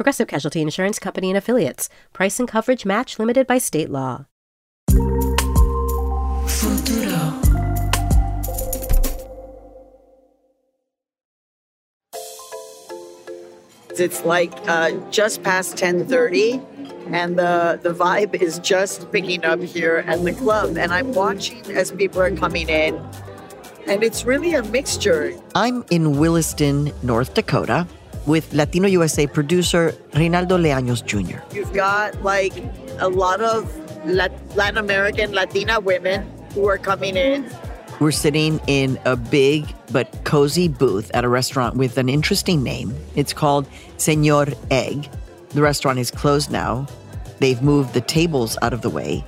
Progressive 0.00 0.28
Casualty 0.28 0.62
Insurance 0.62 0.98
Company 0.98 1.28
and 1.28 1.36
Affiliates. 1.36 1.90
Price 2.14 2.40
and 2.40 2.48
coverage 2.48 2.86
match 2.86 3.18
limited 3.18 3.46
by 3.46 3.58
state 3.58 3.90
law. 3.90 4.24
Futuro. 6.48 7.38
It's 13.98 14.24
like 14.24 14.54
uh, 14.66 14.92
just 15.10 15.42
past 15.42 15.76
10:30, 15.76 16.64
and 17.12 17.38
the 17.38 17.78
the 17.82 17.92
vibe 17.92 18.40
is 18.40 18.58
just 18.60 19.12
picking 19.12 19.44
up 19.44 19.60
here 19.60 20.02
at 20.06 20.24
the 20.24 20.32
club. 20.32 20.78
And 20.78 20.94
I'm 20.94 21.12
watching 21.12 21.60
as 21.76 21.92
people 21.92 22.22
are 22.22 22.34
coming 22.34 22.70
in, 22.70 22.96
and 23.86 24.02
it's 24.02 24.24
really 24.24 24.54
a 24.54 24.62
mixture. 24.62 25.34
I'm 25.54 25.84
in 25.90 26.18
Williston, 26.18 26.90
North 27.02 27.34
Dakota, 27.34 27.86
with 28.26 28.52
Latino 28.52 28.88
USA 28.88 29.26
producer 29.26 29.92
Reynaldo 30.12 30.58
Leaños 30.58 31.04
Jr. 31.04 31.40
You've 31.54 31.72
got 31.72 32.22
like 32.22 32.52
a 32.98 33.08
lot 33.08 33.40
of 33.40 33.68
Latin 34.06 34.78
American 34.78 35.32
Latina 35.32 35.80
women 35.80 36.30
who 36.54 36.66
are 36.68 36.78
coming 36.78 37.16
in. 37.16 37.50
We're 38.00 38.12
sitting 38.12 38.60
in 38.66 38.98
a 39.04 39.14
big 39.14 39.66
but 39.92 40.24
cozy 40.24 40.68
booth 40.68 41.10
at 41.12 41.24
a 41.24 41.28
restaurant 41.28 41.76
with 41.76 41.98
an 41.98 42.08
interesting 42.08 42.62
name. 42.62 42.94
It's 43.14 43.32
called 43.32 43.66
Senor 43.98 44.46
Egg. 44.70 45.08
The 45.50 45.60
restaurant 45.60 45.98
is 45.98 46.10
closed 46.10 46.50
now. 46.50 46.86
They've 47.40 47.60
moved 47.60 47.92
the 47.92 48.00
tables 48.00 48.56
out 48.62 48.72
of 48.72 48.80
the 48.82 48.90
way, 48.90 49.24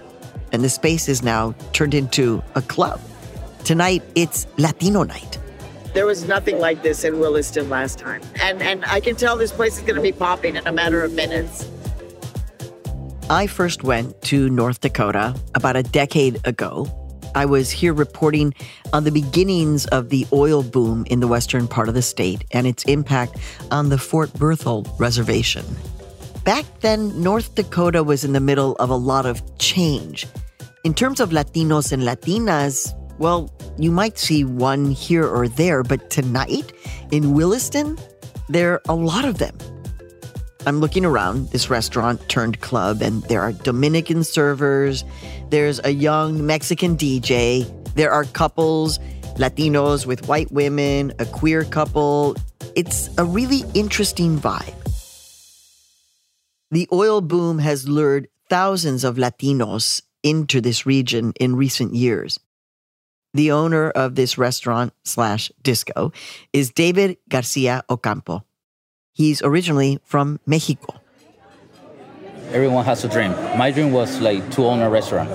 and 0.53 0.65
the 0.65 0.69
space 0.69 1.09
is 1.09 1.23
now 1.23 1.55
turned 1.73 1.95
into 1.95 2.43
a 2.55 2.63
club. 2.63 3.01
Tonight, 3.65 4.03
it's 4.15 4.47
Latino 4.57 5.03
night. 5.03 5.39
There 5.95 6.07
was 6.07 6.27
nothing 6.27 6.59
like 6.59 6.83
this 6.83 7.05
in 7.05 7.19
Williston 7.21 7.69
last 7.69 7.98
time. 7.98 8.23
And 8.41 8.62
and 8.62 8.85
I 8.87 9.01
can 9.01 9.17
tell 9.17 9.37
this 9.37 9.53
place 9.53 9.77
is 9.77 9.83
going 9.83 9.97
to 9.97 10.03
be 10.03 10.12
popping 10.12 10.57
in 10.57 10.67
a 10.67 10.73
matter 10.73 11.03
of 11.03 11.12
minutes. 11.12 11.69
I 13.29 13.47
first 13.47 13.85
went 13.85 14.20
to 14.23 14.48
North 14.51 14.81
Dakota 14.81 15.35
about 15.55 15.77
a 15.77 15.83
decade 15.83 16.41
ago. 16.47 16.87
I 17.35 17.47
was 17.47 17.70
here 17.70 17.95
reporting 17.95 18.53
on 18.93 19.05
the 19.05 19.11
beginnings 19.11 19.87
of 19.87 20.11
the 20.11 20.27
oil 20.33 20.63
boom 20.63 21.05
in 21.09 21.20
the 21.20 21.29
western 21.29 21.67
part 21.67 21.89
of 21.89 21.95
the 21.95 22.03
state 22.03 22.45
and 22.51 22.67
its 22.67 22.85
impact 22.85 23.37
on 23.70 23.89
the 23.89 23.97
Fort 23.97 24.33
Berthold 24.35 24.91
Reservation. 24.98 25.65
Back 26.45 26.65
then, 26.81 27.23
North 27.23 27.55
Dakota 27.55 28.03
was 28.03 28.25
in 28.25 28.33
the 28.33 28.41
middle 28.41 28.77
of 28.77 28.91
a 28.91 28.97
lot 28.97 29.25
of 29.25 29.41
change. 29.59 30.27
In 30.85 30.93
terms 30.93 31.20
of 31.20 31.31
Latinos 31.31 31.93
and 31.93 32.03
Latinas, 32.03 32.93
well, 33.23 33.48
you 33.78 33.92
might 33.92 34.19
see 34.19 34.42
one 34.42 34.91
here 34.91 35.25
or 35.25 35.47
there, 35.47 35.84
but 35.84 36.11
tonight 36.11 36.73
in 37.12 37.34
Williston, 37.34 37.97
there 38.48 38.73
are 38.73 38.83
a 38.89 38.95
lot 38.97 39.25
of 39.25 39.39
them. 39.39 39.56
I'm 40.67 40.81
looking 40.81 41.05
around 41.05 41.48
this 41.51 41.70
restaurant 41.70 42.29
turned 42.29 42.61
club, 42.62 43.01
and 43.01 43.23
there 43.25 43.41
are 43.41 43.53
Dominican 43.53 44.25
servers, 44.25 45.05
there's 45.51 45.81
a 45.84 45.91
young 45.91 46.45
Mexican 46.45 46.97
DJ, 46.97 47.62
there 47.95 48.11
are 48.11 48.25
couples, 48.25 48.98
Latinos 49.36 50.05
with 50.05 50.27
white 50.27 50.51
women, 50.51 51.13
a 51.20 51.24
queer 51.24 51.63
couple. 51.63 52.35
It's 52.74 53.08
a 53.18 53.24
really 53.24 53.63
interesting 53.73 54.36
vibe. 54.36 54.74
The 56.73 56.89
oil 56.92 57.20
boom 57.20 57.61
has 57.61 57.89
lured 57.89 58.27
thousands 58.51 59.05
of 59.05 59.14
Latinos 59.14 60.02
into 60.24 60.61
this 60.61 60.86
region 60.86 61.35
in 61.39 61.55
recent 61.55 61.95
years. 61.95 62.41
The 63.35 63.51
owner 63.51 63.89
of 63.91 64.15
this 64.15 64.37
restaurant 64.37 64.93
slash 65.05 65.51
disco 65.63 66.13
is 66.53 66.70
David 66.70 67.17
Garcia 67.31 67.83
Ocampo. 67.89 68.45
He's 69.15 69.41
originally 69.41 70.01
from 70.05 70.39
Mexico. 70.45 71.01
Everyone 72.51 72.85
has 72.85 73.05
a 73.05 73.09
dream. 73.09 73.33
My 73.57 73.71
dream 73.71 73.91
was 73.91 74.21
like 74.21 74.51
to 74.53 74.67
own 74.67 74.81
a 74.81 74.91
restaurant. 74.91 75.31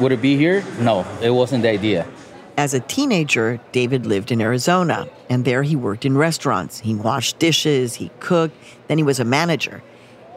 Would 0.00 0.10
it 0.10 0.20
be 0.20 0.36
here? 0.36 0.64
No, 0.80 1.06
it 1.22 1.30
wasn't 1.30 1.62
the 1.62 1.68
idea. 1.68 2.04
As 2.56 2.74
a 2.74 2.80
teenager, 2.80 3.60
David 3.70 4.04
lived 4.04 4.32
in 4.32 4.40
Arizona, 4.40 5.06
and 5.30 5.44
there 5.44 5.62
he 5.62 5.76
worked 5.76 6.04
in 6.04 6.18
restaurants. 6.18 6.80
He 6.80 6.96
washed 6.96 7.38
dishes, 7.38 7.94
he 7.94 8.10
cooked, 8.18 8.56
then 8.88 8.98
he 8.98 9.04
was 9.04 9.20
a 9.20 9.24
manager. 9.24 9.84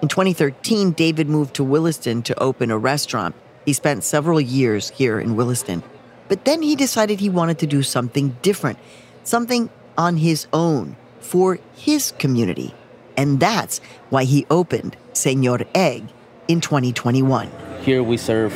In 0.03 0.07
2013, 0.07 0.91
David 0.91 1.27
moved 1.27 1.55
to 1.55 1.63
Williston 1.63 2.21
to 2.21 2.39
open 2.39 2.69
a 2.69 2.77
restaurant. 2.77 3.33
He 3.65 3.73
spent 3.73 4.03
several 4.03 4.39
years 4.39 4.91
here 4.91 5.19
in 5.19 5.35
Williston. 5.35 5.81
But 6.27 6.45
then 6.45 6.61
he 6.61 6.75
decided 6.75 7.19
he 7.19 7.29
wanted 7.29 7.59
to 7.59 7.67
do 7.67 7.83
something 7.83 8.37
different, 8.41 8.79
something 9.23 9.69
on 9.97 10.17
his 10.17 10.47
own 10.51 10.95
for 11.19 11.59
his 11.75 12.11
community. 12.17 12.73
And 13.17 13.39
that's 13.39 13.79
why 14.09 14.23
he 14.23 14.45
opened 14.49 14.97
Senor 15.13 15.61
Egg 15.73 16.03
in 16.47 16.61
2021. 16.61 17.49
Here 17.81 18.03
we 18.03 18.17
serve 18.17 18.53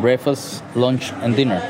breakfast, 0.00 0.62
lunch, 0.74 1.12
and 1.12 1.36
dinner. 1.36 1.60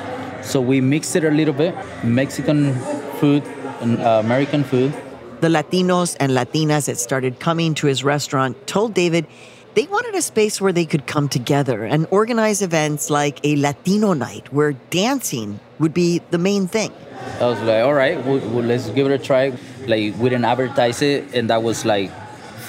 So 0.43 0.61
we 0.61 0.81
mix 0.81 1.15
it 1.17 1.25
a 1.25 1.31
little 1.31 1.55
bit 1.55 1.75
Mexican 2.03 2.75
food 3.19 3.43
and 3.81 3.99
uh, 3.99 4.23
American 4.25 4.65
food. 4.65 4.95
The 5.41 5.49
Latinos 5.49 6.17
and 6.21 6.33
Latinas 6.33 6.87
that 6.87 6.99
started 6.99 7.41
coming 7.41 7.75
to 7.75 7.87
his 7.87 8.05
restaurant 8.05 8.67
told 8.67 8.95
David 8.95 9.27
they 9.75 9.87
wanted 9.87 10.15
a 10.15 10.23
space 10.23 10.61
where 10.61 10.73
they 10.73 10.85
could 10.85 11.07
come 11.07 11.29
together 11.29 11.85
and 11.85 12.07
organize 12.11 12.63
events 12.63 13.11
like 13.11 13.39
a 13.45 13.57
Latino 13.57 14.13
night 14.13 14.53
where 14.53 14.73
dancing 14.91 15.61
would 15.79 15.95
be 15.95 16.21
the 16.31 16.39
main 16.39 16.67
thing. 16.67 16.93
I 17.41 17.45
was 17.45 17.61
like, 17.63 17.85
all 17.85 17.95
right, 17.95 18.25
let's 18.27 18.91
give 18.91 19.07
it 19.07 19.13
a 19.13 19.19
try. 19.23 19.53
Like, 19.87 20.17
we 20.19 20.29
didn't 20.29 20.45
advertise 20.45 21.03
it, 21.03 21.35
and 21.35 21.51
that 21.51 21.63
was 21.63 21.85
like 21.85 22.11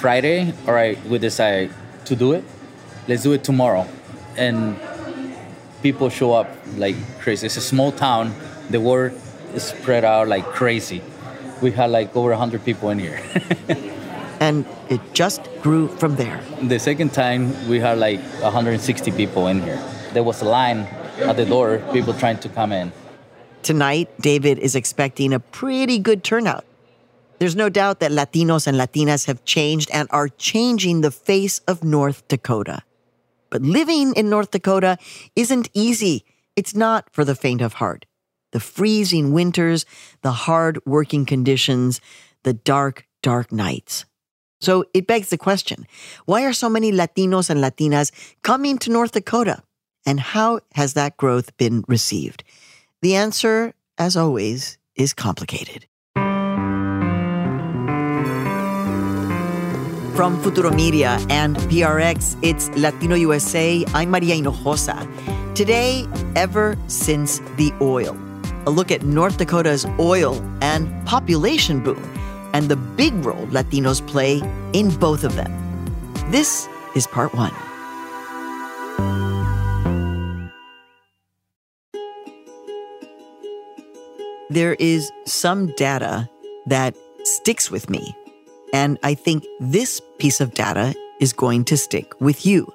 Friday. 0.00 0.52
All 0.66 0.74
right, 0.74 1.02
we 1.06 1.18
decided 1.18 1.72
to 2.06 2.16
do 2.16 2.32
it. 2.32 2.44
Let's 3.08 3.22
do 3.22 3.32
it 3.32 3.44
tomorrow. 3.44 3.86
And 4.36 4.78
people 5.82 6.08
show 6.08 6.32
up 6.32 6.48
like 6.76 6.96
crazy. 7.20 7.46
It's 7.46 7.56
a 7.56 7.60
small 7.60 7.92
town. 7.92 8.34
The 8.70 8.80
word 8.80 9.14
is 9.54 9.64
spread 9.64 10.04
out 10.04 10.28
like 10.28 10.44
crazy. 10.44 11.02
We 11.60 11.72
had 11.72 11.90
like 11.90 12.14
over 12.16 12.30
100 12.30 12.64
people 12.64 12.90
in 12.90 12.98
here. 12.98 13.20
and 14.42 14.66
it 14.90 15.00
just 15.14 15.40
grew 15.62 15.86
from 15.86 16.16
there. 16.16 16.42
The 16.60 16.80
second 16.80 17.14
time, 17.14 17.54
we 17.68 17.78
had 17.78 17.98
like 17.98 18.18
160 18.42 19.12
people 19.12 19.46
in 19.46 19.62
here. 19.62 19.78
There 20.12 20.24
was 20.24 20.42
a 20.42 20.44
line 20.44 20.80
at 21.22 21.36
the 21.36 21.46
door, 21.46 21.78
people 21.92 22.12
trying 22.12 22.38
to 22.38 22.48
come 22.48 22.72
in. 22.72 22.90
Tonight, 23.62 24.10
David 24.20 24.58
is 24.58 24.74
expecting 24.74 25.32
a 25.32 25.38
pretty 25.38 26.00
good 26.00 26.24
turnout. 26.24 26.64
There's 27.38 27.54
no 27.54 27.68
doubt 27.68 28.00
that 28.00 28.10
Latinos 28.10 28.66
and 28.66 28.76
Latinas 28.76 29.26
have 29.26 29.44
changed 29.44 29.88
and 29.92 30.08
are 30.10 30.28
changing 30.28 31.02
the 31.02 31.12
face 31.12 31.60
of 31.70 31.84
North 31.84 32.26
Dakota. 32.26 32.82
But 33.48 33.62
living 33.62 34.12
in 34.14 34.28
North 34.28 34.50
Dakota 34.50 34.98
isn't 35.36 35.70
easy. 35.72 36.24
It's 36.56 36.74
not 36.74 37.08
for 37.12 37.24
the 37.24 37.36
faint 37.36 37.60
of 37.60 37.74
heart. 37.74 38.06
The 38.50 38.60
freezing 38.60 39.32
winters, 39.32 39.86
the 40.22 40.32
hard 40.32 40.80
working 40.84 41.26
conditions, 41.26 42.00
the 42.42 42.52
dark, 42.52 43.06
dark 43.22 43.52
nights. 43.52 44.04
So 44.62 44.84
it 44.94 45.08
begs 45.08 45.30
the 45.30 45.38
question 45.38 45.86
why 46.24 46.44
are 46.44 46.52
so 46.52 46.68
many 46.70 46.92
Latinos 46.92 47.50
and 47.50 47.60
Latinas 47.60 48.12
coming 48.42 48.78
to 48.78 48.90
North 48.90 49.12
Dakota? 49.12 49.62
And 50.06 50.20
how 50.20 50.60
has 50.74 50.94
that 50.94 51.16
growth 51.16 51.56
been 51.56 51.84
received? 51.88 52.44
The 53.02 53.16
answer, 53.16 53.74
as 53.98 54.16
always, 54.16 54.78
is 54.94 55.12
complicated. 55.12 55.86
From 60.14 60.40
Futuro 60.42 60.70
Media 60.70 61.18
and 61.28 61.56
PRX, 61.56 62.36
it's 62.42 62.68
Latino 62.76 63.16
USA. 63.16 63.84
I'm 63.94 64.10
Maria 64.10 64.36
Hinojosa. 64.36 65.54
Today, 65.54 66.06
ever 66.36 66.76
since 66.86 67.40
the 67.56 67.72
oil. 67.80 68.16
A 68.66 68.70
look 68.70 68.92
at 68.92 69.02
North 69.02 69.38
Dakota's 69.38 69.86
oil 69.98 70.40
and 70.60 70.86
population 71.04 71.82
boom 71.82 72.21
and 72.52 72.68
the 72.68 72.76
big 72.76 73.14
role 73.24 73.46
Latinos 73.46 74.06
play 74.06 74.42
in 74.72 74.90
both 74.98 75.24
of 75.24 75.34
them. 75.36 75.52
This 76.30 76.68
is 76.94 77.06
part 77.06 77.34
one. 77.34 77.52
There 84.50 84.74
is 84.74 85.10
some 85.24 85.72
data 85.76 86.28
that 86.66 86.94
sticks 87.24 87.70
with 87.70 87.88
me, 87.88 88.14
and 88.74 88.98
I 89.02 89.14
think 89.14 89.46
this 89.60 90.00
piece 90.18 90.42
of 90.42 90.52
data 90.52 90.94
is 91.20 91.32
going 91.32 91.64
to 91.64 91.76
stick 91.76 92.20
with 92.20 92.44
you. 92.44 92.70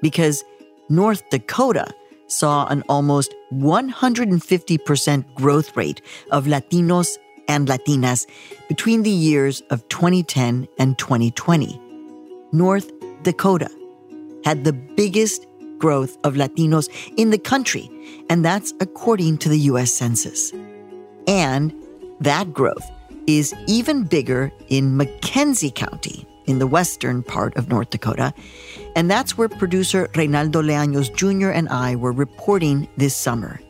Because 0.00 0.44
North 0.88 1.28
Dakota 1.30 1.86
saw 2.28 2.66
an 2.68 2.84
almost 2.88 3.34
150% 3.52 5.34
growth 5.34 5.76
rate 5.76 6.02
of 6.30 6.44
Latinos 6.44 7.18
and 7.48 7.68
Latinas 7.68 8.26
between 8.68 9.02
the 9.02 9.10
years 9.10 9.62
of 9.70 9.86
2010 9.88 10.68
and 10.78 10.98
2020. 10.98 11.80
North 12.52 12.90
Dakota 13.22 13.70
had 14.44 14.64
the 14.64 14.72
biggest 14.72 15.46
growth 15.78 16.16
of 16.24 16.34
Latinos 16.34 16.88
in 17.16 17.30
the 17.30 17.38
country, 17.38 17.90
and 18.30 18.44
that's 18.44 18.72
according 18.80 19.38
to 19.38 19.48
the 19.48 19.58
US 19.70 19.92
Census. 19.92 20.52
And 21.26 21.74
that 22.20 22.52
growth 22.52 22.84
is 23.26 23.54
even 23.66 24.04
bigger 24.04 24.52
in 24.68 24.96
McKenzie 24.96 25.74
County 25.74 26.26
in 26.46 26.58
the 26.58 26.66
western 26.66 27.22
part 27.22 27.56
of 27.56 27.68
North 27.68 27.90
Dakota. 27.90 28.32
And 28.94 29.10
that's 29.10 29.36
where 29.36 29.48
producer 29.48 30.08
Reynaldo 30.14 30.62
Leaños 30.62 31.14
Jr. 31.14 31.50
and 31.50 31.68
I 31.68 31.96
were 31.96 32.12
reporting 32.12 32.88
this 32.96 33.16
summer. 33.16 33.60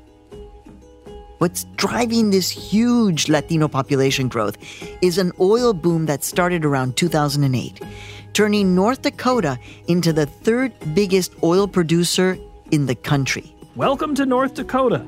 What's 1.38 1.64
driving 1.76 2.30
this 2.30 2.48
huge 2.48 3.28
Latino 3.28 3.68
population 3.68 4.28
growth 4.28 4.56
is 5.02 5.18
an 5.18 5.32
oil 5.38 5.74
boom 5.74 6.06
that 6.06 6.24
started 6.24 6.64
around 6.64 6.96
2008, 6.96 7.82
turning 8.32 8.74
North 8.74 9.02
Dakota 9.02 9.58
into 9.86 10.14
the 10.14 10.24
third 10.24 10.72
biggest 10.94 11.34
oil 11.42 11.68
producer 11.68 12.38
in 12.70 12.86
the 12.86 12.94
country. 12.94 13.54
Welcome 13.74 14.14
to 14.14 14.24
North 14.24 14.54
Dakota, 14.54 15.04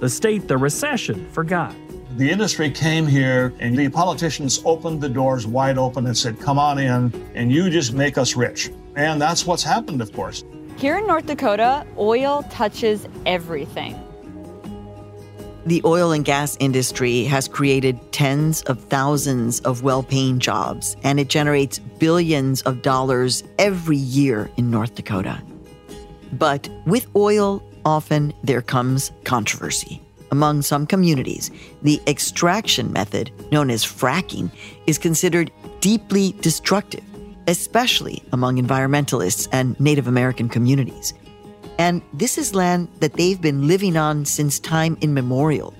the 0.00 0.08
state 0.08 0.48
the 0.48 0.56
recession 0.56 1.28
forgot. 1.32 1.74
The 2.16 2.30
industry 2.30 2.70
came 2.70 3.06
here 3.06 3.52
and 3.60 3.76
the 3.76 3.90
politicians 3.90 4.62
opened 4.64 5.02
the 5.02 5.10
doors 5.10 5.46
wide 5.46 5.76
open 5.76 6.06
and 6.06 6.16
said, 6.16 6.40
Come 6.40 6.58
on 6.58 6.78
in, 6.78 7.12
and 7.34 7.52
you 7.52 7.68
just 7.68 7.92
make 7.92 8.16
us 8.16 8.36
rich. 8.36 8.70
And 8.96 9.20
that's 9.20 9.44
what's 9.46 9.64
happened, 9.64 10.00
of 10.00 10.14
course. 10.14 10.44
Here 10.78 10.96
in 10.96 11.06
North 11.06 11.26
Dakota, 11.26 11.86
oil 11.98 12.42
touches 12.44 13.06
everything. 13.26 14.02
The 15.68 15.82
oil 15.84 16.12
and 16.12 16.24
gas 16.24 16.56
industry 16.60 17.24
has 17.24 17.46
created 17.46 18.00
tens 18.10 18.62
of 18.62 18.82
thousands 18.84 19.60
of 19.60 19.82
well 19.82 20.02
paying 20.02 20.38
jobs, 20.38 20.96
and 21.02 21.20
it 21.20 21.28
generates 21.28 21.78
billions 21.78 22.62
of 22.62 22.80
dollars 22.80 23.44
every 23.58 23.98
year 23.98 24.50
in 24.56 24.70
North 24.70 24.94
Dakota. 24.94 25.42
But 26.32 26.70
with 26.86 27.06
oil, 27.14 27.62
often 27.84 28.32
there 28.42 28.62
comes 28.62 29.12
controversy. 29.24 30.00
Among 30.30 30.62
some 30.62 30.86
communities, 30.86 31.50
the 31.82 32.00
extraction 32.06 32.90
method, 32.90 33.30
known 33.52 33.68
as 33.70 33.84
fracking, 33.84 34.50
is 34.86 34.96
considered 34.96 35.52
deeply 35.80 36.32
destructive, 36.40 37.04
especially 37.46 38.22
among 38.32 38.56
environmentalists 38.56 39.46
and 39.52 39.78
Native 39.78 40.08
American 40.08 40.48
communities. 40.48 41.12
And 41.78 42.02
this 42.12 42.36
is 42.38 42.54
land 42.54 42.88
that 42.98 43.14
they've 43.14 43.40
been 43.40 43.68
living 43.68 43.96
on 43.96 44.24
since 44.24 44.58
time 44.58 44.98
immemorial. 45.00 45.74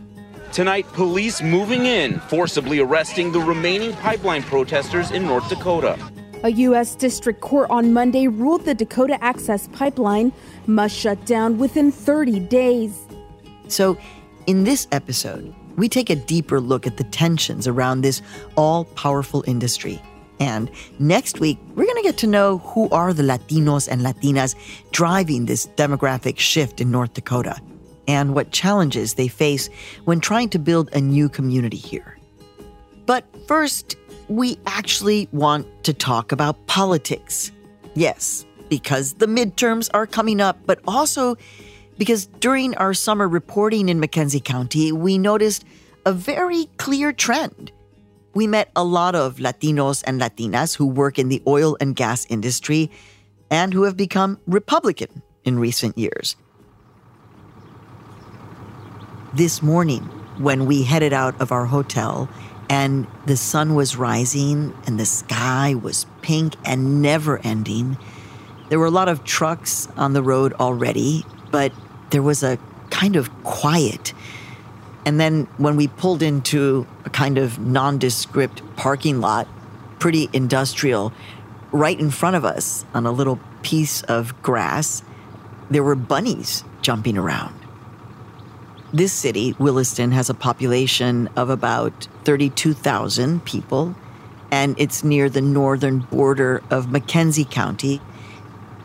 Tonight, 0.52 0.86
police 0.92 1.42
moving 1.42 1.86
in, 1.86 2.20
forcibly 2.20 2.78
arresting 2.78 3.32
the 3.32 3.40
remaining 3.40 3.92
pipeline 3.94 4.42
protesters 4.42 5.10
in 5.10 5.26
North 5.26 5.48
Dakota. 5.48 5.98
A 6.44 6.50
U.S. 6.50 6.94
District 6.94 7.40
Court 7.40 7.68
on 7.68 7.92
Monday 7.92 8.28
ruled 8.28 8.64
the 8.64 8.74
Dakota 8.74 9.22
Access 9.22 9.68
Pipeline 9.72 10.32
must 10.66 10.96
shut 10.96 11.22
down 11.26 11.58
within 11.58 11.90
30 11.90 12.40
days. 12.40 12.96
So, 13.66 13.98
in 14.46 14.64
this 14.64 14.86
episode, 14.92 15.52
we 15.76 15.88
take 15.88 16.10
a 16.10 16.16
deeper 16.16 16.60
look 16.60 16.86
at 16.86 16.96
the 16.96 17.04
tensions 17.04 17.66
around 17.66 18.00
this 18.00 18.22
all 18.56 18.84
powerful 18.84 19.44
industry 19.46 20.00
and 20.40 20.70
next 20.98 21.40
week, 21.40 21.58
we're 21.74 21.84
going 21.84 21.96
to 21.96 22.02
get 22.02 22.18
to 22.18 22.26
know 22.26 22.58
who 22.58 22.88
are 22.90 23.12
the 23.12 23.22
Latinos 23.22 23.88
and 23.88 24.02
Latinas 24.02 24.54
driving 24.90 25.46
this 25.46 25.66
demographic 25.76 26.38
shift 26.38 26.80
in 26.80 26.90
North 26.90 27.14
Dakota 27.14 27.60
and 28.06 28.34
what 28.34 28.50
challenges 28.52 29.14
they 29.14 29.28
face 29.28 29.68
when 30.04 30.20
trying 30.20 30.48
to 30.50 30.58
build 30.58 30.88
a 30.92 31.00
new 31.00 31.28
community 31.28 31.76
here. 31.76 32.18
But 33.06 33.24
first, 33.46 33.96
we 34.28 34.58
actually 34.66 35.28
want 35.32 35.66
to 35.84 35.92
talk 35.92 36.32
about 36.32 36.66
politics. 36.66 37.50
Yes, 37.94 38.44
because 38.68 39.14
the 39.14 39.26
midterms 39.26 39.88
are 39.94 40.06
coming 40.06 40.40
up, 40.40 40.58
but 40.66 40.80
also 40.86 41.36
because 41.96 42.26
during 42.26 42.76
our 42.76 42.94
summer 42.94 43.26
reporting 43.26 43.88
in 43.88 44.00
McKenzie 44.00 44.44
County, 44.44 44.92
we 44.92 45.18
noticed 45.18 45.64
a 46.06 46.12
very 46.12 46.66
clear 46.76 47.12
trend 47.12 47.72
we 48.38 48.46
met 48.46 48.70
a 48.76 48.84
lot 48.84 49.16
of 49.16 49.38
Latinos 49.38 50.04
and 50.06 50.20
Latinas 50.20 50.76
who 50.76 50.86
work 50.86 51.18
in 51.18 51.28
the 51.28 51.42
oil 51.44 51.76
and 51.80 51.96
gas 51.96 52.24
industry 52.26 52.88
and 53.50 53.74
who 53.74 53.82
have 53.82 53.96
become 53.96 54.38
Republican 54.46 55.22
in 55.42 55.58
recent 55.58 55.98
years. 55.98 56.36
This 59.34 59.60
morning, 59.60 60.02
when 60.38 60.66
we 60.66 60.84
headed 60.84 61.12
out 61.12 61.34
of 61.40 61.50
our 61.50 61.66
hotel 61.66 62.28
and 62.70 63.08
the 63.26 63.36
sun 63.36 63.74
was 63.74 63.96
rising 63.96 64.72
and 64.86 65.00
the 65.00 65.06
sky 65.06 65.74
was 65.74 66.06
pink 66.22 66.54
and 66.64 67.02
never 67.02 67.40
ending, 67.42 67.98
there 68.68 68.78
were 68.78 68.86
a 68.86 68.98
lot 69.02 69.08
of 69.08 69.24
trucks 69.24 69.88
on 69.96 70.12
the 70.12 70.22
road 70.22 70.52
already, 70.60 71.24
but 71.50 71.72
there 72.10 72.22
was 72.22 72.44
a 72.44 72.56
kind 72.90 73.16
of 73.16 73.34
quiet 73.42 74.12
and 75.04 75.18
then 75.18 75.44
when 75.56 75.76
we 75.76 75.88
pulled 75.88 76.22
into 76.22 76.86
a 77.04 77.10
kind 77.10 77.38
of 77.38 77.58
nondescript 77.58 78.62
parking 78.76 79.20
lot, 79.20 79.48
pretty 79.98 80.28
industrial, 80.32 81.12
right 81.72 81.98
in 81.98 82.10
front 82.10 82.36
of 82.36 82.44
us 82.44 82.84
on 82.94 83.06
a 83.06 83.12
little 83.12 83.38
piece 83.62 84.02
of 84.02 84.40
grass, 84.42 85.02
there 85.70 85.82
were 85.82 85.94
bunnies 85.94 86.64
jumping 86.82 87.18
around. 87.18 87.54
This 88.92 89.12
city, 89.12 89.54
Williston, 89.58 90.12
has 90.12 90.30
a 90.30 90.34
population 90.34 91.28
of 91.36 91.50
about 91.50 92.08
32,000 92.24 93.44
people, 93.44 93.94
and 94.50 94.74
it's 94.78 95.04
near 95.04 95.28
the 95.28 95.42
northern 95.42 95.98
border 95.98 96.62
of 96.70 96.86
McKenzie 96.86 97.50
County. 97.50 98.00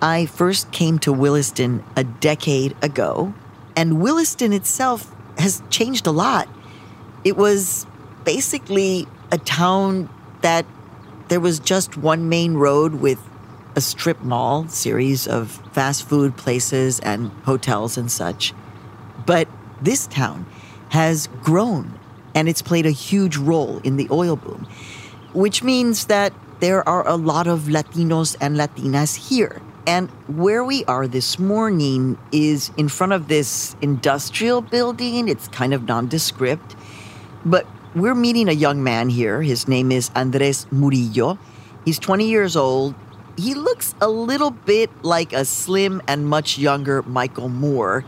I 0.01 0.25
first 0.25 0.73
came 0.73 0.99
to 0.99 1.13
Williston 1.13 1.85
a 1.95 2.03
decade 2.03 2.75
ago, 2.83 3.33
and 3.77 4.01
Williston 4.01 4.51
itself 4.51 5.12
has 5.37 5.61
changed 5.69 6.07
a 6.07 6.11
lot. 6.11 6.47
It 7.23 7.37
was 7.37 7.85
basically 8.23 9.07
a 9.31 9.37
town 9.37 10.09
that 10.41 10.65
there 11.29 11.39
was 11.39 11.59
just 11.59 11.97
one 11.97 12.29
main 12.29 12.55
road 12.55 12.95
with 12.95 13.19
a 13.75 13.81
strip 13.81 14.21
mall, 14.21 14.67
series 14.67 15.27
of 15.27 15.51
fast 15.71 16.07
food 16.07 16.37
places 16.37 16.99
and 16.99 17.31
hotels 17.45 17.97
and 17.97 18.11
such. 18.11 18.53
But 19.25 19.47
this 19.81 20.05
town 20.07 20.45
has 20.89 21.27
grown 21.41 21.99
and 22.35 22.49
it's 22.49 22.61
played 22.61 22.85
a 22.85 22.91
huge 22.91 23.37
role 23.37 23.79
in 23.83 23.97
the 23.97 24.07
oil 24.11 24.35
boom, 24.35 24.67
which 25.33 25.63
means 25.63 26.05
that 26.05 26.33
there 26.59 26.87
are 26.87 27.07
a 27.07 27.15
lot 27.15 27.47
of 27.47 27.61
Latinos 27.61 28.35
and 28.39 28.55
Latinas 28.55 29.29
here. 29.29 29.61
And 29.85 30.09
where 30.27 30.63
we 30.63 30.85
are 30.85 31.07
this 31.07 31.37
morning 31.37 32.17
is 32.31 32.71
in 32.77 32.87
front 32.87 33.11
of 33.11 33.27
this 33.27 33.75
industrial 33.81 34.61
building. 34.61 35.27
It's 35.27 35.49
kind 35.49 35.73
of 35.73 35.83
nondescript. 35.83 36.75
But 37.43 37.67
we're 37.93 38.15
meeting 38.15 38.47
a 38.47 38.53
young 38.53 38.83
man 38.83 39.09
here. 39.09 39.41
His 39.41 39.67
name 39.67 39.91
is 39.91 40.09
Andres 40.15 40.65
Murillo. 40.71 41.37
He's 41.83 41.99
20 41.99 42.27
years 42.27 42.55
old. 42.55 42.95
He 43.37 43.55
looks 43.55 43.93
a 43.99 44.07
little 44.07 44.51
bit 44.51 44.89
like 45.03 45.33
a 45.33 45.43
slim 45.43 46.01
and 46.07 46.27
much 46.27 46.57
younger 46.57 47.01
Michael 47.01 47.49
Moore, 47.49 48.05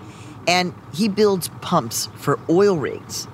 and 0.47 0.73
he 0.93 1.09
builds 1.09 1.49
pumps 1.61 2.09
for 2.15 2.39
oil 2.49 2.77
rigs. 2.77 3.27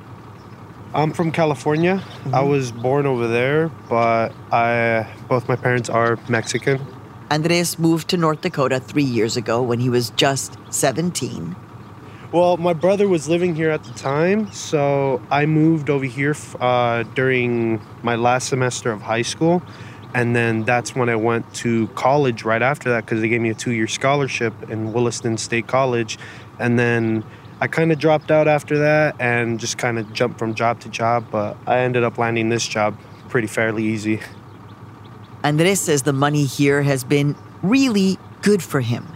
I'm 0.93 1.13
from 1.13 1.31
California. 1.31 1.97
Mm-hmm. 1.97 2.35
I 2.35 2.41
was 2.41 2.71
born 2.71 3.05
over 3.05 3.27
there, 3.27 3.69
but 3.89 4.33
I 4.51 5.07
both 5.27 5.47
my 5.47 5.55
parents 5.55 5.89
are 5.89 6.17
Mexican. 6.27 6.85
Andres 7.31 7.79
moved 7.79 8.09
to 8.09 8.17
North 8.17 8.41
Dakota 8.41 8.81
three 8.81 9.05
years 9.05 9.37
ago 9.37 9.61
when 9.61 9.79
he 9.79 9.87
was 9.87 10.09
just 10.09 10.57
17. 10.69 11.55
Well, 12.33 12.57
my 12.57 12.73
brother 12.73 13.07
was 13.07 13.29
living 13.29 13.55
here 13.55 13.69
at 13.69 13.85
the 13.85 13.93
time, 13.93 14.51
so 14.51 15.21
I 15.31 15.45
moved 15.45 15.89
over 15.89 16.03
here 16.03 16.35
uh, 16.59 17.03
during 17.15 17.81
my 18.03 18.17
last 18.17 18.49
semester 18.49 18.91
of 18.91 19.01
high 19.01 19.21
school. 19.21 19.63
And 20.13 20.35
then 20.35 20.65
that's 20.65 20.93
when 20.93 21.07
I 21.07 21.15
went 21.15 21.53
to 21.55 21.87
college 21.95 22.43
right 22.43 22.61
after 22.61 22.89
that 22.89 23.05
because 23.05 23.21
they 23.21 23.29
gave 23.29 23.39
me 23.39 23.51
a 23.51 23.55
two 23.55 23.71
year 23.71 23.87
scholarship 23.87 24.53
in 24.69 24.91
Williston 24.91 25.37
State 25.37 25.67
College. 25.67 26.19
And 26.59 26.77
then 26.77 27.23
I 27.61 27.67
kind 27.67 27.93
of 27.93 27.97
dropped 27.97 28.29
out 28.29 28.49
after 28.49 28.79
that 28.79 29.15
and 29.21 29.57
just 29.57 29.77
kind 29.77 29.97
of 29.97 30.11
jumped 30.11 30.37
from 30.37 30.53
job 30.53 30.81
to 30.81 30.89
job, 30.89 31.27
but 31.31 31.55
I 31.65 31.79
ended 31.79 32.03
up 32.03 32.17
landing 32.17 32.49
this 32.49 32.67
job 32.67 32.99
pretty 33.29 33.47
fairly 33.47 33.85
easy. 33.85 34.19
Andres 35.43 35.79
says 35.79 36.03
the 36.03 36.13
money 36.13 36.45
here 36.45 36.81
has 36.83 37.03
been 37.03 37.35
really 37.63 38.17
good 38.41 38.61
for 38.61 38.81
him. 38.81 39.07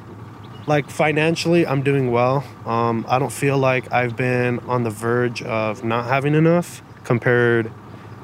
Like 0.67 0.89
financially, 0.89 1.67
I'm 1.67 1.83
doing 1.83 2.11
well. 2.11 2.43
Um, 2.65 3.05
I 3.07 3.19
don't 3.19 3.31
feel 3.31 3.57
like 3.57 3.91
I've 3.93 4.15
been 4.15 4.59
on 4.61 4.83
the 4.83 4.89
verge 4.89 5.43
of 5.43 5.83
not 5.83 6.05
having 6.05 6.33
enough 6.33 6.81
compared 7.03 7.71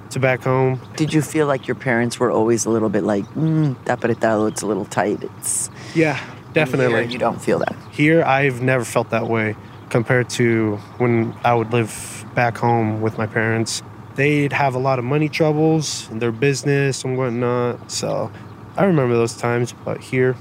to 0.10 0.20
back 0.20 0.41
home. 0.41 0.81
Did 0.96 1.13
you 1.13 1.22
feel 1.22 1.46
like 1.46 1.67
your 1.67 1.75
parents 1.75 2.20
were 2.20 2.31
always 2.31 2.65
a 2.65 2.70
little 2.70 2.89
bit 2.89 3.03
like, 3.03 3.25
mm, 3.36 3.75
apretado, 3.86 4.50
it's 4.50 4.63
a 4.63 4.67
little 4.67 4.86
tight? 4.86 5.24
It's 5.24 5.70
Yeah, 5.93 6.20
definitely. 6.53 7.05
You 7.05 7.20
don't 7.20 7.41
feel 7.41 7.60
that. 7.60 7.75
Here, 7.91 8.24
I've 8.24 8.62
never 8.62 8.84
felt 8.84 9.12
that 9.12 9.27
way 9.27 9.55
compared 9.89 10.29
to 10.31 10.77
when 10.98 11.36
I 11.43 11.53
would 11.53 11.72
live 11.72 12.25
back 12.34 12.58
home 12.58 13.01
with 13.01 13.17
my 13.17 13.27
parents. 13.27 13.84
They'd 14.15 14.53
have 14.53 14.75
a 14.75 14.80
lot 14.80 15.00
of 15.00 15.06
money 15.06 15.30
troubles 15.30 16.10
in 16.12 16.20
their 16.20 16.32
business 16.32 17.03
and 17.03 17.18
whatnot. 17.18 17.91
So 17.91 18.32
I 18.75 18.86
remember 18.86 19.15
those 19.15 19.36
times, 19.36 19.74
but 19.86 20.01
here, 20.01 20.36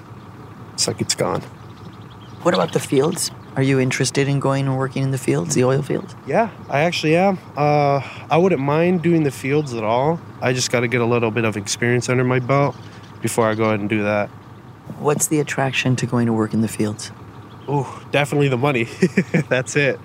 it's 0.75 0.87
like 0.87 1.01
it's 1.01 1.15
gone. 1.15 1.43
What 2.43 2.55
about 2.55 2.73
the 2.73 2.81
fields? 2.81 3.31
Are 3.57 3.63
you 3.63 3.81
interested 3.81 4.29
in 4.29 4.39
going 4.41 4.67
and 4.67 4.79
working 4.79 5.03
in 5.03 5.11
the 5.11 5.19
fields, 5.19 5.55
the 5.55 5.65
oil 5.65 5.83
fields? 5.83 6.15
Yeah, 6.27 6.51
I 6.69 6.81
actually 6.81 7.17
am. 7.17 7.39
Uh, 7.57 8.01
I 8.31 8.39
wouldn't 8.39 8.63
mind 8.63 9.03
doing 9.03 9.25
the 9.25 9.31
fields 9.31 9.75
at 9.75 9.83
all. 9.83 10.21
I 10.41 10.53
just 10.53 10.71
got 10.71 10.81
to 10.81 10.89
get 10.89 11.01
a 11.01 11.05
little 11.05 11.31
bit 11.31 11.45
of 11.45 11.57
experience 11.57 12.09
under 12.09 12.25
my 12.25 12.39
belt 12.39 12.77
before 13.21 13.49
I 13.49 13.55
go 13.55 13.65
ahead 13.65 13.81
and 13.81 13.89
do 13.89 14.05
that. 14.05 14.29
What's 14.99 15.27
the 15.27 15.41
attraction 15.41 15.97
to 15.97 16.07
going 16.07 16.27
to 16.27 16.33
work 16.33 16.55
in 16.55 16.61
the 16.61 16.69
fields? 16.69 17.11
Oh, 17.69 18.03
definitely 18.11 18.49
the 18.49 18.57
money. 18.57 18.85
That's 19.49 19.77
it. 19.77 19.99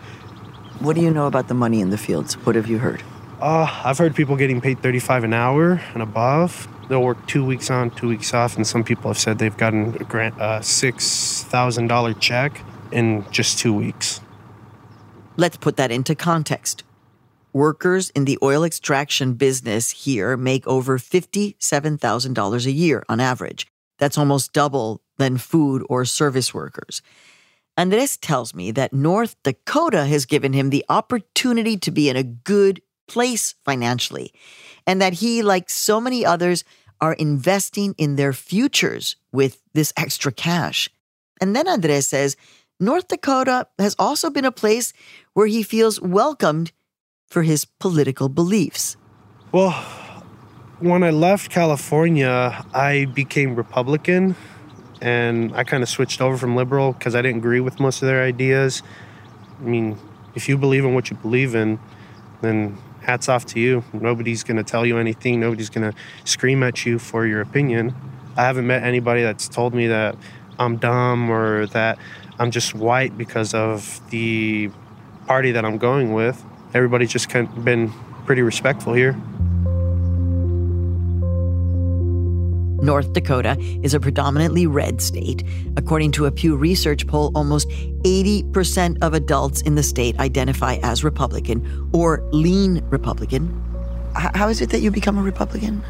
What 0.79 0.95
do 0.95 1.01
you 1.01 1.11
know 1.11 1.27
about 1.27 1.47
the 1.47 1.53
money 1.53 1.81
in 1.81 1.89
the 1.89 1.97
fields? 1.97 2.33
What 2.45 2.55
have 2.55 2.67
you 2.67 2.79
heard? 2.79 3.01
Uh, 3.41 3.81
I've 3.83 3.97
heard 3.97 4.15
people 4.15 4.35
getting 4.37 4.61
paid 4.61 4.81
35 4.81 5.25
an 5.25 5.33
hour 5.33 5.81
and 5.93 6.01
above. 6.01 6.67
They'll 6.87 7.03
work 7.03 7.27
two 7.27 7.43
weeks 7.43 7.69
on, 7.69 7.91
two 7.91 8.07
weeks 8.07 8.33
off, 8.33 8.55
and 8.55 8.65
some 8.65 8.83
people 8.83 9.09
have 9.09 9.17
said 9.17 9.39
they've 9.39 9.55
gotten 9.55 9.95
a 9.95 10.03
grant, 10.03 10.39
uh, 10.39 10.59
$6,000 10.59 12.19
check 12.19 12.61
in 12.91 13.25
just 13.31 13.59
two 13.59 13.73
weeks. 13.73 14.21
Let's 15.35 15.57
put 15.57 15.75
that 15.77 15.91
into 15.91 16.15
context. 16.15 16.83
Workers 17.51 18.09
in 18.11 18.25
the 18.25 18.37
oil 18.41 18.63
extraction 18.63 19.33
business 19.33 19.91
here 19.91 20.37
make 20.37 20.65
over 20.67 20.97
$57,000 20.97 22.65
a 22.65 22.71
year 22.71 23.03
on 23.09 23.19
average. 23.19 23.67
That's 23.97 24.17
almost 24.17 24.53
double 24.53 25.01
than 25.17 25.37
food 25.37 25.83
or 25.89 26.05
service 26.05 26.53
workers. 26.53 27.01
Andres 27.77 28.15
tells 28.15 28.53
me 28.53 28.71
that 28.71 28.93
North 28.93 29.35
Dakota 29.43 30.05
has 30.05 30.25
given 30.25 30.53
him 30.53 30.69
the 30.69 30.85
opportunity 30.87 31.77
to 31.77 31.91
be 31.91 32.09
in 32.09 32.15
a 32.15 32.23
good 32.23 32.81
place 33.07 33.55
financially, 33.63 34.33
and 34.85 35.01
that 35.01 35.13
he, 35.13 35.41
like 35.41 35.69
so 35.69 35.99
many 35.99 36.25
others, 36.25 36.63
are 37.01 37.13
investing 37.13 37.93
in 37.97 38.15
their 38.15 38.33
futures 38.33 39.15
with 39.31 39.61
this 39.73 39.93
extra 39.97 40.31
cash. 40.31 40.89
And 41.41 41.55
then 41.55 41.67
Andres 41.67 42.07
says 42.07 42.37
North 42.79 43.07
Dakota 43.07 43.67
has 43.79 43.95
also 43.99 44.29
been 44.29 44.45
a 44.45 44.51
place 44.51 44.93
where 45.33 45.47
he 45.47 45.63
feels 45.63 46.01
welcomed 46.01 46.71
for 47.27 47.43
his 47.43 47.65
political 47.65 48.29
beliefs. 48.29 48.97
Well, 49.51 49.71
when 50.79 51.03
I 51.03 51.09
left 51.09 51.51
California, 51.51 52.65
I 52.73 53.05
became 53.05 53.55
Republican 53.55 54.35
and 55.01 55.53
I 55.55 55.63
kind 55.63 55.83
of 55.83 55.89
switched 55.89 56.21
over 56.21 56.37
from 56.37 56.55
liberal 56.55 56.93
because 56.93 57.15
I 57.15 57.21
didn't 57.21 57.37
agree 57.37 57.59
with 57.59 57.79
most 57.79 58.01
of 58.01 58.07
their 58.07 58.23
ideas. 58.23 58.83
I 59.59 59.63
mean, 59.63 59.97
if 60.35 60.49
you 60.49 60.57
believe 60.57 60.83
in 60.83 60.93
what 60.93 61.09
you 61.09 61.15
believe 61.17 61.55
in, 61.55 61.79
then 62.41 62.77
hats 63.05 63.29
off 63.29 63.45
to 63.47 63.59
you. 63.59 63.83
Nobody's 63.93 64.43
going 64.43 64.57
to 64.57 64.63
tell 64.63 64.85
you 64.85 64.97
anything, 64.97 65.39
nobody's 65.39 65.69
going 65.69 65.91
to 65.91 65.97
scream 66.23 66.63
at 66.63 66.85
you 66.85 66.99
for 66.99 67.25
your 67.25 67.41
opinion. 67.41 67.93
I 68.35 68.43
haven't 68.43 68.67
met 68.67 68.83
anybody 68.83 69.21
that's 69.21 69.47
told 69.47 69.73
me 69.73 69.87
that 69.87 70.15
I'm 70.59 70.77
dumb 70.77 71.29
or 71.29 71.67
that 71.67 71.97
I'm 72.39 72.51
just 72.51 72.73
white 72.73 73.17
because 73.17 73.53
of 73.53 74.01
the 74.09 74.71
party 75.27 75.51
that 75.51 75.63
I'm 75.63 75.77
going 75.77 76.13
with. 76.13 76.43
Everybody's 76.73 77.11
just 77.11 77.29
been 77.29 77.93
pretty 78.25 78.41
respectful 78.41 78.93
here. 78.93 79.15
North 82.85 83.13
Dakota 83.13 83.57
is 83.81 83.93
a 83.93 83.99
predominantly 83.99 84.67
red 84.67 85.01
state. 85.01 85.43
According 85.75 86.11
to 86.13 86.25
a 86.25 86.31
Pew 86.31 86.55
Research 86.55 87.07
poll, 87.07 87.31
almost 87.33 87.67
80% 87.69 88.99
of 89.01 89.13
adults 89.13 89.61
in 89.61 89.73
the 89.73 89.83
state 89.83 90.17
identify 90.19 90.77
as 90.83 91.03
Republican 91.03 91.89
or 91.93 92.21
lean 92.31 92.83
Republican. 92.89 93.61
How 94.13 94.47
is 94.47 94.61
it 94.61 94.69
that 94.69 94.79
you 94.79 94.91
become 94.91 95.17
a 95.17 95.23
Republican? 95.23 95.83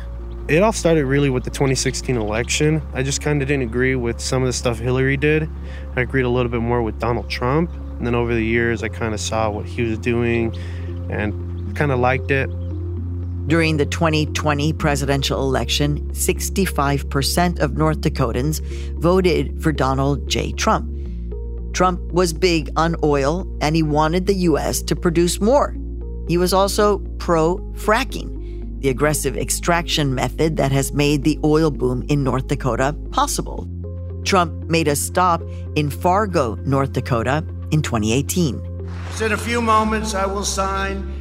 It 0.48 0.64
all 0.64 0.72
started 0.72 1.06
really 1.06 1.30
with 1.30 1.44
the 1.44 1.50
2016 1.50 2.16
election. 2.16 2.82
I 2.94 3.04
just 3.04 3.22
kind 3.22 3.42
of 3.42 3.48
didn't 3.48 3.64
agree 3.64 3.96
with 3.96 4.20
some 4.22 4.42
of 4.42 4.48
the 4.48 4.54
stuff 4.54 4.80
Hillary 4.80 5.18
did. 5.18 5.50
I 5.96 6.02
agreed 6.02 6.24
a 6.24 6.30
little 6.30 6.52
bit 6.52 6.62
more 6.62 6.82
with 6.82 7.00
Donald 7.00 7.30
Trump. 7.30 7.72
And 7.98 8.08
then 8.08 8.16
over 8.16 8.34
the 8.34 8.44
years, 8.44 8.84
I 8.84 8.88
kind 8.88 9.14
of 9.14 9.20
saw 9.20 9.50
what 9.50 9.66
he 9.66 9.82
was 9.82 9.98
doing 9.98 10.56
and 11.10 11.76
kind 11.76 11.92
of 11.92 12.00
liked 12.00 12.32
it. 12.32 12.50
During 13.48 13.78
the 13.78 13.86
2020 13.86 14.74
presidential 14.74 15.40
election, 15.42 16.10
65% 16.12 17.60
of 17.60 17.78
North 17.78 18.02
Dakotans 18.02 18.60
voted 18.96 19.62
for 19.62 19.72
Donald 19.72 20.28
J. 20.28 20.52
Trump. 20.52 20.92
Trump 21.74 22.02
was 22.12 22.34
big 22.34 22.72
on 22.76 22.96
oil 23.04 23.48
and 23.62 23.76
he 23.76 23.84
wanted 23.84 24.26
the 24.26 24.34
U.S. 24.50 24.82
to 24.84 24.96
produce 24.96 25.40
more. 25.40 25.78
He 26.28 26.38
was 26.40 26.54
also 26.54 27.00
pro 27.20 27.58
fracking, 27.74 28.82
the 28.82 28.90
aggressive 28.90 29.38
extraction 29.38 30.16
method 30.16 30.58
that 30.58 30.72
has 30.72 30.92
made 30.94 31.24
the 31.24 31.38
oil 31.44 31.70
boom 31.70 32.04
in 32.10 32.24
North 32.24 32.48
Dakota 32.48 32.96
possible. 33.12 33.70
Trump 34.24 34.54
made 34.70 34.88
a 34.88 34.96
stop 34.96 35.44
in 35.76 35.92
Fargo, 35.92 36.56
North 36.66 36.94
Dakota 36.94 37.46
in 37.72 37.84
2018. 37.84 38.56
In 39.22 39.32
a 39.34 39.38
few 39.38 39.62
moments, 39.62 40.16
I 40.16 40.26
will 40.26 40.44
sign 40.44 41.15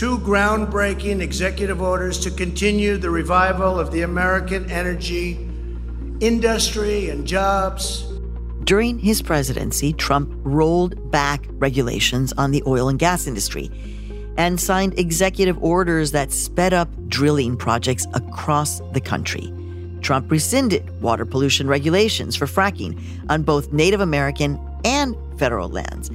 two 0.00 0.16
groundbreaking 0.20 1.20
executive 1.20 1.82
orders 1.82 2.18
to 2.18 2.30
continue 2.30 2.96
the 2.96 3.10
revival 3.10 3.78
of 3.78 3.90
the 3.92 4.00
American 4.00 4.64
energy 4.70 5.32
industry 6.20 7.10
and 7.10 7.26
jobs. 7.26 8.10
During 8.64 8.98
his 8.98 9.20
presidency, 9.20 9.92
Trump 9.92 10.32
rolled 10.42 11.10
back 11.10 11.44
regulations 11.50 12.32
on 12.38 12.50
the 12.50 12.62
oil 12.66 12.88
and 12.88 12.98
gas 12.98 13.26
industry 13.26 13.70
and 14.38 14.58
signed 14.58 14.98
executive 14.98 15.62
orders 15.62 16.12
that 16.12 16.32
sped 16.32 16.72
up 16.72 16.88
drilling 17.08 17.54
projects 17.58 18.06
across 18.14 18.80
the 18.94 19.02
country. 19.02 19.52
Trump 20.00 20.30
rescinded 20.30 20.98
water 21.02 21.26
pollution 21.26 21.68
regulations 21.68 22.34
for 22.34 22.46
fracking 22.46 22.98
on 23.28 23.42
both 23.42 23.70
Native 23.70 24.00
American 24.00 24.58
and 24.82 25.14
federal 25.38 25.68
lands 25.68 26.10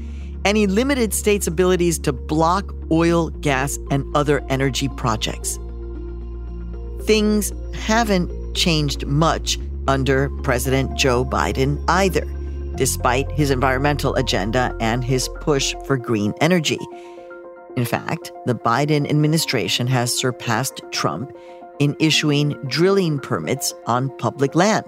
and 0.45 0.55
he 0.55 0.67
limited 0.67 1.13
states' 1.13 1.47
abilities 1.47 1.99
to 1.99 2.13
block 2.13 2.73
oil, 2.91 3.29
gas, 3.41 3.77
and 3.89 4.05
other 4.15 4.45
energy 4.49 4.87
projects. 4.89 5.59
Things 7.01 7.51
haven't 7.73 8.55
changed 8.55 9.05
much 9.07 9.59
under 9.87 10.29
President 10.43 10.95
Joe 10.95 11.25
Biden 11.25 11.83
either, 11.87 12.25
despite 12.75 13.29
his 13.31 13.51
environmental 13.51 14.15
agenda 14.15 14.75
and 14.79 15.03
his 15.03 15.27
push 15.41 15.75
for 15.85 15.97
green 15.97 16.33
energy. 16.41 16.79
In 17.75 17.85
fact, 17.85 18.31
the 18.45 18.55
Biden 18.55 19.09
administration 19.09 19.87
has 19.87 20.17
surpassed 20.17 20.81
Trump 20.91 21.31
in 21.79 21.95
issuing 21.99 22.51
drilling 22.67 23.19
permits 23.19 23.73
on 23.85 24.15
public 24.17 24.55
land. 24.55 24.85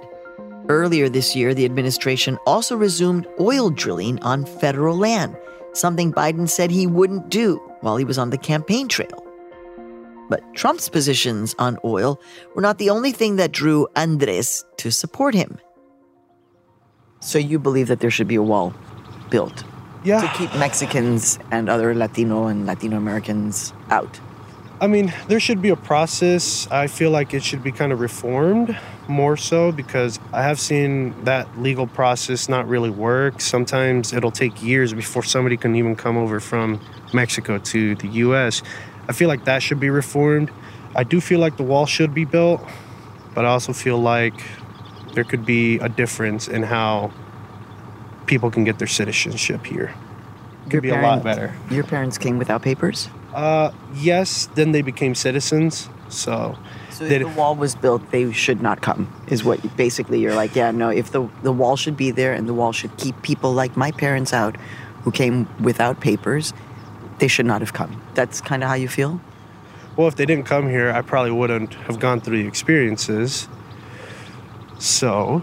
Earlier 0.70 1.08
this 1.08 1.36
year, 1.36 1.54
the 1.54 1.64
administration 1.64 2.38
also 2.46 2.76
resumed 2.76 3.26
oil 3.40 3.70
drilling 3.70 4.22
on 4.22 4.46
federal 4.46 4.98
land, 4.98 5.38
something 5.74 6.12
Biden 6.12 6.50
said 6.50 6.72
he 6.72 6.86
wouldn't 6.86 7.30
do 7.30 7.58
while 7.82 7.96
he 7.96 8.04
was 8.04 8.18
on 8.18 8.32
the 8.32 8.38
campaign 8.38 8.90
trail. 8.90 9.24
But 10.30 10.42
Trump's 10.54 10.90
positions 10.90 11.56
on 11.58 11.78
oil 11.86 12.20
were 12.54 12.62
not 12.62 12.80
the 12.80 12.90
only 12.90 13.14
thing 13.14 13.38
that 13.38 13.54
drew 13.54 13.88
Andres 13.96 14.66
to 14.78 14.92
support 14.92 15.34
him. 15.34 15.58
So 17.22 17.40
you 17.40 17.60
believe 17.60 17.88
that 17.88 18.02
there 18.02 18.12
should 18.12 18.28
be 18.28 18.36
a 18.36 18.44
wall 18.44 18.74
built 19.30 19.64
yeah. 20.04 20.22
to 20.22 20.28
keep 20.38 20.54
Mexicans 20.56 21.40
and 21.52 21.70
other 21.70 21.96
Latino 21.96 22.48
and 22.48 22.66
Latino 22.66 22.98
Americans 22.98 23.74
out? 23.90 24.20
I 24.80 24.86
mean, 24.86 25.12
there 25.28 25.40
should 25.40 25.60
be 25.60 25.70
a 25.70 25.76
process. 25.76 26.68
I 26.70 26.86
feel 26.86 27.10
like 27.10 27.34
it 27.34 27.44
should 27.44 27.64
be 27.64 27.72
kind 27.72 27.92
of 27.92 28.00
reformed 28.00 28.78
more 29.08 29.36
so 29.36 29.72
because 29.72 30.20
I 30.32 30.44
have 30.44 30.60
seen 30.60 31.24
that 31.24 31.60
legal 31.60 31.88
process 31.88 32.48
not 32.48 32.68
really 32.68 32.92
work. 32.92 33.42
Sometimes 33.42 34.14
it'll 34.14 34.30
take 34.30 34.62
years 34.62 34.94
before 34.94 35.24
somebody 35.24 35.58
can 35.58 35.76
even 35.76 35.96
come 35.96 36.16
over 36.16 36.40
from 36.40 36.80
Mexico 37.12 37.58
to 37.58 37.96
the 37.96 38.08
US. 38.08 38.62
I 39.10 39.14
feel 39.14 39.28
like 39.28 39.46
that 39.46 39.64
should 39.64 39.80
be 39.80 39.90
reformed. 39.90 40.52
I 40.96 41.04
do 41.04 41.22
feel 41.22 41.40
like 41.40 41.58
the 41.58 41.64
wall 41.64 41.88
should 41.88 42.14
be 42.14 42.26
built, 42.26 42.62
but 43.34 43.46
I 43.46 43.48
also 43.48 43.74
feel 43.74 43.98
like 43.98 44.40
there 45.14 45.24
could 45.24 45.44
be 45.44 45.80
a 45.80 45.90
difference 45.90 46.48
in 46.48 46.62
how 46.62 47.12
people 48.28 48.52
can 48.52 48.64
get 48.64 48.78
their 48.78 48.88
citizenship 48.88 49.66
here. 49.66 49.96
Could 50.70 50.84
be 50.84 50.90
a 50.90 51.02
lot 51.02 51.24
better. 51.24 51.54
Your 51.70 51.84
parents 51.84 52.18
came 52.18 52.38
without 52.38 52.62
papers? 52.62 53.10
Uh, 53.34 53.72
yes, 53.96 54.48
then 54.56 54.72
they 54.72 54.82
became 54.82 55.16
citizens. 55.16 55.90
So, 56.10 56.58
so 56.92 57.04
if 57.04 57.20
the 57.22 57.28
wall 57.28 57.56
was 57.56 57.76
built, 57.76 58.12
they 58.12 58.32
should 58.32 58.62
not 58.62 58.82
come. 58.82 59.14
Is 59.28 59.44
what 59.44 59.76
basically 59.78 60.20
you're 60.20 60.34
like? 60.36 60.56
Yeah, 60.56 60.72
no. 60.72 60.90
If 60.90 61.12
the 61.12 61.28
the 61.44 61.52
wall 61.52 61.76
should 61.76 61.98
be 61.98 62.12
there 62.12 62.34
and 62.34 62.48
the 62.48 62.54
wall 62.54 62.72
should 62.72 62.96
keep 62.98 63.22
people 63.22 63.52
like 63.54 63.76
my 63.76 63.92
parents 63.92 64.34
out, 64.34 64.56
who 65.04 65.12
came 65.12 65.48
without 65.62 66.00
papers, 66.00 66.54
they 67.20 67.28
should 67.28 67.46
not 67.46 67.62
have 67.62 67.74
come. 67.74 68.02
That's 68.14 68.42
kind 68.42 68.64
of 68.64 68.70
how 68.70 68.76
you 68.76 68.88
feel. 68.88 69.20
well, 69.98 70.08
if 70.08 70.16
they 70.16 70.26
didn't 70.26 70.46
come 70.46 70.70
here, 70.70 70.92
I 70.92 71.02
probably 71.02 71.32
wouldn't 71.32 71.74
have 71.74 72.00
gone 72.00 72.22
through 72.22 72.42
the 72.44 72.48
experiences. 72.48 73.48
So, 74.80 75.42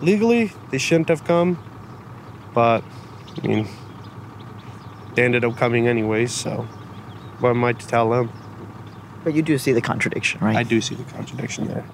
legally, 0.00 0.52
they 0.70 0.78
shouldn't 0.78 1.08
have 1.08 1.24
come, 1.24 1.58
but 2.52 2.82
I 3.42 3.46
mean, 3.46 3.68
they 5.14 5.24
ended 5.24 5.44
up 5.44 5.56
coming 5.56 5.88
anyways, 5.88 6.32
so 6.32 6.62
what 7.40 7.50
am 7.50 7.64
I 7.64 7.72
to 7.72 7.86
tell 7.86 8.10
them? 8.10 8.30
But 9.24 9.34
you 9.34 9.42
do 9.42 9.58
see 9.58 9.72
the 9.72 9.80
contradiction, 9.80 10.40
right? 10.40 10.56
I 10.56 10.62
do 10.62 10.80
see 10.80 10.94
the 10.94 11.04
contradiction 11.04 11.66
there. 11.66 11.84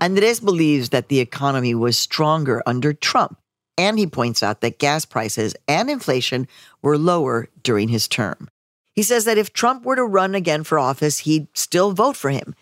Andres 0.00 0.40
believes 0.40 0.88
that 0.88 1.08
the 1.08 1.20
economy 1.20 1.74
was 1.74 1.96
stronger 1.96 2.62
under 2.66 2.92
Trump, 2.92 3.38
and 3.78 3.98
he 3.98 4.06
points 4.06 4.42
out 4.42 4.60
that 4.60 4.78
gas 4.78 5.04
prices 5.04 5.54
and 5.68 5.88
inflation 5.88 6.48
were 6.82 6.98
lower 6.98 7.48
during 7.62 7.88
his 7.88 8.08
term. 8.08 8.48
He 8.94 9.02
says 9.02 9.24
that 9.24 9.38
if 9.38 9.52
Trump 9.52 9.84
were 9.84 9.96
to 9.96 10.04
run 10.04 10.34
again 10.34 10.64
for 10.64 10.78
office, 10.78 11.20
he'd 11.20 11.46
still 11.54 11.92
vote 11.92 12.16
for 12.16 12.30
him. 12.30 12.54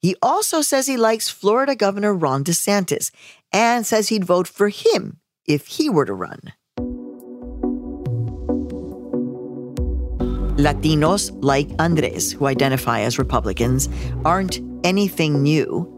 He 0.00 0.16
also 0.22 0.62
says 0.62 0.86
he 0.86 0.96
likes 0.96 1.28
Florida 1.28 1.74
Governor 1.74 2.14
Ron 2.14 2.44
DeSantis 2.44 3.10
and 3.52 3.84
says 3.84 4.08
he'd 4.08 4.24
vote 4.24 4.46
for 4.46 4.68
him 4.68 5.18
if 5.46 5.66
he 5.66 5.90
were 5.90 6.04
to 6.04 6.14
run. 6.14 6.52
Latinos 10.56 11.36
like 11.42 11.68
Andres, 11.80 12.32
who 12.32 12.46
identify 12.46 13.00
as 13.00 13.18
Republicans, 13.18 13.88
aren't 14.24 14.60
anything 14.84 15.42
new. 15.42 15.90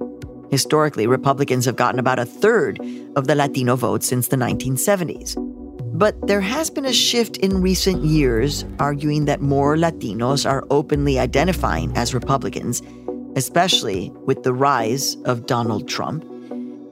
Historically, 0.51 1.07
Republicans 1.07 1.67
have 1.67 1.77
gotten 1.77 1.99
about 1.99 2.19
a 2.19 2.25
third 2.25 2.81
of 3.17 3.27
the 3.27 3.35
Latino 3.35 3.77
vote 3.77 4.03
since 4.03 4.29
the 4.29 4.37
1970s. 4.37 5.37
But 5.99 6.27
there 6.27 6.41
has 6.41 6.71
been 6.71 6.87
a 6.87 6.93
shift 6.93 7.37
in 7.39 7.61
recent 7.61 8.05
years, 8.05 8.65
arguing 8.79 9.27
that 9.27 9.43
more 9.43 9.77
Latinos 9.77 10.49
are 10.49 10.65
openly 10.71 11.19
identifying 11.19 11.95
as 11.97 12.15
Republicans, 12.15 12.83
especially 13.35 14.11
with 14.25 14.43
the 14.43 14.55
rise 14.55 15.17
of 15.27 15.47
Donald 15.47 15.87
Trump. 15.87 16.25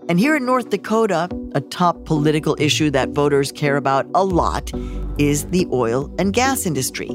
And 0.08 0.20
here 0.20 0.36
in 0.36 0.44
North 0.44 0.68
Dakota, 0.68 1.30
a 1.54 1.62
top 1.62 2.04
political 2.04 2.56
issue 2.58 2.90
that 2.90 3.10
voters 3.10 3.50
care 3.52 3.76
about 3.76 4.06
a 4.14 4.22
lot 4.22 4.70
is 5.18 5.46
the 5.46 5.66
oil 5.72 6.14
and 6.18 6.34
gas 6.34 6.66
industry. 6.66 7.08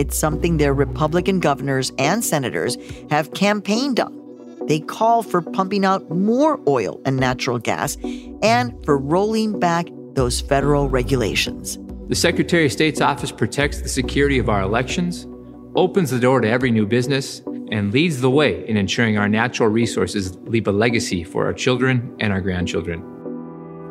It's 0.00 0.16
something 0.16 0.56
their 0.56 0.72
Republican 0.72 1.40
governors 1.40 1.92
and 1.98 2.24
senators 2.24 2.78
have 3.10 3.34
campaigned 3.34 4.00
on. 4.00 4.18
They 4.66 4.80
call 4.80 5.22
for 5.22 5.42
pumping 5.42 5.84
out 5.84 6.10
more 6.10 6.58
oil 6.66 6.98
and 7.04 7.18
natural 7.18 7.58
gas 7.58 7.98
and 8.42 8.82
for 8.86 8.96
rolling 8.96 9.60
back 9.60 9.88
those 10.14 10.40
federal 10.40 10.88
regulations. 10.88 11.78
The 12.08 12.14
Secretary 12.14 12.64
of 12.64 12.72
State's 12.72 13.02
office 13.02 13.30
protects 13.30 13.82
the 13.82 13.90
security 13.90 14.38
of 14.38 14.48
our 14.48 14.62
elections, 14.62 15.26
opens 15.74 16.08
the 16.08 16.18
door 16.18 16.40
to 16.40 16.48
every 16.48 16.70
new 16.70 16.86
business, 16.86 17.40
and 17.70 17.92
leads 17.92 18.22
the 18.22 18.30
way 18.30 18.66
in 18.66 18.78
ensuring 18.78 19.18
our 19.18 19.28
natural 19.28 19.68
resources 19.68 20.34
leave 20.44 20.66
a 20.66 20.72
legacy 20.72 21.24
for 21.24 21.44
our 21.44 21.52
children 21.52 22.16
and 22.20 22.32
our 22.32 22.40
grandchildren. 22.40 23.04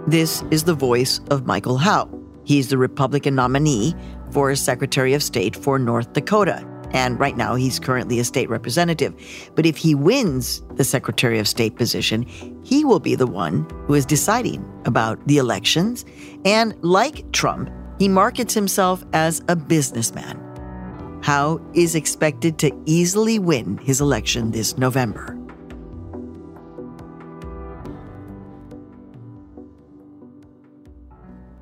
This 0.07 0.43
is 0.49 0.63
the 0.63 0.73
voice 0.73 1.21
of 1.29 1.45
Michael 1.45 1.77
Howe. 1.77 2.18
He's 2.49 2.69
the 2.69 2.79
Republican 2.79 3.35
nominee 3.35 3.93
for 4.31 4.55
Secretary 4.55 5.13
of 5.13 5.21
State 5.21 5.55
for 5.55 5.77
North 5.77 6.13
Dakota. 6.13 6.67
And 6.89 7.19
right 7.19 7.37
now, 7.37 7.53
he's 7.53 7.79
currently 7.79 8.19
a 8.19 8.23
state 8.23 8.49
representative. 8.49 9.13
But 9.53 9.67
if 9.67 9.77
he 9.77 9.93
wins 9.93 10.63
the 10.73 10.83
Secretary 10.83 11.37
of 11.37 11.47
State 11.47 11.75
position, 11.75 12.23
he 12.63 12.83
will 12.83 12.99
be 12.99 13.13
the 13.13 13.27
one 13.27 13.69
who 13.85 13.93
is 13.93 14.03
deciding 14.03 14.67
about 14.85 15.19
the 15.27 15.37
elections. 15.37 16.05
And 16.43 16.73
like 16.81 17.31
Trump, 17.33 17.69
he 17.99 18.07
markets 18.07 18.55
himself 18.55 19.05
as 19.13 19.43
a 19.47 19.55
businessman. 19.55 20.41
Howe 21.21 21.61
is 21.75 21.93
expected 21.93 22.57
to 22.57 22.71
easily 22.87 23.37
win 23.37 23.77
his 23.77 24.01
election 24.01 24.49
this 24.49 24.75
November. 24.75 25.38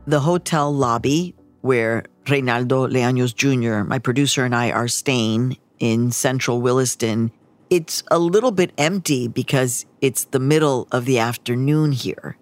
The 0.08 0.22
hotel 0.22 0.74
lobby 0.74 1.36
where 1.60 2.06
Reynaldo 2.24 2.89
Leaños 2.89 3.36
Jr., 3.36 3.86
my 3.86 4.00
producer, 4.00 4.46
and 4.46 4.56
I 4.56 4.72
are 4.72 4.88
staying 4.88 5.58
in 5.80 6.12
central 6.12 6.62
Williston, 6.62 7.30
it's 7.70 8.04
a 8.10 8.17
little 8.17 8.52
bit 8.52 8.72
empty 8.78 9.28
because 9.28 9.86
it's 10.00 10.24
the 10.24 10.39
middle 10.39 10.88
of 10.93 11.04
the 11.04 11.20
afternoon 11.20 11.91
here. 11.91 12.38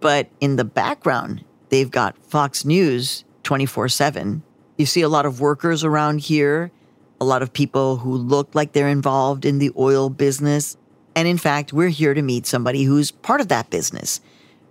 But 0.00 0.28
in 0.40 0.56
the 0.56 0.64
background, 0.66 1.42
they've 1.70 1.90
got 1.90 2.18
Fox 2.18 2.66
News 2.66 3.24
24 3.44 3.88
7. 3.88 4.42
You 4.76 4.84
see 4.84 5.00
a 5.00 5.08
lot 5.08 5.24
of 5.24 5.40
workers 5.40 5.84
around 5.84 6.20
here, 6.20 6.70
a 7.18 7.24
lot 7.24 7.40
of 7.40 7.50
people 7.50 7.96
who 7.96 8.14
look 8.14 8.54
like 8.54 8.72
they're 8.72 8.88
involved 8.88 9.46
in 9.46 9.58
the 9.58 9.72
oil 9.78 10.10
business. 10.10 10.76
And 11.16 11.26
in 11.26 11.38
fact, 11.38 11.72
we're 11.72 11.88
here 11.88 12.12
to 12.12 12.20
meet 12.20 12.44
somebody 12.44 12.82
who's 12.82 13.10
part 13.10 13.40
of 13.40 13.48
that 13.48 13.70
business. 13.70 14.20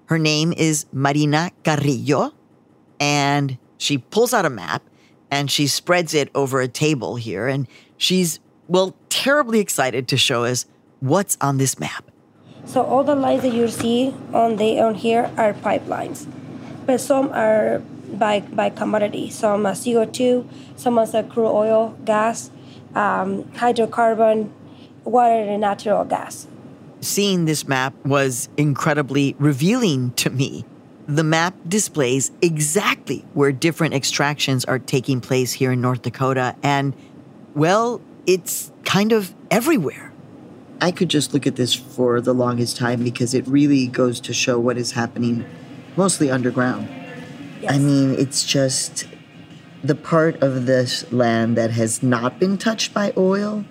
Her 0.07 0.19
name 0.19 0.53
is 0.53 0.85
Marina 0.91 1.51
Carrillo, 1.63 2.33
and 2.99 3.57
she 3.77 3.97
pulls 3.97 4.33
out 4.33 4.45
a 4.45 4.49
map 4.49 4.83
and 5.31 5.49
she 5.49 5.65
spreads 5.65 6.13
it 6.13 6.29
over 6.35 6.61
a 6.61 6.67
table 6.67 7.15
here. 7.15 7.47
And 7.47 7.67
she's, 7.97 8.39
well, 8.67 8.95
terribly 9.09 9.59
excited 9.59 10.07
to 10.09 10.17
show 10.17 10.45
us 10.45 10.65
what's 10.99 11.37
on 11.41 11.57
this 11.57 11.79
map. 11.79 12.11
So 12.65 12.83
all 12.83 13.03
the 13.03 13.15
lines 13.15 13.41
that 13.41 13.53
you 13.53 13.67
see 13.67 14.13
on 14.33 14.55
the 14.57 14.79
on 14.79 14.95
here 14.95 15.31
are 15.37 15.53
pipelines, 15.53 16.25
but 16.85 17.01
some 17.01 17.29
are 17.33 17.79
by 18.13 18.39
by 18.39 18.69
commodity. 18.69 19.29
Some 19.29 19.65
are 19.65 19.73
CO2, 19.73 20.47
some 20.77 20.97
are 20.97 21.23
crude 21.23 21.51
oil, 21.51 21.97
gas, 22.05 22.51
um, 22.95 23.43
hydrocarbon, 23.59 24.49
water, 25.03 25.35
and 25.35 25.59
natural 25.59 26.05
gas. 26.05 26.47
Seeing 27.03 27.43
this 27.43 27.67
map 27.67 27.93
was 28.05 28.47
incredibly 28.55 29.35
revealing 29.37 30.11
to 30.13 30.29
me 30.29 30.63
the 31.05 31.23
map 31.23 31.53
displays 31.67 32.31
exactly 32.41 33.25
where 33.33 33.51
different 33.51 33.93
extractions 33.93 34.63
are 34.63 34.79
taking 34.79 35.19
place 35.19 35.51
here 35.51 35.73
in 35.73 35.81
North 35.81 36.01
Dakota, 36.01 36.55
and, 36.63 36.95
well, 37.55 37.99
it's 38.25 38.71
kind 38.85 39.11
of 39.11 39.35
everywhere. 39.51 40.13
I 40.79 40.91
could 40.91 41.09
just 41.09 41.33
look 41.33 41.45
at 41.45 41.57
this 41.57 41.73
for 41.73 42.21
the 42.21 42.33
longest 42.33 42.77
time 42.77 43.03
because 43.03 43.33
it 43.33 43.45
really 43.47 43.87
goes 43.87 44.21
to 44.21 44.33
show 44.33 44.57
what 44.57 44.77
is 44.77 44.93
happening 44.93 45.43
mostly 45.97 46.31
underground. 46.31 46.87
Yes. 47.61 47.73
I 47.73 47.79
mean, 47.79 48.15
it's 48.17 48.45
just 48.45 49.07
the 49.83 49.95
part 49.95 50.41
of 50.41 50.67
this 50.67 51.11
land 51.11 51.57
that 51.57 51.71
has 51.71 52.01
not 52.01 52.39
been 52.39 52.57
touched 52.57 52.93
by 52.93 53.11
oil. 53.17 53.65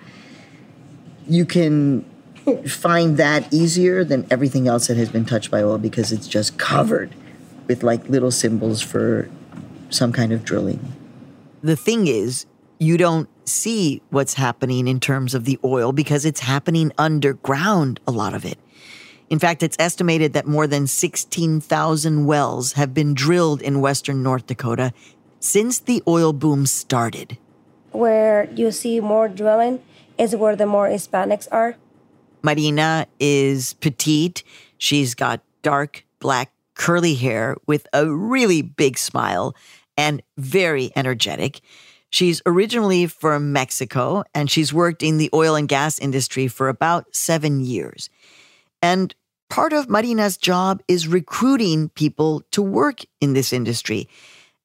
You 1.27 1.47
can 1.47 2.05
find 2.67 3.17
that 3.17 3.51
easier 3.53 4.03
than 4.03 4.25
everything 4.29 4.67
else 4.67 4.87
that 4.87 4.97
has 4.97 5.09
been 5.09 5.25
touched 5.25 5.51
by 5.51 5.61
oil 5.61 5.77
because 5.77 6.11
it's 6.11 6.27
just 6.27 6.57
covered 6.57 7.13
with 7.67 7.83
like 7.83 8.07
little 8.09 8.31
symbols 8.31 8.81
for 8.81 9.29
some 9.89 10.11
kind 10.11 10.31
of 10.31 10.43
drilling. 10.43 10.93
The 11.61 11.75
thing 11.75 12.07
is, 12.07 12.45
you 12.79 12.97
don't 12.97 13.29
see 13.45 14.01
what's 14.09 14.33
happening 14.33 14.87
in 14.87 14.99
terms 14.99 15.33
of 15.33 15.45
the 15.45 15.59
oil 15.63 15.91
because 15.91 16.25
it's 16.25 16.41
happening 16.41 16.91
underground, 16.97 17.99
a 18.07 18.11
lot 18.11 18.33
of 18.33 18.45
it. 18.45 18.57
In 19.29 19.39
fact, 19.39 19.63
it's 19.63 19.77
estimated 19.79 20.33
that 20.33 20.45
more 20.45 20.67
than 20.67 20.85
16,000 20.85 22.25
wells 22.25 22.73
have 22.73 22.93
been 22.93 23.13
drilled 23.13 23.61
in 23.61 23.81
western 23.81 24.21
North 24.21 24.47
Dakota 24.47 24.93
since 25.39 25.79
the 25.79 26.03
oil 26.07 26.33
boom 26.33 26.65
started. 26.65 27.37
Where 27.91 28.49
you 28.53 28.71
see 28.71 28.99
more 28.99 29.27
drilling 29.27 29.81
is 30.17 30.35
where 30.35 30.55
the 30.55 30.65
more 30.65 30.87
Hispanics 30.87 31.47
are. 31.51 31.77
Marina 32.43 33.07
is 33.19 33.73
petite. 33.75 34.43
She's 34.77 35.15
got 35.15 35.41
dark 35.61 36.05
black 36.19 36.51
curly 36.75 37.15
hair 37.15 37.55
with 37.67 37.87
a 37.93 38.07
really 38.09 38.61
big 38.61 38.97
smile 38.97 39.55
and 39.97 40.21
very 40.37 40.91
energetic. 40.95 41.61
She's 42.09 42.41
originally 42.45 43.07
from 43.07 43.53
Mexico 43.53 44.23
and 44.35 44.51
she's 44.51 44.73
worked 44.73 45.01
in 45.01 45.17
the 45.17 45.29
oil 45.33 45.55
and 45.55 45.67
gas 45.67 45.97
industry 45.97 46.47
for 46.47 46.69
about 46.69 47.15
seven 47.15 47.61
years. 47.61 48.09
And 48.81 49.15
part 49.49 49.73
of 49.73 49.89
Marina's 49.89 50.37
job 50.37 50.83
is 50.87 51.07
recruiting 51.07 51.89
people 51.89 52.43
to 52.51 52.61
work 52.61 53.01
in 53.21 53.33
this 53.33 53.53
industry. 53.53 54.09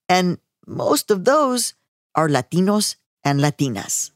And 0.09 0.39
most 0.67 1.11
of 1.11 1.25
those 1.25 1.75
are 2.15 2.29
Latinos 2.29 2.97
and 3.25 3.41
Latinas. 3.41 4.11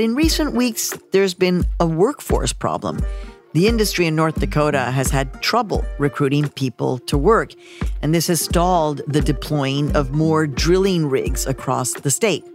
But 0.00 0.04
in 0.04 0.14
recent 0.14 0.54
weeks, 0.54 0.96
there's 1.12 1.34
been 1.34 1.66
a 1.78 1.84
workforce 1.84 2.54
problem. 2.54 3.04
The 3.52 3.68
industry 3.68 4.06
in 4.06 4.16
North 4.16 4.40
Dakota 4.40 4.84
has 4.84 5.10
had 5.10 5.42
trouble 5.42 5.84
recruiting 5.98 6.48
people 6.48 6.96
to 7.00 7.18
work, 7.18 7.52
and 8.00 8.14
this 8.14 8.28
has 8.28 8.40
stalled 8.40 9.02
the 9.06 9.20
deploying 9.20 9.94
of 9.94 10.12
more 10.12 10.46
drilling 10.46 11.04
rigs 11.10 11.46
across 11.46 11.92
the 11.92 12.10
state. 12.10 12.46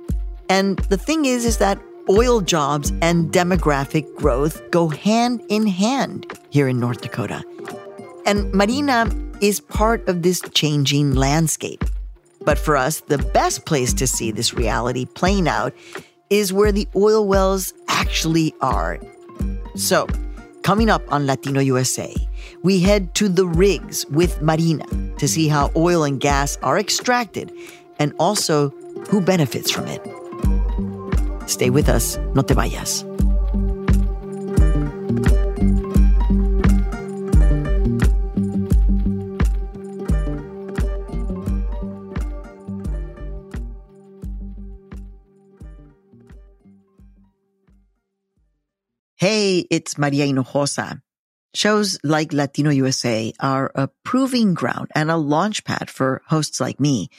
And 0.50 0.80
the 0.90 0.98
thing 0.98 1.26
is, 1.26 1.46
is 1.46 1.60
that 1.60 1.80
oil 2.10 2.42
jobs 2.42 2.92
and 3.04 3.32
demographic 3.32 4.12
growth 4.16 4.72
go 4.72 4.88
hand 4.88 5.44
in 5.48 5.68
hand 5.68 6.34
here 6.50 6.68
in 6.68 6.80
North 6.80 7.02
Dakota. 7.02 7.44
And 8.26 8.52
Marina 8.56 9.08
is 9.40 9.60
part 9.60 10.10
of 10.10 10.24
this 10.24 10.42
changing 10.56 11.14
landscape. 11.14 11.86
But 12.44 12.58
for 12.58 12.76
us, 12.76 13.02
the 13.02 13.20
best 13.20 13.68
place 13.68 13.94
to 13.94 14.08
see 14.08 14.32
this 14.32 14.56
reality 14.56 15.06
playing 15.06 15.48
out 15.48 15.76
is 16.30 16.52
where 16.52 16.72
the 16.72 16.88
oil 16.96 17.28
wells 17.28 17.74
actually 17.88 18.54
are. 18.62 19.00
So, 19.76 20.08
coming 20.64 20.90
up 20.90 21.02
on 21.12 21.28
Latino 21.28 21.60
USA, 21.60 22.14
we 22.64 22.80
head 22.80 23.14
to 23.16 23.30
the 23.30 23.46
rigs 23.46 24.06
with 24.08 24.42
Marina 24.42 24.86
to 25.18 25.28
see 25.28 25.48
how 25.48 25.72
oil 25.76 26.04
and 26.04 26.20
gas 26.20 26.58
are 26.64 26.80
extracted 26.80 27.52
and 28.00 28.14
also 28.20 28.70
who 29.10 29.22
benefits 29.22 29.70
from 29.72 29.88
it. 29.88 30.02
Stay 31.50 31.70
with 31.70 31.90
us, 31.90 32.18
no 32.34 32.42
te 32.42 32.54
vayas. 32.54 33.04
Hey, 49.28 49.66
it's 49.72 49.98
Maria 49.98 50.28
Hinojosa. 50.28 51.02
Shows 51.56 51.98
like 52.04 52.32
Latino 52.32 52.70
USA 52.70 53.34
are 53.40 53.72
a 53.74 53.90
proving 54.04 54.54
ground 54.54 54.92
and 54.94 55.10
a 55.10 55.18
launch 55.18 55.64
pad 55.64 55.90
for 55.90 56.22
hosts 56.28 56.62
like 56.62 56.80
me. 56.80 57.10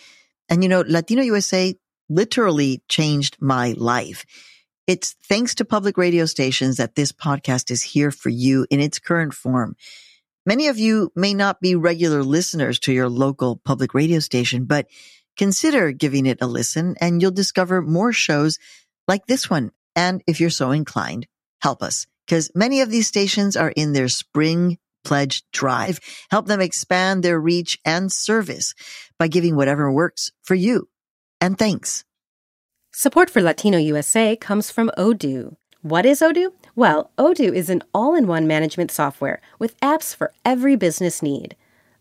And 0.48 0.62
you 0.62 0.68
know, 0.68 0.84
Latino 0.86 1.22
USA 1.22 1.74
literally 2.08 2.80
changed 2.88 3.38
my 3.40 3.74
life. 3.76 4.24
It's 4.86 5.16
thanks 5.28 5.56
to 5.56 5.64
public 5.64 5.98
radio 5.98 6.26
stations 6.26 6.76
that 6.76 6.94
this 6.94 7.10
podcast 7.10 7.72
is 7.72 7.82
here 7.82 8.12
for 8.12 8.28
you 8.28 8.68
in 8.70 8.78
its 8.78 9.00
current 9.00 9.34
form. 9.34 9.74
Many 10.46 10.68
of 10.68 10.78
you 10.78 11.10
may 11.16 11.34
not 11.34 11.60
be 11.60 11.74
regular 11.74 12.22
listeners 12.22 12.78
to 12.86 12.92
your 12.92 13.08
local 13.08 13.56
public 13.56 13.94
radio 13.94 14.20
station, 14.20 14.66
but 14.66 14.86
consider 15.36 15.90
giving 15.90 16.26
it 16.26 16.38
a 16.40 16.46
listen 16.46 16.94
and 17.00 17.20
you'll 17.20 17.32
discover 17.32 17.82
more 17.82 18.12
shows 18.12 18.60
like 19.08 19.26
this 19.26 19.50
one. 19.50 19.72
And 19.96 20.22
if 20.28 20.40
you're 20.40 20.50
so 20.50 20.70
inclined, 20.70 21.26
help 21.60 21.82
us 21.82 22.06
because 22.26 22.50
many 22.54 22.80
of 22.80 22.90
these 22.90 23.06
stations 23.06 23.56
are 23.56 23.72
in 23.76 23.92
their 23.92 24.08
spring 24.08 24.78
pledge 25.04 25.44
drive. 25.52 26.00
Help 26.30 26.46
them 26.46 26.60
expand 26.60 27.22
their 27.22 27.40
reach 27.40 27.78
and 27.84 28.10
service 28.10 28.74
by 29.18 29.28
giving 29.28 29.54
whatever 29.56 29.90
works 29.90 30.32
for 30.42 30.54
you. 30.54 30.88
And 31.40 31.56
thanks. 31.58 32.04
Support 32.92 33.30
for 33.30 33.42
Latino 33.42 33.78
USA 33.78 34.36
comes 34.36 34.70
from 34.70 34.90
Odoo. 34.98 35.56
What 35.82 36.04
is 36.04 36.20
Odoo? 36.20 36.52
Well, 36.74 37.12
Odoo 37.16 37.52
is 37.54 37.70
an 37.70 37.82
all 37.94 38.16
in 38.16 38.26
one 38.26 38.46
management 38.46 38.90
software 38.90 39.40
with 39.58 39.78
apps 39.80 40.14
for 40.14 40.32
every 40.44 40.74
business 40.76 41.22
need. 41.22 41.54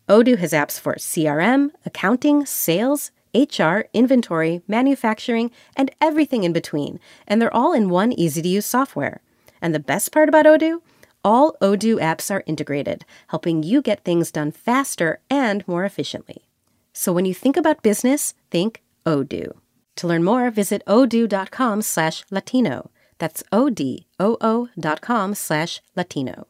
Odoo 0.09 0.37
has 0.37 0.53
apps 0.53 0.79
for 0.79 0.95
CRM, 0.95 1.69
accounting, 1.85 2.45
sales, 2.45 3.11
HR, 3.35 3.81
inventory, 3.93 4.61
manufacturing, 4.67 5.51
and 5.75 5.91
everything 5.99 6.43
in 6.43 6.53
between, 6.53 6.99
and 7.27 7.41
they're 7.41 7.53
all 7.53 7.73
in 7.73 7.89
one 7.89 8.11
easy 8.13 8.41
to 8.41 8.47
use 8.47 8.65
software. 8.65 9.21
And 9.65 9.73
the 9.73 9.79
best 9.79 10.11
part 10.11 10.29
about 10.29 10.45
Odoo? 10.45 10.81
All 11.23 11.55
Odoo 11.59 11.97
apps 11.99 12.29
are 12.29 12.43
integrated, 12.45 13.03
helping 13.29 13.63
you 13.63 13.81
get 13.81 14.03
things 14.03 14.31
done 14.31 14.51
faster 14.51 15.21
and 15.27 15.67
more 15.67 15.85
efficiently. 15.85 16.45
So 16.93 17.11
when 17.11 17.25
you 17.25 17.33
think 17.33 17.57
about 17.57 17.81
business, 17.81 18.35
think 18.51 18.83
Odoo. 19.07 19.53
To 19.95 20.07
learn 20.07 20.23
more, 20.23 20.51
visit 20.51 20.83
odoo.com 20.85 21.81
slash 21.81 22.23
Latino. 22.29 22.91
That's 23.17 23.43
O-D-O-O 23.51 24.69
dot 24.79 25.01
com 25.01 25.33
slash 25.33 25.81
Latino. 25.95 26.45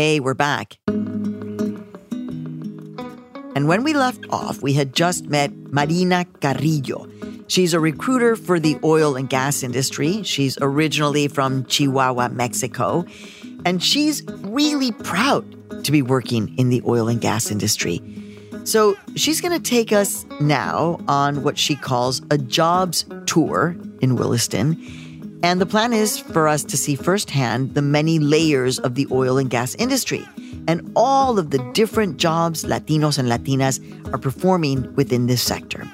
Hey, 0.00 0.16
we're 0.18 0.32
back. 0.32 0.78
And 3.54 3.68
when 3.68 3.82
we 3.84 3.92
left 3.92 4.24
off, 4.30 4.62
we 4.62 4.72
had 4.72 4.94
just 4.94 5.26
met 5.26 5.52
Marina 5.54 6.24
Carrillo. 6.40 7.06
She's 7.48 7.74
a 7.74 7.80
recruiter 7.80 8.34
for 8.34 8.58
the 8.58 8.78
oil 8.82 9.14
and 9.14 9.28
gas 9.28 9.62
industry. 9.62 10.22
She's 10.22 10.56
originally 10.62 11.28
from 11.28 11.66
Chihuahua, 11.66 12.30
Mexico. 12.30 13.04
And 13.66 13.82
she's 13.82 14.22
really 14.38 14.92
proud 14.92 15.44
to 15.84 15.92
be 15.92 16.00
working 16.00 16.56
in 16.56 16.70
the 16.70 16.80
oil 16.86 17.06
and 17.06 17.20
gas 17.20 17.50
industry. 17.50 18.00
So 18.64 18.96
she's 19.16 19.42
going 19.42 19.52
to 19.52 19.70
take 19.70 19.92
us 19.92 20.24
now 20.40 20.98
on 21.08 21.42
what 21.42 21.58
she 21.58 21.76
calls 21.76 22.22
a 22.30 22.38
jobs 22.38 23.04
tour 23.26 23.76
in 24.00 24.16
Williston 24.16 24.82
and 25.42 25.60
the 25.60 25.66
plan 25.66 25.92
is 25.92 26.18
for 26.18 26.48
us 26.48 26.64
to 26.64 26.76
see 26.76 26.94
firsthand 26.94 27.74
the 27.74 27.82
many 27.82 28.18
layers 28.18 28.78
of 28.78 28.94
the 28.94 29.06
oil 29.10 29.38
and 29.38 29.50
gas 29.50 29.74
industry 29.76 30.26
and 30.68 30.90
all 30.94 31.38
of 31.38 31.50
the 31.50 31.58
different 31.72 32.18
jobs 32.18 32.64
Latinos 32.64 33.18
and 33.18 33.28
Latinas 33.28 33.80
are 34.12 34.18
performing 34.18 34.94
within 34.94 35.26
this 35.26 35.42
sector. 35.42 35.90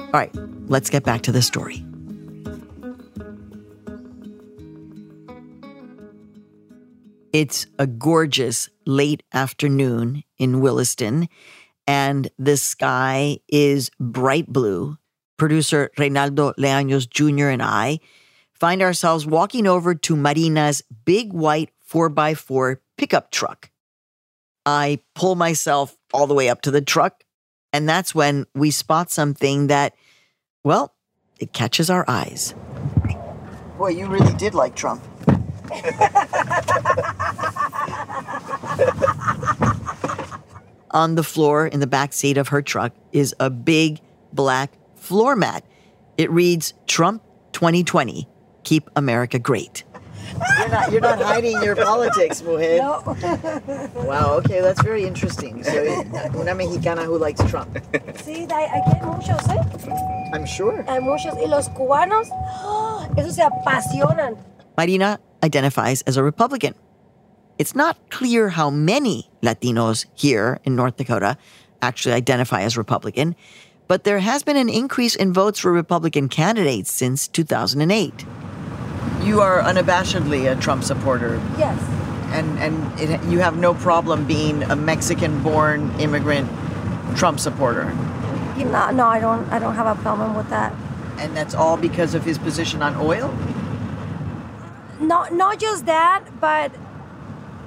All 0.00 0.10
right, 0.12 0.34
let's 0.68 0.90
get 0.90 1.04
back 1.04 1.22
to 1.22 1.32
the 1.32 1.42
story. 1.42 1.84
It's 7.32 7.66
a 7.78 7.86
gorgeous 7.86 8.70
late 8.86 9.22
afternoon 9.34 10.24
in 10.38 10.60
Williston, 10.60 11.28
and 11.86 12.30
the 12.38 12.56
sky 12.56 13.38
is 13.48 13.90
bright 14.00 14.46
blue 14.46 14.96
producer 15.36 15.90
Reynaldo 15.98 16.54
Leaños 16.56 17.08
Jr. 17.08 17.48
and 17.48 17.62
I 17.62 18.00
find 18.52 18.82
ourselves 18.82 19.26
walking 19.26 19.66
over 19.66 19.94
to 19.94 20.16
Marina's 20.16 20.82
big 21.04 21.32
white 21.32 21.70
4x4 21.90 22.78
pickup 22.96 23.30
truck. 23.30 23.70
I 24.64 25.00
pull 25.14 25.34
myself 25.34 25.96
all 26.12 26.26
the 26.26 26.34
way 26.34 26.48
up 26.48 26.62
to 26.62 26.70
the 26.70 26.80
truck, 26.80 27.22
and 27.72 27.88
that's 27.88 28.14
when 28.14 28.46
we 28.54 28.70
spot 28.70 29.10
something 29.10 29.68
that, 29.68 29.94
well, 30.64 30.94
it 31.38 31.52
catches 31.52 31.90
our 31.90 32.04
eyes. 32.08 32.54
Boy, 33.78 33.90
you 33.90 34.06
really 34.06 34.34
did 34.34 34.54
like 34.54 34.74
Trump. 34.74 35.02
On 40.90 41.14
the 41.14 41.22
floor 41.22 41.66
in 41.66 41.80
the 41.80 41.86
back 41.86 42.14
seat 42.14 42.38
of 42.38 42.48
her 42.48 42.62
truck 42.62 42.92
is 43.12 43.34
a 43.38 43.50
big 43.50 44.00
black 44.32 44.72
floor 45.06 45.36
mat. 45.36 45.64
It 46.18 46.30
reads 46.30 46.74
Trump 46.86 47.22
2020, 47.52 48.26
keep 48.64 48.90
America 48.96 49.38
great. 49.38 49.84
You're 50.58 50.68
not, 50.68 50.92
you're 50.92 51.00
not 51.00 51.22
hiding 51.22 51.62
your 51.62 51.76
politics, 51.76 52.42
Mujer. 52.42 52.78
No. 52.78 53.02
wow, 53.94 54.34
okay, 54.38 54.60
that's 54.60 54.82
very 54.82 55.04
interesting. 55.04 55.62
So, 55.62 55.70
una 56.34 56.54
mexicana 56.54 57.04
who 57.04 57.18
likes 57.18 57.40
Trump. 57.44 57.78
Sí, 58.24 58.46
aquí 58.50 58.92
hay 58.92 59.06
muchos, 59.06 59.48
¿eh? 59.48 60.32
I'm 60.34 60.44
sure. 60.44 60.84
Hay 60.88 60.98
muchos. 60.98 61.34
Y 61.36 61.46
los 61.46 61.68
cubanos, 61.68 62.28
oh, 62.32 63.06
esos 63.16 63.36
se 63.36 63.42
apasionan. 63.42 64.36
Marina 64.76 65.20
identifies 65.44 66.02
as 66.02 66.16
a 66.16 66.22
Republican. 66.22 66.74
It's 67.58 67.74
not 67.74 67.96
clear 68.10 68.48
how 68.50 68.68
many 68.68 69.30
Latinos 69.42 70.06
here 70.14 70.60
in 70.64 70.74
North 70.74 70.96
Dakota 70.96 71.38
actually 71.80 72.14
identify 72.14 72.62
as 72.62 72.76
Republican, 72.76 73.36
but 73.88 74.04
there 74.04 74.18
has 74.18 74.42
been 74.42 74.56
an 74.56 74.68
increase 74.68 75.14
in 75.14 75.32
votes 75.32 75.58
for 75.58 75.72
Republican 75.72 76.28
candidates 76.28 76.92
since 76.92 77.28
2008. 77.28 78.24
You 79.22 79.40
are 79.40 79.60
unabashedly 79.60 80.50
a 80.50 80.60
Trump 80.60 80.84
supporter. 80.84 81.40
Yes. 81.58 81.80
And 82.32 82.58
and 82.58 83.00
it, 83.00 83.22
you 83.24 83.38
have 83.38 83.56
no 83.56 83.74
problem 83.74 84.26
being 84.26 84.62
a 84.64 84.76
Mexican-born 84.76 86.00
immigrant 86.00 86.48
Trump 87.16 87.38
supporter. 87.38 87.92
No, 88.56 88.90
no, 88.90 89.06
I 89.06 89.20
don't. 89.20 89.48
I 89.50 89.58
don't 89.58 89.74
have 89.74 89.86
a 89.86 90.00
problem 90.02 90.34
with 90.34 90.48
that. 90.50 90.74
And 91.18 91.36
that's 91.36 91.54
all 91.54 91.76
because 91.76 92.14
of 92.14 92.24
his 92.24 92.38
position 92.38 92.82
on 92.82 92.96
oil. 92.96 93.32
Not 95.00 95.32
not 95.32 95.60
just 95.60 95.86
that, 95.86 96.24
but 96.40 96.72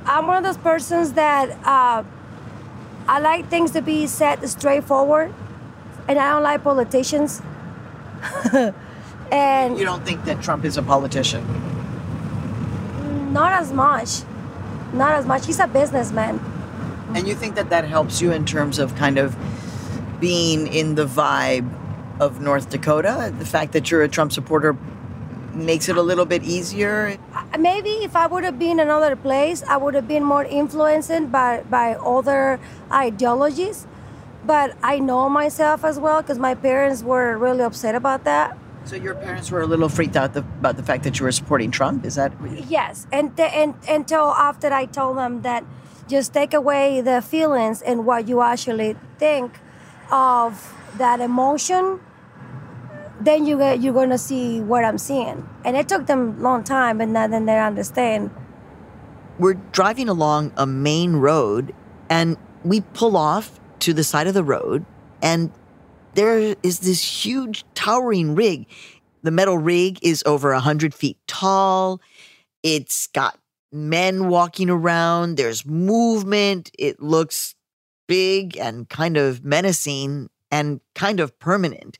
I'm 0.05 0.27
one 0.27 0.37
of 0.37 0.43
those 0.43 0.57
persons 0.57 1.13
that 1.13 1.49
uh, 1.65 2.03
I 3.07 3.19
like 3.19 3.49
things 3.49 3.71
to 3.71 3.81
be 3.81 4.07
said 4.07 4.47
straightforward 4.49 5.33
and 6.09 6.17
I 6.17 6.31
don't 6.31 6.43
like 6.43 6.63
politicians. 6.63 7.41
and 9.31 9.77
you 9.77 9.85
don't 9.85 10.03
think 10.03 10.25
that 10.25 10.41
Trump 10.41 10.65
is 10.65 10.75
a 10.75 10.81
politician? 10.81 11.45
Not 13.31 13.53
as 13.53 13.71
much. 13.71 14.23
not 14.91 15.11
as 15.11 15.25
much. 15.27 15.45
He's 15.45 15.59
a 15.59 15.67
businessman. 15.67 16.39
And 17.13 17.27
you 17.27 17.35
think 17.35 17.55
that 17.55 17.69
that 17.69 17.85
helps 17.85 18.21
you 18.21 18.31
in 18.31 18.43
terms 18.43 18.79
of 18.79 18.95
kind 18.95 19.19
of 19.19 19.35
being 20.19 20.65
in 20.65 20.95
the 20.95 21.05
vibe 21.05 21.69
of 22.19 22.41
North 22.41 22.71
Dakota? 22.71 23.31
The 23.37 23.45
fact 23.45 23.73
that 23.73 23.91
you're 23.91 24.01
a 24.01 24.09
Trump 24.09 24.31
supporter 24.31 24.75
makes 25.53 25.89
it 25.89 25.97
a 25.97 26.01
little 26.01 26.25
bit 26.25 26.43
easier? 26.43 27.17
Uh, 27.33 27.57
maybe 27.59 27.89
if 28.03 28.15
I 28.15 28.25
would 28.25 28.43
have 28.43 28.57
been 28.57 28.79
another 28.79 29.15
place, 29.15 29.63
I 29.67 29.77
would 29.77 29.93
have 29.93 30.07
been 30.07 30.23
more 30.23 30.43
influenced 30.43 31.31
by, 31.31 31.63
by 31.69 31.93
other 31.93 32.59
ideologies. 32.91 33.85
But 34.49 34.75
I 34.81 34.97
know 34.97 35.29
myself 35.29 35.85
as 35.85 35.99
well 35.99 36.23
because 36.23 36.39
my 36.39 36.55
parents 36.55 37.03
were 37.03 37.37
really 37.37 37.61
upset 37.61 37.93
about 37.93 38.23
that. 38.23 38.57
So 38.85 38.95
your 38.95 39.13
parents 39.13 39.51
were 39.51 39.61
a 39.61 39.67
little 39.67 39.89
freaked 39.89 40.15
out 40.15 40.33
the, 40.33 40.39
about 40.39 40.75
the 40.75 40.81
fact 40.81 41.03
that 41.03 41.19
you 41.19 41.25
were 41.25 41.31
supporting 41.31 41.69
Trump. 41.69 42.03
Is 42.03 42.15
that? 42.15 42.33
Yes, 42.67 43.05
and 43.11 43.39
and 43.39 43.75
until 43.87 44.31
after 44.31 44.73
I 44.73 44.87
told 44.87 45.17
them 45.17 45.43
that, 45.43 45.63
just 46.07 46.33
take 46.33 46.55
away 46.55 46.99
the 46.99 47.21
feelings 47.21 47.83
and 47.83 48.07
what 48.07 48.27
you 48.27 48.41
actually 48.41 48.95
think 49.19 49.59
of 50.09 50.73
that 50.97 51.21
emotion. 51.21 51.99
Then 53.21 53.45
you 53.45 53.59
get 53.59 53.83
you're 53.83 53.93
gonna 53.93 54.17
see 54.17 54.61
what 54.61 54.83
I'm 54.83 54.97
seeing, 54.97 55.47
and 55.63 55.77
it 55.77 55.87
took 55.87 56.07
them 56.07 56.39
a 56.39 56.41
long 56.41 56.63
time, 56.63 56.97
but 56.97 57.09
now 57.09 57.27
then 57.27 57.45
they 57.45 57.59
understand. 57.59 58.31
We're 59.37 59.61
driving 59.77 60.09
along 60.09 60.53
a 60.57 60.65
main 60.65 61.17
road, 61.17 61.75
and 62.09 62.35
we 62.63 62.81
pull 62.81 63.15
off 63.15 63.58
to 63.81 63.93
the 63.93 64.03
side 64.03 64.27
of 64.27 64.33
the 64.33 64.43
road, 64.43 64.85
and 65.21 65.51
there 66.13 66.55
is 66.63 66.79
this 66.79 67.25
huge 67.25 67.63
towering 67.75 68.35
rig. 68.35 68.67
The 69.21 69.31
metal 69.31 69.57
rig 69.57 69.99
is 70.01 70.23
over 70.25 70.51
100 70.53 70.93
feet 70.93 71.17
tall. 71.27 72.01
It's 72.63 73.07
got 73.07 73.39
men 73.71 74.27
walking 74.29 74.69
around. 74.69 75.37
There's 75.37 75.65
movement. 75.65 76.71
It 76.77 77.01
looks 77.01 77.55
big 78.07 78.57
and 78.57 78.89
kind 78.89 79.17
of 79.17 79.43
menacing 79.43 80.29
and 80.51 80.81
kind 80.95 81.19
of 81.19 81.37
permanent. 81.39 81.97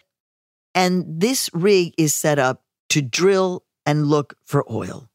And 0.74 1.06
this 1.22 1.50
rig 1.54 1.94
is 1.98 2.13
set 2.13 2.39
up 2.39 2.63
to 2.89 3.02
drill 3.02 3.63
and 3.86 4.08
look 4.08 4.36
for 4.44 4.70
oil. 4.72 5.10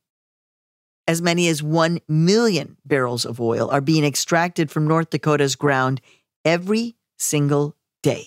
As 1.07 1.21
many 1.21 1.49
as 1.49 1.63
1 1.63 2.01
million 2.09 2.77
barrels 2.85 3.25
of 3.25 3.41
oil 3.41 3.71
are 3.71 3.81
being 3.81 4.05
extracted 4.05 4.71
from 4.71 4.87
North 4.87 5.11
Dakota's 5.11 5.57
ground 5.57 6.01
every 6.45 6.97
single 7.17 7.77
day. 8.03 8.27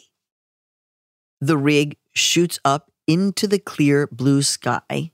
The 1.40 1.58
rig 1.58 1.98
shoots 2.14 2.60
up 2.66 2.92
into 3.06 3.48
the 3.48 3.60
clear 3.60 4.08
blue 4.08 4.42
sky. 4.42 5.12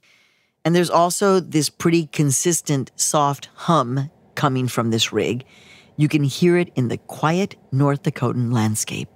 And 0.66 0.76
there's 0.76 0.90
also 0.90 1.40
this 1.40 1.70
pretty 1.70 2.08
consistent 2.08 2.92
soft 2.96 3.50
hum 3.54 4.10
coming 4.36 4.68
from 4.68 4.90
this 4.90 5.12
rig. 5.12 5.46
You 5.98 6.08
can 6.08 6.24
hear 6.24 6.58
it 6.58 6.72
in 6.76 6.88
the 6.88 6.98
quiet 6.98 7.56
North 7.72 8.04
Dakotan 8.04 8.54
landscape. 8.54 9.10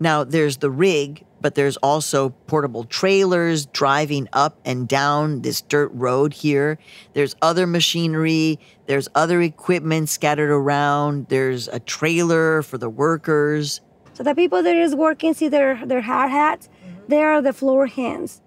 Now, 0.00 0.24
there's 0.24 0.58
the 0.58 0.70
rig, 0.70 1.24
but 1.40 1.54
there's 1.54 1.76
also 1.78 2.30
portable 2.46 2.84
trailers 2.84 3.66
driving 3.66 4.28
up 4.32 4.58
and 4.64 4.88
down 4.88 5.42
this 5.42 5.60
dirt 5.60 5.90
road 5.92 6.32
here. 6.32 6.78
There's 7.14 7.34
other 7.42 7.66
machinery, 7.66 8.58
there's 8.86 9.08
other 9.14 9.40
equipment 9.42 10.08
scattered 10.08 10.50
around, 10.50 11.28
there's 11.28 11.68
a 11.68 11.80
trailer 11.80 12.62
for 12.62 12.78
the 12.78 12.90
workers. 12.90 13.80
So 14.14 14.22
the 14.22 14.34
people 14.34 14.62
that 14.62 14.76
is 14.76 14.94
working 14.94 15.34
see 15.34 15.48
their 15.48 15.84
their 15.86 16.00
hard 16.00 16.30
hats. 16.30 16.68
Mm-hmm. 16.68 17.02
They 17.08 17.22
are 17.22 17.40
the 17.40 17.52
floor 17.52 17.86
hands. 17.86 18.42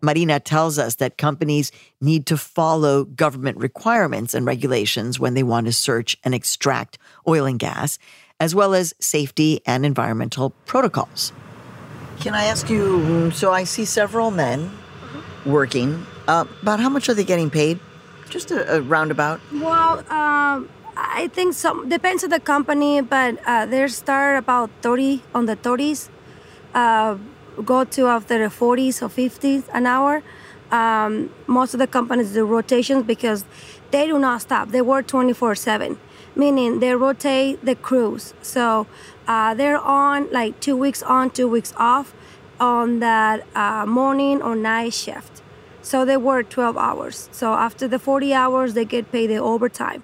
Marina 0.00 0.38
tells 0.38 0.78
us 0.78 0.96
that 0.96 1.18
companies 1.18 1.72
need 2.00 2.26
to 2.26 2.36
follow 2.36 3.04
government 3.04 3.58
requirements 3.58 4.32
and 4.32 4.46
regulations 4.46 5.18
when 5.18 5.34
they 5.34 5.42
want 5.42 5.66
to 5.66 5.72
search 5.72 6.16
and 6.22 6.34
extract 6.34 6.98
oil 7.26 7.46
and 7.46 7.58
gas, 7.58 7.98
as 8.40 8.54
well 8.54 8.74
as 8.74 8.94
safety 9.00 9.60
and 9.66 9.84
environmental 9.84 10.50
protocols. 10.66 11.32
Can 12.20 12.34
I 12.34 12.44
ask 12.44 12.68
you? 12.68 13.30
So 13.30 13.52
I 13.52 13.64
see 13.64 13.84
several 13.84 14.30
men 14.30 14.70
working. 15.46 16.06
Uh, 16.26 16.44
about 16.62 16.80
how 16.80 16.88
much 16.88 17.08
are 17.08 17.14
they 17.14 17.24
getting 17.24 17.50
paid? 17.50 17.78
Just 18.28 18.50
a, 18.50 18.76
a 18.76 18.80
roundabout. 18.82 19.40
Well, 19.52 20.00
um, 20.10 20.68
I 20.96 21.30
think 21.32 21.54
some 21.54 21.88
depends 21.88 22.22
on 22.24 22.30
the 22.30 22.40
company, 22.40 23.00
but 23.00 23.38
uh, 23.46 23.64
they 23.66 23.88
start 23.88 24.36
about 24.36 24.68
thirty 24.82 25.22
on 25.34 25.46
the 25.46 25.56
thirties, 25.56 26.10
uh, 26.74 27.16
go 27.64 27.84
to 27.84 28.06
after 28.08 28.38
the 28.38 28.50
forties 28.50 29.00
or 29.02 29.08
fifties 29.08 29.62
an 29.72 29.86
hour. 29.86 30.22
Um, 30.70 31.30
most 31.46 31.72
of 31.72 31.80
the 31.80 31.86
companies 31.86 32.34
do 32.34 32.44
rotations 32.44 33.04
because 33.04 33.46
they 33.90 34.06
do 34.06 34.18
not 34.18 34.42
stop. 34.42 34.68
They 34.68 34.82
work 34.82 35.06
twenty 35.06 35.32
four 35.32 35.54
seven, 35.54 35.98
meaning 36.38 36.80
they 36.80 36.94
rotate 36.94 37.64
the 37.64 37.74
crews. 37.74 38.32
So 38.40 38.86
uh, 39.26 39.54
they're 39.54 39.78
on 39.78 40.30
like 40.30 40.60
two 40.60 40.76
weeks 40.76 41.02
on, 41.02 41.30
two 41.30 41.48
weeks 41.48 41.74
off 41.76 42.14
on 42.60 43.00
that 43.00 43.44
uh, 43.54 43.84
morning 43.86 44.40
or 44.40 44.56
night 44.56 44.94
shift. 44.94 45.42
So 45.82 46.04
they 46.04 46.16
work 46.16 46.48
12 46.48 46.76
hours. 46.76 47.28
So 47.32 47.52
after 47.54 47.88
the 47.88 47.98
40 47.98 48.32
hours, 48.32 48.74
they 48.74 48.84
get 48.84 49.10
paid 49.10 49.28
the 49.28 49.38
overtime. 49.38 50.02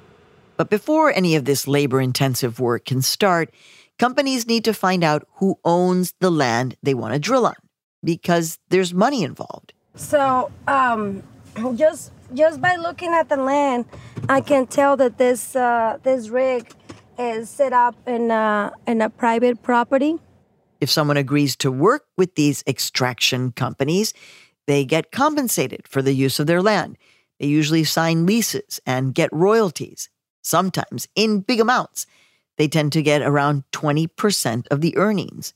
But 0.57 0.71
before 0.71 1.13
any 1.13 1.35
of 1.35 1.45
this 1.45 1.67
labor 1.67 2.01
intensive 2.01 2.61
work 2.61 2.85
can 2.85 3.03
start, 3.03 3.53
companies 3.99 4.47
need 4.47 4.65
to 4.65 4.73
find 4.73 5.03
out 5.03 5.27
who 5.37 5.59
owns 5.65 6.15
the 6.21 6.31
land 6.31 6.77
they 6.83 6.95
want 6.95 7.13
to 7.13 7.19
drill 7.19 7.47
on 7.47 7.57
because 8.03 8.59
there's 8.69 8.95
money 8.95 9.25
involved. 9.25 9.73
So 9.97 10.51
um, 10.67 11.23
just 11.75 12.13
just 12.33 12.61
by 12.61 12.77
looking 12.77 13.13
at 13.13 13.29
the 13.29 13.37
land, 13.37 13.85
I 14.29 14.41
can 14.41 14.67
tell 14.67 14.97
that 14.97 15.19
this 15.19 15.55
uh, 15.55 15.99
this 16.03 16.29
rig 16.29 16.73
is 17.19 17.49
set 17.49 17.73
up 17.73 17.97
in 18.07 18.31
a, 18.31 18.73
in 18.87 19.01
a 19.01 19.11
private 19.11 19.63
property. 19.63 20.19
If 20.81 20.91
someone 20.91 21.17
agrees 21.17 21.57
to 21.57 21.71
work 21.71 22.07
with 22.17 22.35
these 22.35 22.65
extraction 22.67 23.53
companies, 23.53 24.13
they 24.67 24.85
get 24.85 25.13
compensated 25.13 25.87
for 25.87 26.03
the 26.03 26.13
use 26.13 26.41
of 26.41 26.47
their 26.47 26.63
land. 26.63 26.97
They 27.39 27.47
usually 27.47 27.85
sign 27.85 28.27
leases 28.27 28.81
and 28.87 29.15
get 29.15 29.33
royalties, 29.33 30.09
sometimes 30.43 31.09
in 31.15 31.41
big 31.41 31.61
amounts. 31.61 32.07
They 32.57 32.69
tend 32.69 32.93
to 32.93 33.03
get 33.03 33.23
around 33.23 33.65
20% 33.73 34.67
of 34.71 34.81
the 34.81 34.97
earnings. 34.97 35.55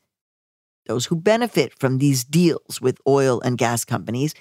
Those 0.87 1.07
who 1.07 1.17
benefit 1.17 1.79
from 1.79 1.99
these 1.99 2.25
deals 2.25 2.81
with 2.81 2.99
oil 3.07 3.41
and 3.41 3.59
gas 3.59 3.85
companies 3.85 4.35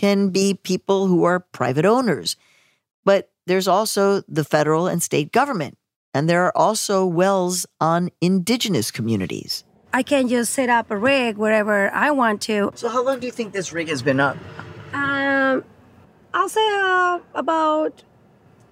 can 0.00 0.30
be 0.30 0.54
people 0.54 1.08
who 1.08 1.24
are 1.24 1.40
private 1.40 1.84
owners. 1.84 2.36
But 3.04 3.30
there's 3.44 3.68
also 3.68 4.22
the 4.28 4.44
federal 4.44 4.86
and 4.86 5.02
state 5.02 5.30
government, 5.30 5.76
and 6.14 6.26
there 6.26 6.42
are 6.46 6.56
also 6.56 7.04
wells 7.04 7.66
on 7.82 8.08
indigenous 8.22 8.90
communities. 8.90 9.62
I 9.92 10.02
can 10.02 10.26
just 10.28 10.54
set 10.54 10.70
up 10.70 10.90
a 10.90 10.96
rig 10.96 11.36
wherever 11.36 11.90
I 11.92 12.12
want 12.12 12.40
to. 12.42 12.72
So, 12.76 12.88
how 12.88 13.04
long 13.04 13.20
do 13.20 13.26
you 13.26 13.32
think 13.32 13.52
this 13.52 13.74
rig 13.74 13.88
has 13.88 14.00
been 14.00 14.20
up? 14.20 14.38
Um, 14.94 15.64
I'll 16.32 16.48
say 16.48 16.66
uh, 16.80 17.18
about 17.34 18.02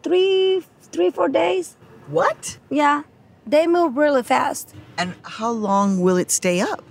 three, 0.03 0.63
three, 0.93 1.11
four 1.11 1.29
days. 1.29 1.77
What? 2.07 2.57
Yeah, 2.71 3.03
they 3.47 3.67
move 3.67 3.99
really 3.99 4.23
fast. 4.23 4.75
And 4.97 5.13
how 5.25 5.51
long 5.51 6.01
will 6.01 6.17
it 6.17 6.31
stay 6.31 6.61
up? 6.61 6.83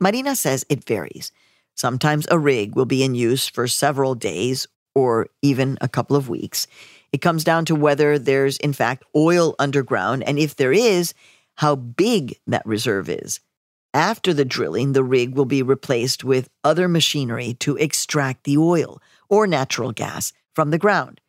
Marina 0.00 0.34
says 0.34 0.64
it 0.70 0.82
varies. 0.82 1.30
Sometimes 1.74 2.26
a 2.30 2.38
rig 2.38 2.76
will 2.76 2.86
be 2.86 3.02
in 3.02 3.14
use 3.14 3.48
for 3.48 3.66
several 3.66 4.14
days 4.14 4.66
or 4.94 5.26
even 5.40 5.78
a 5.80 5.88
couple 5.88 6.16
of 6.16 6.28
weeks. 6.28 6.66
It 7.12 7.22
comes 7.22 7.44
down 7.44 7.64
to 7.66 7.74
whether 7.74 8.18
there's, 8.18 8.56
in 8.58 8.72
fact, 8.72 9.04
oil 9.14 9.54
underground, 9.58 10.22
and 10.24 10.38
if 10.38 10.56
there 10.56 10.72
is, 10.72 11.14
how 11.56 11.76
big 11.76 12.38
that 12.46 12.64
reserve 12.64 13.08
is. 13.08 13.40
After 13.94 14.32
the 14.32 14.46
drilling, 14.46 14.92
the 14.92 15.04
rig 15.04 15.34
will 15.34 15.44
be 15.44 15.62
replaced 15.62 16.24
with 16.24 16.48
other 16.64 16.88
machinery 16.88 17.54
to 17.60 17.76
extract 17.76 18.44
the 18.44 18.56
oil 18.56 19.02
or 19.28 19.46
natural 19.46 19.92
gas 19.92 20.32
from 20.54 20.70
the 20.70 20.78
ground. 20.78 21.20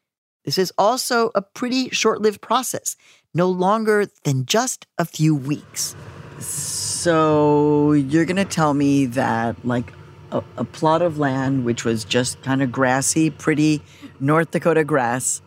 This 0.46 0.58
is 0.58 0.72
also 0.78 1.32
a 1.36 1.42
pretty 1.42 1.90
short 1.90 2.22
lived 2.22 2.42
process, 2.42 2.96
no 3.34 3.50
longer 3.50 4.06
than 4.24 4.46
just 4.46 4.88
a 4.98 5.06
few 5.06 5.36
weeks. 5.36 5.96
So, 6.40 7.92
you're 7.94 8.26
going 8.26 8.38
to 8.38 8.46
tell 8.46 8.74
me 8.74 9.06
that, 9.08 9.66
like, 9.66 9.92
a, 10.34 10.44
a, 10.58 10.64
plot 10.66 11.02
of 11.02 11.20
land 11.20 11.64
which 11.64 11.86
was 11.86 12.04
just 12.04 12.42
kind 12.42 12.62
of 12.62 12.72
grassy, 12.72 13.30
pretty 13.30 13.82
North 14.20 14.52
Dakota 14.52 14.84
grass 14.84 15.42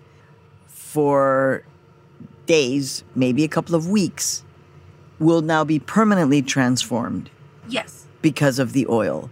for 0.66 1.64
days, 2.46 3.04
maybe 3.14 3.44
a 3.44 3.48
couple 3.48 3.74
of 3.74 3.88
weeks, 3.88 4.44
will 5.18 5.42
now 5.42 5.64
be 5.64 5.78
permanently 5.78 6.40
transformed. 6.40 7.28
Yes. 7.68 8.06
Because 8.22 8.58
of 8.58 8.72
the 8.72 8.86
oil. 8.88 9.28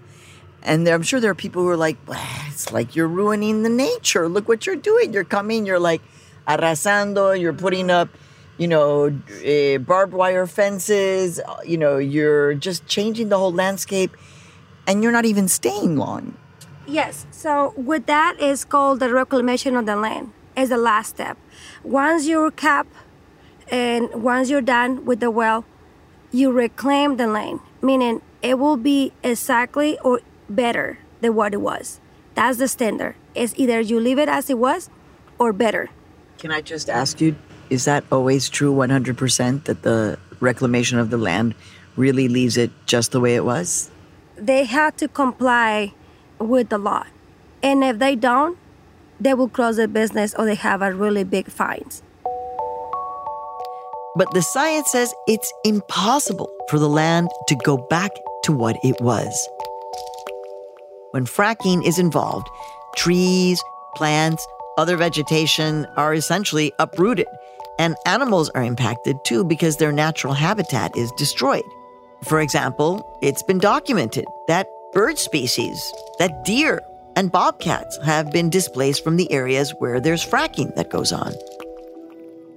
And 0.62 0.86
there, 0.86 0.94
I'm 0.94 1.02
sure 1.02 1.20
there 1.20 1.30
are 1.30 1.36
people 1.36 1.62
who 1.62 1.68
are 1.68 1.76
like, 1.76 1.96
it's 2.48 2.72
like 2.72 2.96
you're 2.96 3.08
ruining 3.08 3.62
the 3.62 3.68
nature. 3.68 4.28
Look 4.28 4.48
what 4.48 4.66
you're 4.66 4.76
doing. 4.76 5.12
You're 5.12 5.24
coming, 5.24 5.66
you're 5.66 5.78
like 5.78 6.02
arrasando, 6.48 7.38
you're 7.38 7.52
putting 7.52 7.90
up, 7.90 8.08
you 8.58 8.66
know, 8.66 9.06
uh, 9.06 9.78
barbed 9.78 10.14
wire 10.14 10.46
fences, 10.46 11.40
you 11.64 11.76
know, 11.76 11.98
you're 11.98 12.54
just 12.54 12.86
changing 12.86 13.28
the 13.28 13.38
whole 13.38 13.52
landscape 13.52 14.16
and 14.86 15.02
you're 15.02 15.12
not 15.12 15.24
even 15.24 15.48
staying 15.48 15.96
long. 15.96 16.36
Yes. 16.86 17.26
So 17.30 17.72
with 17.76 18.06
that 18.06 18.38
is 18.40 18.64
called 18.64 19.00
the 19.00 19.12
reclamation 19.12 19.76
of 19.76 19.86
the 19.86 19.96
land. 19.96 20.32
is 20.56 20.68
the 20.68 20.76
last 20.76 21.10
step. 21.10 21.36
Once 21.82 22.26
you're 22.26 22.50
cap 22.50 22.86
and 23.70 24.22
once 24.22 24.50
you're 24.50 24.60
done 24.60 25.04
with 25.04 25.20
the 25.20 25.30
well, 25.30 25.64
you 26.30 26.50
reclaim 26.50 27.16
the 27.16 27.26
land, 27.26 27.60
meaning 27.82 28.20
it 28.42 28.58
will 28.58 28.76
be 28.76 29.12
exactly 29.22 29.98
or 30.00 30.20
better 30.48 30.98
than 31.20 31.34
what 31.34 31.54
it 31.54 31.60
was. 31.60 32.00
That's 32.34 32.58
the 32.58 32.68
standard. 32.68 33.14
It's 33.34 33.54
either 33.56 33.80
you 33.80 33.98
leave 33.98 34.18
it 34.18 34.28
as 34.28 34.50
it 34.50 34.58
was 34.58 34.90
or 35.38 35.52
better. 35.52 35.90
Can 36.38 36.50
I 36.50 36.60
just 36.60 36.90
ask 36.90 37.20
you, 37.20 37.36
is 37.70 37.84
that 37.86 38.04
always 38.12 38.48
true 38.48 38.74
100% 38.74 39.64
that 39.64 39.82
the 39.82 40.18
reclamation 40.40 40.98
of 40.98 41.10
the 41.10 41.16
land 41.16 41.54
really 41.96 42.28
leaves 42.28 42.56
it 42.56 42.70
just 42.86 43.12
the 43.12 43.20
way 43.20 43.34
it 43.34 43.44
was? 43.44 43.90
They 44.36 44.64
have 44.64 44.96
to 44.96 45.08
comply 45.08 45.94
with 46.38 46.68
the 46.68 46.78
law. 46.78 47.04
And 47.62 47.84
if 47.84 47.98
they 47.98 48.16
don't, 48.16 48.58
they 49.20 49.34
will 49.34 49.48
close 49.48 49.76
their 49.76 49.88
business 49.88 50.34
or 50.34 50.44
they 50.44 50.54
have 50.56 50.82
a 50.82 50.92
really 50.92 51.24
big 51.24 51.50
fines. 51.50 52.02
But 54.16 54.30
the 54.32 54.42
science 54.42 54.92
says 54.92 55.14
it's 55.26 55.52
impossible 55.64 56.50
for 56.68 56.78
the 56.78 56.88
land 56.88 57.30
to 57.48 57.56
go 57.64 57.76
back 57.76 58.10
to 58.44 58.52
what 58.52 58.76
it 58.84 59.00
was. 59.00 59.48
When 61.10 61.26
fracking 61.26 61.86
is 61.86 61.98
involved, 61.98 62.48
trees, 62.96 63.62
plants, 63.96 64.46
other 64.78 64.96
vegetation 64.96 65.86
are 65.96 66.14
essentially 66.14 66.72
uprooted, 66.78 67.26
and 67.78 67.96
animals 68.06 68.50
are 68.50 68.62
impacted 68.62 69.16
too 69.24 69.44
because 69.44 69.76
their 69.76 69.92
natural 69.92 70.32
habitat 70.32 70.96
is 70.96 71.10
destroyed. 71.12 71.64
For 72.22 72.40
example, 72.40 73.18
it's 73.22 73.42
been 73.42 73.58
documented 73.58 74.24
that 74.48 74.68
bird 74.92 75.18
species, 75.18 75.92
that 76.18 76.44
deer 76.44 76.80
and 77.16 77.30
bobcats 77.30 77.98
have 77.98 78.30
been 78.32 78.50
displaced 78.50 79.04
from 79.04 79.16
the 79.16 79.30
areas 79.30 79.74
where 79.78 80.00
there's 80.00 80.24
fracking 80.24 80.74
that 80.76 80.90
goes 80.90 81.12
on 81.12 81.32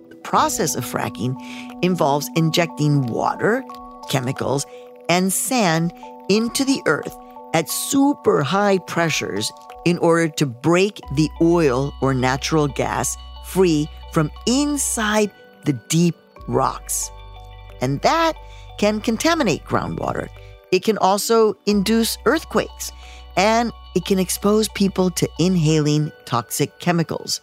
The 0.10 0.16
process 0.24 0.76
of 0.76 0.86
fracking 0.86 1.36
involves 1.84 2.30
injecting 2.36 3.08
water, 3.08 3.64
chemicals, 4.10 4.66
and 5.10 5.32
sand 5.34 5.94
into 6.30 6.64
the 6.64 6.82
earth 6.86 7.16
at 7.54 7.70
super 7.70 8.44
high 8.44 8.78
pressures 8.80 9.52
in 9.86 9.98
order 10.00 10.28
to 10.28 10.46
break 10.46 11.00
the 11.16 11.30
oil 11.42 11.94
or 12.02 12.14
natural 12.14 12.68
gas 12.68 13.18
free 13.46 13.90
from 14.12 14.32
inside 14.46 15.32
the 15.66 15.74
deep 15.90 16.16
rocks. 16.48 17.10
And 17.82 18.02
that 18.02 18.36
can 18.78 19.02
contaminate 19.02 19.64
groundwater. 19.64 20.30
It 20.72 20.84
can 20.84 20.98
also 20.98 21.56
induce 21.66 22.18
earthquakes, 22.26 22.92
and 23.36 23.72
it 23.96 24.06
can 24.06 24.20
expose 24.20 24.68
people 24.70 25.10
to 25.12 25.30
inhaling 25.40 26.12
toxic 26.26 26.80
chemicals. 26.80 27.42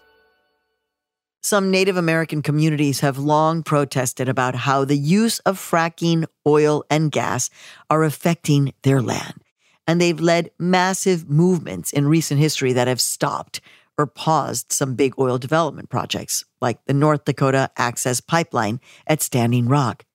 Some 1.43 1.71
Native 1.71 1.99
American 1.99 2.41
communities 2.41 3.01
have 3.01 3.19
long 3.19 3.63
protested 3.63 4.31
about 4.31 4.55
how 4.55 4.87
the 4.87 4.97
use 4.97 5.41
of 5.41 5.59
fracking 5.59 6.25
oil 6.47 6.85
and 6.89 7.13
gas 7.13 7.51
are 7.91 8.03
affecting 8.03 8.73
their 8.83 9.03
land. 9.03 9.43
And 9.87 10.01
they've 10.01 10.19
led 10.19 10.51
massive 10.59 11.29
movements 11.29 11.93
in 11.93 12.09
recent 12.09 12.41
history 12.41 12.73
that 12.73 12.89
have 12.89 13.01
stopped 13.01 13.61
or 13.99 14.07
paused 14.07 14.73
some 14.73 14.95
big 14.95 15.19
oil 15.19 15.37
development 15.37 15.91
projects, 15.91 16.47
like 16.63 16.83
the 16.87 16.95
North 16.95 17.27
Dakota 17.27 17.71
Access 17.77 18.23
Pipeline 18.23 18.81
at 19.07 19.21
Standing 19.21 19.69
Rock. 19.69 20.07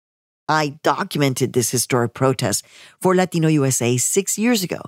I 0.49 0.79
documented 0.83 1.53
this 1.53 1.69
historic 1.69 2.13
protest 2.13 2.65
for 2.99 3.15
Latino 3.15 3.47
USA 3.47 3.95
six 3.97 4.38
years 4.38 4.63
ago. 4.63 4.81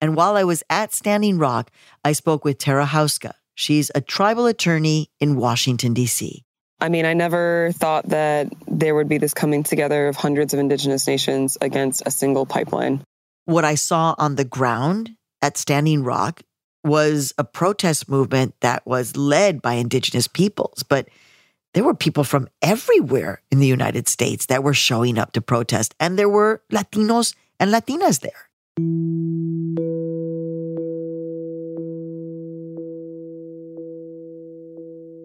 And 0.00 0.16
while 0.16 0.36
I 0.36 0.44
was 0.44 0.64
at 0.68 0.92
Standing 0.92 1.38
Rock, 1.38 1.70
I 2.04 2.12
spoke 2.12 2.44
with 2.44 2.58
Tara 2.58 2.86
Houska. 2.86 3.34
She's 3.54 3.92
a 3.94 4.00
tribal 4.00 4.46
attorney 4.46 5.10
in 5.20 5.36
Washington, 5.36 5.92
D.C. 5.94 6.42
I 6.80 6.88
mean, 6.88 7.04
I 7.04 7.12
never 7.12 7.70
thought 7.74 8.08
that 8.08 8.52
there 8.66 8.94
would 8.94 9.08
be 9.08 9.18
this 9.18 9.34
coming 9.34 9.62
together 9.62 10.08
of 10.08 10.16
hundreds 10.16 10.54
of 10.54 10.58
indigenous 10.58 11.06
nations 11.06 11.56
against 11.60 12.02
a 12.04 12.10
single 12.10 12.46
pipeline. 12.46 13.04
What 13.44 13.64
I 13.64 13.76
saw 13.76 14.16
on 14.18 14.34
the 14.34 14.44
ground 14.44 15.10
at 15.42 15.56
Standing 15.56 16.02
Rock 16.02 16.42
was 16.82 17.34
a 17.38 17.44
protest 17.44 18.08
movement 18.08 18.54
that 18.60 18.84
was 18.86 19.16
led 19.16 19.62
by 19.62 19.74
indigenous 19.74 20.26
peoples, 20.26 20.82
but 20.82 21.08
there 21.74 21.84
were 21.84 21.94
people 21.94 22.24
from 22.24 22.48
everywhere 22.60 23.42
in 23.50 23.58
the 23.58 23.66
United 23.66 24.08
States 24.08 24.46
that 24.46 24.62
were 24.62 24.74
showing 24.74 25.18
up 25.18 25.32
to 25.32 25.40
protest, 25.40 25.94
and 25.98 26.18
there 26.18 26.28
were 26.28 26.62
Latinos 26.70 27.34
and 27.58 27.72
Latinas 27.72 28.20
there. 28.20 28.48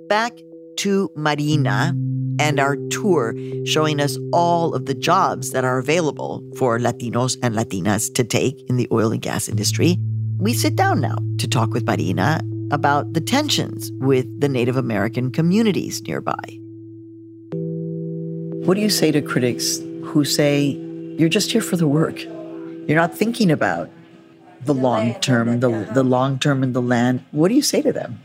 back 0.07 0.31
to 0.77 1.10
Marina 1.15 1.93
and 2.39 2.60
our 2.60 2.75
tour 2.91 3.36
showing 3.65 3.99
us 3.99 4.17
all 4.31 4.73
of 4.73 4.86
the 4.86 4.93
jobs 4.93 5.51
that 5.51 5.65
are 5.65 5.77
available 5.77 6.43
for 6.57 6.79
Latinos 6.79 7.38
and 7.41 7.55
Latinas 7.55 8.13
to 8.13 8.23
take 8.23 8.62
in 8.69 8.77
the 8.77 8.88
oil 8.91 9.12
and 9.12 9.21
gas 9.21 9.49
industry, 9.49 9.97
we 10.39 10.53
sit 10.53 10.75
down 10.75 11.01
now 11.01 11.17
to 11.39 11.47
talk 11.47 11.71
with 11.71 11.86
Marina 11.86 12.39
about 12.71 13.13
the 13.13 13.21
tensions 13.21 13.91
with 13.99 14.25
the 14.39 14.49
Native 14.49 14.77
American 14.77 15.32
communities 15.32 16.01
nearby. 16.03 16.60
What 18.65 18.75
do 18.75 18.82
you 18.82 18.89
say 18.89 19.12
to 19.12 19.21
critics 19.21 19.80
who 20.03 20.25
say, 20.25 20.71
you're 21.17 21.30
just 21.30 21.51
here 21.51 21.62
for 21.62 21.77
the 21.77 21.88
work? 21.88 22.21
You're 22.23 22.95
not 22.95 23.15
thinking 23.15 23.51
about 23.51 23.89
the 24.65 24.73
long 24.73 25.13
term, 25.15 25.60
the, 25.60 25.89
the 25.93 26.03
long 26.03 26.39
term 26.39 26.63
in 26.63 26.73
the 26.73 26.82
land. 26.82 27.23
What 27.32 27.49
do 27.49 27.56
you 27.56 27.62
say 27.62 27.82
to 27.82 27.93
them? 27.93 28.19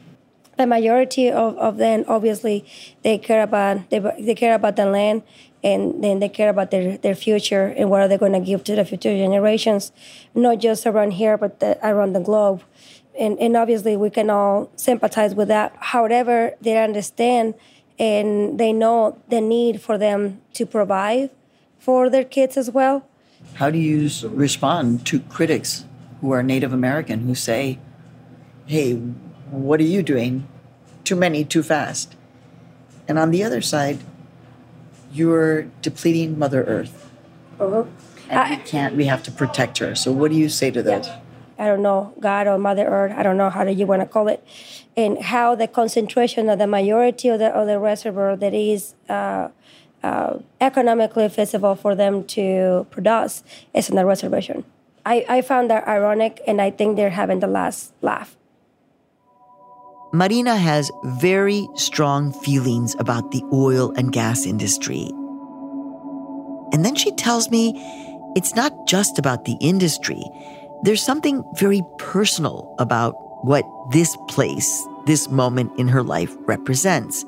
the 0.59 0.67
majority 0.67 1.31
of, 1.31 1.57
of 1.59 1.77
them 1.77 2.05
obviously 2.09 2.65
they 3.03 3.19
care 3.19 3.43
about 3.43 3.89
they, 3.91 3.99
they 3.99 4.35
care 4.35 4.55
about 4.55 4.77
the 4.77 4.87
land 4.87 5.23
and 5.65 6.03
then 6.03 6.19
they 6.19 6.29
care 6.29 6.51
about 6.51 6.71
their, 6.71 6.99
their 6.99 7.15
future 7.15 7.67
and 7.77 7.89
what 7.89 8.01
are 8.01 8.09
they 8.09 8.19
going 8.19 8.33
to 8.33 8.41
give 8.41 8.65
to 8.65 8.75
the 8.75 8.85
future 8.85 9.17
generations 9.17 9.93
not 10.35 10.59
just 10.59 10.87
around 10.87 11.13
here 11.13 11.37
but 11.37 11.61
the, 11.61 11.79
around 11.87 12.13
the 12.13 12.21
globe 12.21 12.63
and, 13.19 13.39
and 13.39 13.57
obviously 13.57 13.97
we 13.97 14.11
can 14.11 14.31
all 14.31 14.71
sympathize 14.77 15.35
with 15.35 15.49
that 15.49 15.75
however 15.79 16.55
they 16.61 16.77
understand 16.77 17.55
and 17.99 18.59
they 18.59 18.73
know 18.73 19.19
the 19.29 19.41
need 19.41 19.81
for 19.81 19.99
them 19.99 20.41
to 20.55 20.65
provide 20.67 21.31
for 21.79 22.09
their 22.09 22.25
kids 22.25 22.57
as 22.57 22.71
well 22.71 23.07
how 23.55 23.71
do 23.71 23.79
you 23.79 24.09
respond 24.29 25.05
to 25.07 25.21
critics 25.21 25.85
who 26.21 26.31
are 26.31 26.43
native 26.43 26.73
american 26.73 27.21
who 27.21 27.35
say 27.35 27.79
hey 28.67 29.01
what 29.53 29.81
are 29.81 29.85
you 29.85 30.03
doing? 30.03 30.49
Too 31.05 31.15
many, 31.15 31.45
too 31.45 31.63
fast. 31.63 32.17
And 33.07 33.19
on 33.19 33.31
the 33.31 33.45
other 33.45 33.61
side, 33.61 33.99
you're 35.13 35.65
depleting 35.83 36.39
Mother 36.39 36.65
Earth. 36.65 37.11
Uh-huh. 37.61 37.85
And 38.31 38.51
we 38.51 38.65
can't, 38.65 38.97
we 38.97 39.05
have 39.05 39.23
to 39.25 39.31
protect 39.31 39.79
her. 39.79 39.95
So 39.95 40.11
what 40.11 40.31
do 40.31 40.39
you 40.39 40.49
say 40.49 40.71
to 40.71 40.83
those? 40.83 41.09
I 41.63 41.67
don't 41.67 41.83
know, 41.83 42.13
God 42.19 42.49
or 42.49 42.59
Mother 42.59 42.85
Earth, 42.85 43.13
I 43.17 43.23
don't 43.23 43.37
know 43.37 43.49
how 43.49 43.63
do 43.63 43.71
you 43.71 43.87
want 43.87 44.03
to 44.03 44.07
call 44.07 44.27
it, 44.27 44.45
and 44.97 45.23
how 45.23 45.55
the 45.55 45.69
concentration 45.69 46.51
of 46.51 46.59
the 46.59 46.67
majority 46.67 47.29
of 47.29 47.39
the, 47.39 47.51
of 47.55 47.69
the 47.69 47.79
reservoir 47.79 48.35
that 48.35 48.53
is 48.53 48.95
uh, 49.09 49.49
uh, 50.03 50.39
economically 50.61 51.29
feasible 51.29 51.77
for 51.77 51.95
them 51.95 52.25
to 52.25 52.85
produce 52.91 53.45
is 53.75 53.89
in 53.89 53.95
the 53.95 54.05
reservation. 54.05 54.65
I, 55.07 55.25
I 55.29 55.41
found 55.41 55.71
that 55.71 55.87
ironic, 55.87 56.43
and 56.49 56.61
I 56.61 56.73
think 56.73 56.97
they're 56.97 57.11
having 57.11 57.39
the 57.39 57.47
last 57.47 57.93
laugh. 58.03 58.37
Marina 60.13 60.57
has 60.57 60.91
very 61.05 61.69
strong 61.77 62.33
feelings 62.33 62.97
about 62.99 63.31
the 63.31 63.43
oil 63.53 63.93
and 63.97 64.11
gas 64.11 64.47
industry. 64.47 65.07
And 66.73 66.85
then 66.85 66.97
she 66.97 67.13
tells 67.13 67.51
me 67.51 67.73
it's 68.35 68.57
not 68.57 68.73
just 68.89 69.17
about 69.17 69.45
the 69.45 69.57
industry. 69.61 70.23
There's 70.85 71.03
something 71.03 71.45
very 71.55 71.81
personal 71.99 72.75
about 72.81 73.15
what 73.45 73.65
this 73.93 74.17
place, 74.29 74.85
this 75.07 75.29
moment 75.29 75.79
in 75.79 75.87
her 75.87 76.03
life 76.03 76.35
represents. 76.41 77.25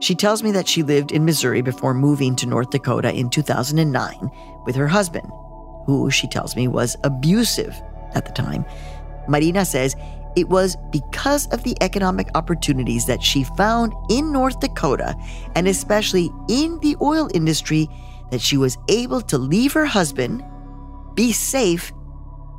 She 0.00 0.14
tells 0.14 0.42
me 0.42 0.50
that 0.52 0.68
she 0.68 0.82
lived 0.82 1.10
in 1.10 1.24
Missouri 1.24 1.62
before 1.62 1.94
moving 1.94 2.36
to 2.36 2.46
North 2.46 2.68
Dakota 2.68 3.12
in 3.14 3.30
2009 3.30 4.30
with 4.66 4.76
her 4.76 4.88
husband, 4.88 5.26
who 5.86 6.10
she 6.10 6.26
tells 6.26 6.54
me 6.54 6.68
was 6.68 6.98
abusive 7.02 7.74
at 8.14 8.26
the 8.26 8.32
time. 8.32 8.66
Marina 9.26 9.64
says 9.64 9.96
it 10.36 10.50
was 10.50 10.76
because 10.90 11.46
of 11.48 11.62
the 11.62 11.76
economic 11.80 12.28
opportunities 12.34 13.06
that 13.06 13.22
she 13.22 13.42
found 13.42 13.94
in 14.10 14.32
North 14.32 14.60
Dakota, 14.60 15.16
and 15.54 15.66
especially 15.66 16.30
in 16.50 16.78
the 16.80 16.96
oil 17.00 17.30
industry, 17.32 17.88
that 18.30 18.40
she 18.42 18.58
was 18.58 18.76
able 18.88 19.22
to 19.22 19.38
leave 19.38 19.72
her 19.72 19.86
husband, 19.86 20.44
be 21.14 21.32
safe, 21.32 21.90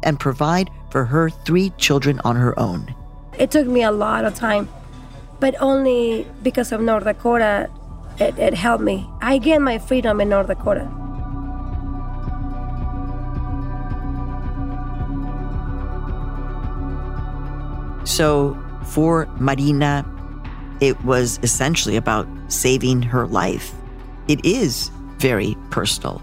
and 0.03 0.19
provide 0.19 0.69
for 0.89 1.05
her 1.05 1.29
three 1.29 1.71
children 1.77 2.19
on 2.23 2.35
her 2.35 2.57
own. 2.59 2.93
It 3.37 3.51
took 3.51 3.67
me 3.67 3.83
a 3.83 3.91
lot 3.91 4.25
of 4.25 4.35
time, 4.35 4.69
but 5.39 5.55
only 5.59 6.27
because 6.43 6.71
of 6.71 6.81
North 6.81 7.05
Dakota, 7.05 7.69
it, 8.19 8.37
it 8.37 8.53
helped 8.53 8.83
me. 8.83 9.09
I 9.21 9.37
gained 9.37 9.63
my 9.63 9.79
freedom 9.79 10.21
in 10.21 10.29
North 10.29 10.47
Dakota. 10.47 10.89
So, 18.03 18.57
for 18.83 19.27
Marina, 19.39 20.05
it 20.81 21.01
was 21.05 21.39
essentially 21.43 21.95
about 21.95 22.27
saving 22.49 23.03
her 23.03 23.25
life. 23.27 23.73
It 24.27 24.43
is 24.45 24.91
very 25.17 25.55
personal. 25.69 26.21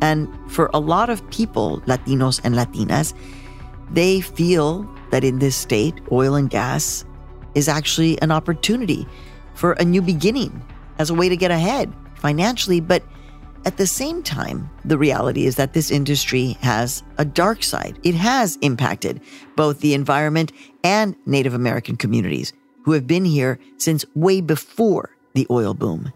And 0.00 0.28
for 0.50 0.70
a 0.72 0.80
lot 0.80 1.10
of 1.10 1.28
people, 1.30 1.80
Latinos 1.86 2.40
and 2.44 2.54
Latinas, 2.54 3.14
they 3.90 4.20
feel 4.20 4.88
that 5.10 5.24
in 5.24 5.38
this 5.38 5.56
state, 5.56 5.94
oil 6.12 6.34
and 6.34 6.48
gas 6.48 7.04
is 7.54 7.68
actually 7.68 8.20
an 8.22 8.30
opportunity 8.30 9.06
for 9.54 9.72
a 9.72 9.84
new 9.84 10.00
beginning 10.00 10.62
as 10.98 11.10
a 11.10 11.14
way 11.14 11.28
to 11.28 11.36
get 11.36 11.50
ahead 11.50 11.92
financially. 12.16 12.80
But 12.80 13.02
at 13.66 13.76
the 13.76 13.86
same 13.86 14.22
time, 14.22 14.70
the 14.84 14.96
reality 14.96 15.44
is 15.44 15.56
that 15.56 15.74
this 15.74 15.90
industry 15.90 16.56
has 16.62 17.02
a 17.18 17.24
dark 17.24 17.62
side. 17.62 17.98
It 18.02 18.14
has 18.14 18.56
impacted 18.62 19.20
both 19.56 19.80
the 19.80 19.94
environment 19.94 20.52
and 20.82 21.14
Native 21.26 21.52
American 21.52 21.96
communities 21.96 22.52
who 22.84 22.92
have 22.92 23.06
been 23.06 23.24
here 23.24 23.58
since 23.76 24.04
way 24.14 24.40
before 24.40 25.10
the 25.34 25.46
oil 25.50 25.74
boom. 25.74 26.12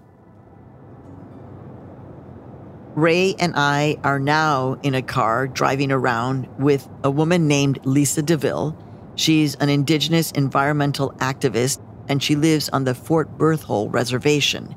Ray 2.95 3.35
and 3.41 3.55
I 3.57 3.97
are 4.05 4.21
now 4.21 4.79
in 4.85 4.95
a 4.95 5.03
car 5.03 5.49
driving 5.49 5.91
around 5.91 6.49
with 6.59 6.89
a 7.03 7.11
woman 7.11 7.49
named 7.49 7.85
Lisa 7.85 8.23
DeVille. 8.23 8.77
She's 9.17 9.57
an 9.57 9.69
indigenous 9.69 10.31
environmental 10.31 11.11
activist 11.15 11.81
and 12.09 12.23
she 12.23 12.37
lives 12.37 12.69
on 12.69 12.85
the 12.85 12.95
Fort 12.95 13.37
Berthold 13.37 13.93
Reservation. 13.93 14.77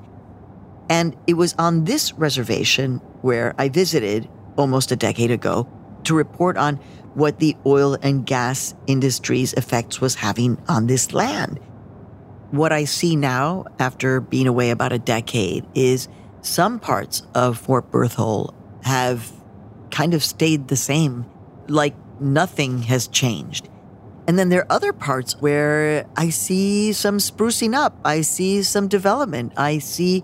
And 0.89 1.15
it 1.27 1.35
was 1.35 1.53
on 1.59 1.83
this 1.83 2.13
reservation 2.13 2.97
where 3.21 3.53
I 3.59 3.69
visited 3.69 4.27
almost 4.57 4.91
a 4.91 4.95
decade 4.95 5.29
ago 5.29 5.69
to 6.05 6.15
report 6.15 6.57
on 6.57 6.77
what 7.13 7.39
the 7.39 7.55
oil 7.67 7.97
and 8.01 8.25
gas 8.25 8.73
industry's 8.87 9.53
effects 9.53 10.01
was 10.01 10.15
having 10.15 10.59
on 10.67 10.87
this 10.87 11.13
land. 11.13 11.59
What 12.49 12.71
I 12.71 12.85
see 12.85 13.15
now, 13.15 13.65
after 13.77 14.21
being 14.21 14.47
away 14.47 14.71
about 14.71 14.93
a 14.93 14.99
decade, 14.99 15.65
is 15.75 16.07
some 16.47 16.79
parts 16.79 17.23
of 17.35 17.57
Fort 17.57 17.91
Berthold 17.91 18.55
have 18.83 19.31
kind 19.91 20.13
of 20.13 20.23
stayed 20.23 20.67
the 20.67 20.75
same, 20.75 21.25
like 21.67 21.95
nothing 22.19 22.83
has 22.83 23.07
changed. 23.07 23.69
And 24.27 24.37
then 24.37 24.49
there 24.49 24.61
are 24.61 24.71
other 24.71 24.91
parts 24.91 25.39
where 25.39 26.05
I 26.15 26.29
see 26.29 26.91
some 26.93 27.17
sprucing 27.17 27.73
up, 27.73 27.97
I 28.03 28.21
see 28.21 28.63
some 28.63 28.87
development, 28.87 29.53
I 29.55 29.79
see 29.79 30.23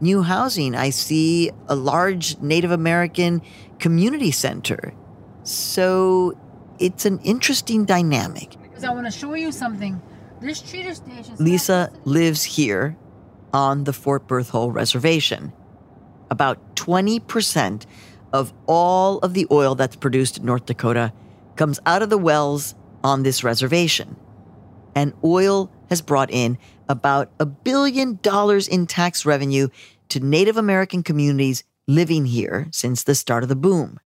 new 0.00 0.22
housing, 0.22 0.74
I 0.74 0.90
see 0.90 1.50
a 1.68 1.76
large 1.76 2.38
Native 2.40 2.70
American 2.70 3.42
community 3.78 4.30
center. 4.30 4.92
So 5.44 6.36
it's 6.78 7.04
an 7.04 7.20
interesting 7.20 7.84
dynamic. 7.84 8.56
Because 8.62 8.84
I 8.84 8.92
want 8.92 9.06
to 9.06 9.12
show 9.12 9.34
you 9.34 9.52
something. 9.52 10.00
This 10.40 10.60
treater 10.62 10.94
station. 10.94 11.36
Lisa 11.38 11.92
lives 12.04 12.42
here 12.42 12.96
on 13.52 13.84
the 13.84 13.92
Fort 13.92 14.26
Berthold 14.26 14.74
Reservation. 14.74 15.52
About 16.34 16.74
20% 16.74 17.86
of 18.32 18.52
all 18.66 19.18
of 19.18 19.34
the 19.34 19.46
oil 19.52 19.76
that's 19.76 19.94
produced 19.94 20.38
in 20.38 20.44
North 20.44 20.66
Dakota 20.66 21.12
comes 21.54 21.78
out 21.86 22.02
of 22.02 22.10
the 22.10 22.18
wells 22.18 22.74
on 23.04 23.22
this 23.22 23.44
reservation. 23.44 24.16
And 24.96 25.12
oil 25.22 25.70
has 25.90 26.02
brought 26.02 26.32
in 26.32 26.58
about 26.88 27.30
a 27.38 27.46
billion 27.46 28.18
dollars 28.20 28.66
in 28.66 28.88
tax 28.88 29.24
revenue 29.24 29.68
to 30.08 30.18
Native 30.18 30.56
American 30.56 31.04
communities 31.04 31.62
living 31.86 32.26
here 32.26 32.66
since 32.72 33.04
the 33.04 33.14
start 33.14 33.44
of 33.44 33.48
the 33.48 33.54
boom. 33.54 34.00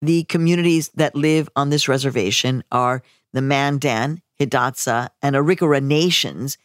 The 0.00 0.22
communities 0.22 0.90
that 0.94 1.16
live 1.16 1.48
on 1.56 1.70
this 1.70 1.88
reservation 1.88 2.62
are 2.70 3.02
the 3.32 3.42
Mandan, 3.42 4.22
Hidatsa, 4.38 5.08
and 5.20 5.34
Arikara 5.34 5.82
nations. 5.82 6.56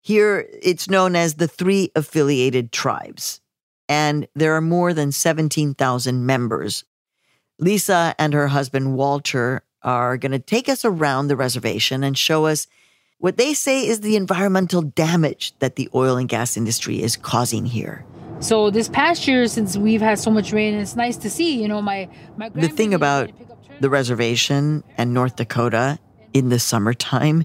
Here, 0.00 0.48
it's 0.62 0.88
known 0.88 1.14
as 1.14 1.34
the 1.34 1.46
three 1.46 1.90
affiliated 1.94 2.72
tribes, 2.72 3.42
and 3.88 4.26
there 4.34 4.54
are 4.54 4.60
more 4.60 4.92
than 4.92 5.12
17,000 5.12 6.26
members. 6.26 6.84
Lisa 7.58 8.14
and 8.18 8.34
her 8.34 8.48
husband 8.48 8.94
Walter 8.96 9.62
are 9.82 10.16
going 10.16 10.32
to 10.32 10.38
take 10.38 10.68
us 10.68 10.84
around 10.84 11.28
the 11.28 11.36
reservation 11.36 12.02
and 12.02 12.18
show 12.18 12.46
us 12.46 12.66
what 13.18 13.36
they 13.36 13.54
say 13.54 13.86
is 13.86 14.00
the 14.00 14.16
environmental 14.16 14.82
damage 14.82 15.54
that 15.60 15.76
the 15.76 15.88
oil 15.94 16.16
and 16.16 16.28
gas 16.28 16.56
industry 16.56 17.02
is 17.02 17.16
causing 17.16 17.64
here. 17.64 18.04
So 18.40 18.70
this 18.70 18.88
past 18.88 19.26
year, 19.26 19.46
since 19.46 19.76
we've 19.76 20.02
had 20.02 20.18
so 20.18 20.30
much 20.30 20.52
rain, 20.52 20.74
it's 20.74 20.96
nice 20.96 21.16
to 21.18 21.30
see. 21.30 21.60
You 21.60 21.68
know, 21.68 21.80
my 21.80 22.08
my. 22.36 22.50
The 22.50 22.68
thing 22.68 22.92
about 22.92 23.30
the 23.80 23.88
reservation 23.88 24.84
and 24.98 25.14
North 25.14 25.36
Dakota 25.36 25.98
in 26.34 26.50
the 26.50 26.58
summertime 26.58 27.44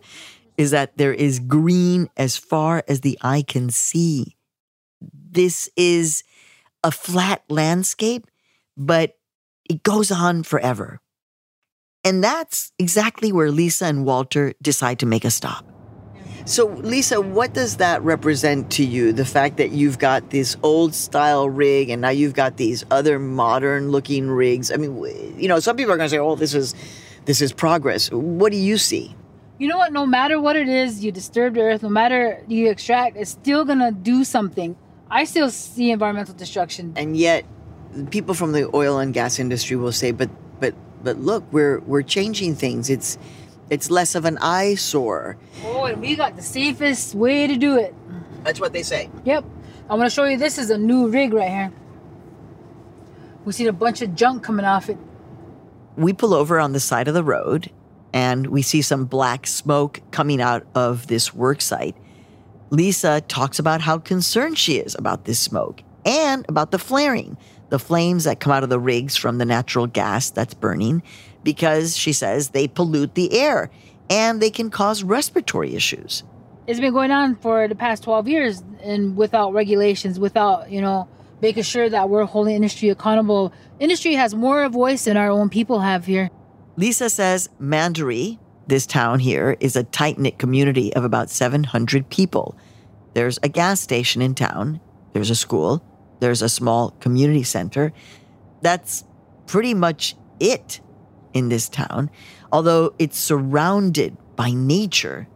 is 0.58 0.72
that 0.72 0.98
there 0.98 1.14
is 1.14 1.40
green 1.40 2.10
as 2.18 2.36
far 2.36 2.84
as 2.88 3.02
the 3.02 3.18
eye 3.22 3.44
can 3.48 3.70
see. 3.70 4.36
This 5.00 5.70
is 5.78 6.24
a 6.84 6.92
flat 6.92 7.44
landscape, 7.50 8.28
but 8.78 9.18
it 9.70 9.84
goes 9.84 10.12
on 10.12 10.44
forever. 10.44 11.00
And 12.04 12.24
that's 12.24 12.72
exactly 12.80 13.32
where 13.32 13.52
Lisa 13.52 13.86
and 13.86 14.06
Walter 14.06 14.54
decide 14.62 15.00
to 15.00 15.06
make 15.06 15.24
a 15.24 15.32
stop. 15.32 15.66
So, 16.46 16.68
Lisa, 16.68 17.22
what 17.22 17.54
does 17.54 17.78
that 17.78 18.02
represent 18.02 18.72
to 18.72 18.84
you? 18.84 19.14
The 19.14 19.26
fact 19.26 19.58
that 19.58 19.72
you've 19.72 20.00
got 20.00 20.32
this 20.32 20.58
old 20.64 20.96
style 20.96 21.48
rig 21.48 21.90
and 21.90 22.02
now 22.02 22.10
you've 22.10 22.34
got 22.34 22.58
these 22.58 22.84
other 22.90 23.20
modern 23.20 23.92
looking 23.92 24.28
rigs. 24.28 24.72
I 24.72 24.78
mean, 24.78 24.98
you 25.40 25.48
know, 25.48 25.60
some 25.60 25.78
people 25.78 25.94
are 25.94 25.98
going 25.98 26.08
to 26.08 26.10
say, 26.10 26.18
"Oh, 26.18 26.36
this 26.36 26.56
is 26.56 26.74
this 27.26 27.42
is 27.42 27.54
progress." 27.54 28.10
What 28.12 28.52
do 28.52 28.58
you 28.58 28.80
see? 28.80 29.16
You 29.60 29.68
know 29.68 29.78
what? 29.78 29.94
No 29.94 30.08
matter 30.08 30.42
what 30.42 30.56
it 30.56 30.68
is, 30.68 31.04
you 31.04 31.12
disturb 31.12 31.54
the 31.54 31.62
earth. 31.62 31.84
No 31.84 31.90
matter 31.90 32.44
you 32.48 32.72
extract, 32.72 33.18
it's 33.18 33.30
still 33.30 33.64
going 33.64 33.78
to 33.78 33.92
do 33.92 34.24
something. 34.24 34.76
I 35.12 35.26
still 35.26 35.50
see 35.50 35.92
environmental 35.92 36.34
destruction. 36.34 36.94
And 36.96 37.18
yet, 37.18 37.46
people 38.10 38.34
from 38.34 38.54
the 38.54 38.74
oil 38.74 38.98
and 38.98 39.14
gas 39.14 39.40
industry 39.40 39.76
will 39.76 39.92
say, 39.92 40.12
"But, 40.12 40.30
but, 40.60 40.74
but 41.04 41.20
look, 41.20 41.44
we're 41.52 41.80
we're 41.82 42.02
changing 42.02 42.56
things. 42.56 42.90
It's 42.90 43.18
it's 43.70 43.90
less 43.90 44.16
of 44.16 44.26
an 44.26 44.38
eyesore. 44.40 45.38
Oh, 45.64 45.86
and 45.86 46.02
we 46.02 46.16
got 46.16 46.36
the 46.36 46.42
safest 46.42 47.16
way 47.16 47.48
to 47.48 47.56
do 47.56 47.78
it. 47.78 47.96
That's 48.44 48.60
what 48.60 48.74
they 48.74 48.84
say. 48.84 49.10
Yep. 49.26 49.46
I 49.90 49.96
want 49.96 50.10
to 50.10 50.14
show 50.14 50.26
you 50.26 50.38
this 50.38 50.58
is 50.58 50.70
a 50.70 50.78
new 50.78 51.08
rig 51.08 51.34
right 51.34 51.50
here. 51.50 51.74
We 53.46 53.54
see 53.54 53.68
a 53.68 53.74
bunch 53.74 54.02
of 54.02 54.14
junk 54.16 54.44
coming 54.44 54.66
off 54.66 54.90
it. 54.90 54.98
We 55.96 56.14
pull 56.14 56.34
over 56.34 56.60
on 56.60 56.74
the 56.74 56.80
side 56.80 57.08
of 57.08 57.14
the 57.14 57.24
road 57.24 57.72
and 58.14 58.48
we 58.48 58.62
see 58.62 58.82
some 58.82 59.06
black 59.06 59.48
smoke 59.48 60.02
coming 60.12 60.42
out 60.42 60.66
of 60.76 61.08
this 61.08 61.34
work 61.34 61.62
site. 61.62 61.96
Lisa 62.72 63.20
talks 63.28 63.60
about 63.60 63.82
how 63.82 63.98
concerned 63.98 64.58
she 64.58 64.78
is 64.78 64.96
about 64.96 65.26
this 65.26 65.40
smoke 65.40 65.84
and 66.06 66.46
about 66.48 66.72
the 66.72 66.80
flaring, 66.80 67.38
the 67.68 67.78
flames 67.78 68.24
that 68.24 68.40
come 68.40 68.54
out 68.54 68.64
of 68.64 68.70
the 68.70 68.80
rigs 68.80 69.18
from 69.18 69.38
the 69.38 69.46
natural 69.46 69.88
gas 69.88 70.30
that's 70.30 70.54
burning 70.54 71.04
because 71.44 71.98
she 71.98 72.14
says 72.14 72.50
they 72.50 72.70
pollute 72.70 73.14
the 73.16 73.34
air 73.34 73.70
and 74.10 74.42
they 74.42 74.50
can 74.50 74.70
cause 74.70 75.04
respiratory 75.04 75.76
issues. 75.76 76.24
It's 76.66 76.80
been 76.80 76.94
going 76.94 77.12
on 77.12 77.36
for 77.36 77.68
the 77.68 77.76
past 77.76 78.04
12 78.04 78.30
years 78.30 78.64
and 78.82 79.18
without 79.18 79.52
regulations, 79.52 80.18
without, 80.18 80.72
you 80.72 80.80
know, 80.80 81.10
making 81.42 81.64
sure 81.64 81.90
that 81.90 82.10
we're 82.10 82.24
holding 82.24 82.56
industry 82.56 82.88
accountable. 82.88 83.52
Industry 83.82 84.14
has 84.14 84.34
more 84.34 84.70
voice 84.70 85.04
than 85.04 85.18
our 85.18 85.30
own 85.30 85.50
people 85.50 85.82
have 85.82 86.06
here. 86.06 86.30
Lisa 86.78 87.10
says 87.10 87.50
Mandaree, 87.60 88.40
this 88.72 88.88
town 88.88 89.20
here, 89.20 89.58
is 89.60 89.76
a 89.76 89.84
tight 89.84 90.18
knit 90.18 90.40
community 90.40 90.96
of 90.96 91.04
about 91.04 91.30
700 91.30 92.10
people. 92.10 92.56
There's 93.14 93.38
a 93.44 93.50
gas 93.50 93.82
station 93.82 94.22
in 94.22 94.34
town, 94.34 94.80
there's 95.12 95.30
a 95.30 95.36
school, 95.36 95.84
there's 96.22 96.42
a 96.42 96.48
small 96.48 96.92
community 97.02 97.44
center. 97.44 97.92
That's 98.62 99.04
pretty 99.46 99.74
much 99.74 100.16
it 100.40 100.80
in 101.34 101.50
this 101.50 101.68
town, 101.68 102.10
although 102.50 102.96
it's 102.98 103.18
surrounded 103.18 104.16
by 104.38 104.52
nature. 104.52 105.28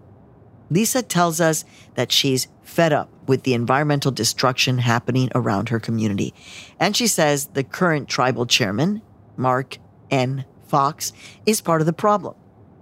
Lisa 0.69 1.01
tells 1.01 1.41
us 1.41 1.65
that 1.95 2.13
she's 2.13 2.47
fed 2.63 2.93
up 2.93 3.09
with 3.27 3.43
the 3.43 3.53
environmental 3.53 4.13
destruction 4.13 4.77
happening 4.77 5.29
around 5.35 5.67
her 5.69 5.79
community. 5.81 6.33
And 6.79 6.95
she 6.95 7.07
says 7.07 7.47
the 7.47 7.65
current 7.65 8.07
tribal 8.07 8.45
chairman, 8.45 9.01
Mark 9.35 9.77
N. 10.09 10.45
Fox, 10.67 11.11
is 11.45 11.59
part 11.59 11.81
of 11.81 11.85
the 11.85 11.91
problem. 11.91 12.35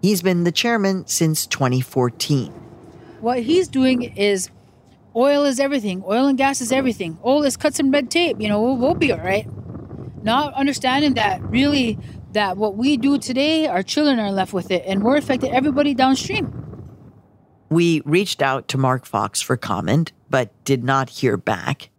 He's 0.04 0.22
been 0.22 0.44
the 0.44 0.52
chairman 0.52 1.08
since 1.08 1.48
2014. 1.48 2.52
What 3.22 3.40
he's 3.40 3.70
doing 3.70 4.02
is 4.02 4.50
oil 5.16 5.46
is 5.46 5.62
everything, 5.62 6.04
oil 6.06 6.28
and 6.28 6.38
gas 6.38 6.60
is 6.60 6.74
everything. 6.74 7.18
Oh, 7.24 7.38
let's 7.38 7.56
cut 7.56 7.74
some 7.74 7.90
red 7.90 8.12
tape, 8.12 8.36
you 8.42 8.50
know, 8.50 8.62
we'll, 8.62 8.76
we'll 8.76 8.96
be 8.96 9.14
all 9.14 9.20
right. 9.20 9.48
Not 10.22 10.54
understanding 10.56 11.14
that 11.14 11.42
really 11.44 11.98
that 12.34 12.58
what 12.58 12.76
we 12.76 12.98
do 12.98 13.18
today, 13.18 13.66
our 13.68 13.82
children 13.82 14.20
are 14.20 14.34
left 14.34 14.52
with 14.52 14.72
it, 14.72 14.84
and 14.86 15.04
we're 15.04 15.16
affecting 15.16 15.54
everybody 15.54 15.94
downstream. 15.94 16.52
We 17.70 18.02
reached 18.04 18.42
out 18.42 18.68
to 18.70 18.78
Mark 18.78 19.06
Fox 19.06 19.42
for 19.42 19.56
comment, 19.56 20.12
but 20.30 20.52
did 20.66 20.84
not 20.84 21.10
hear 21.12 21.38
back. 21.38 21.92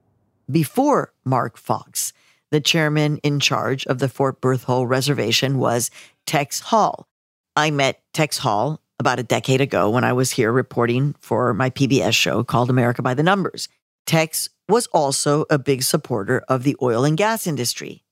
Before 0.50 1.14
Mark 1.24 1.57
Fox, 1.57 2.12
the 2.50 2.61
chairman 2.61 3.16
in 3.22 3.40
charge 3.40 3.86
of 3.86 3.98
the 3.98 4.11
Fort 4.11 4.42
Berthold 4.42 4.90
Reservation 4.90 5.57
was 5.57 5.90
Tex 6.26 6.61
Hall. 6.61 7.09
I 7.57 7.70
met 7.70 8.02
Tex 8.12 8.38
Hall 8.38 8.80
about 8.98 9.20
a 9.20 9.22
decade 9.22 9.61
ago 9.61 9.88
when 9.88 10.02
I 10.02 10.12
was 10.12 10.32
here 10.32 10.50
reporting 10.50 11.14
for 11.20 11.55
my 11.55 11.70
PBS 11.70 12.12
show 12.12 12.42
called 12.42 12.68
America 12.68 13.00
by 13.00 13.14
the 13.14 13.22
Numbers. 13.22 13.68
Tex 14.07 14.48
was 14.68 14.88
also 14.88 15.44
a 15.50 15.59
big 15.59 15.84
supporter 15.84 16.42
of 16.48 16.64
the 16.64 16.74
oil 16.82 17.05
and 17.05 17.16
gas 17.16 17.46
industry. 17.46 18.02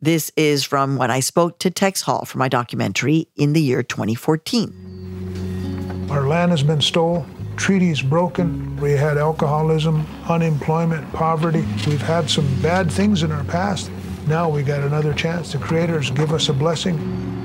This 0.00 0.30
is 0.36 0.62
from 0.62 0.96
when 0.96 1.10
I 1.10 1.18
spoke 1.18 1.58
to 1.58 1.70
Tex 1.70 2.02
Hall 2.02 2.24
for 2.24 2.38
my 2.38 2.48
documentary 2.48 3.26
in 3.34 3.52
the 3.52 3.60
year 3.60 3.82
2014. 3.82 6.06
Our 6.08 6.28
land 6.28 6.52
has 6.52 6.62
been 6.62 6.80
stolen, 6.80 7.28
treaties 7.56 8.00
broken, 8.00 8.76
we 8.76 8.92
had 8.92 9.18
alcoholism, 9.18 10.06
unemployment, 10.28 11.12
poverty. 11.12 11.66
We've 11.84 12.00
had 12.00 12.30
some 12.30 12.46
bad 12.62 12.92
things 12.92 13.24
in 13.24 13.32
our 13.32 13.42
past. 13.42 13.90
Now 14.28 14.48
we 14.48 14.62
got 14.62 14.84
another 14.84 15.14
chance. 15.14 15.50
The 15.50 15.58
creators 15.58 16.12
give 16.12 16.32
us 16.32 16.48
a 16.48 16.52
blessing. 16.52 17.37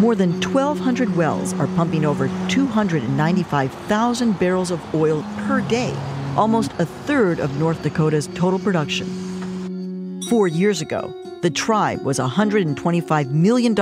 More 0.00 0.14
than 0.14 0.40
1,200 0.40 1.16
wells 1.16 1.52
are 1.54 1.66
pumping 1.68 2.04
over 2.04 2.28
295,000 2.48 4.38
barrels 4.38 4.70
of 4.70 4.94
oil 4.94 5.24
per 5.38 5.60
day, 5.62 5.92
almost 6.36 6.70
a 6.78 6.86
third 6.86 7.40
of 7.40 7.58
North 7.58 7.82
Dakota's 7.82 8.28
total 8.28 8.60
production. 8.60 10.22
Four 10.28 10.46
years 10.46 10.80
ago, 10.80 11.12
the 11.42 11.50
tribe 11.50 12.04
was 12.04 12.20
$125 12.20 13.30
million 13.32 13.74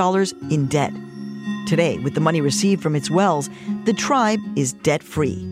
in 0.51 0.65
debt. 0.65 0.93
Today, 1.67 1.99
with 1.99 2.15
the 2.15 2.21
money 2.21 2.41
received 2.41 2.81
from 2.81 2.95
its 2.95 3.11
wells, 3.11 3.47
the 3.85 3.93
tribe 3.93 4.39
is 4.55 4.73
debt 4.73 5.03
free. 5.03 5.47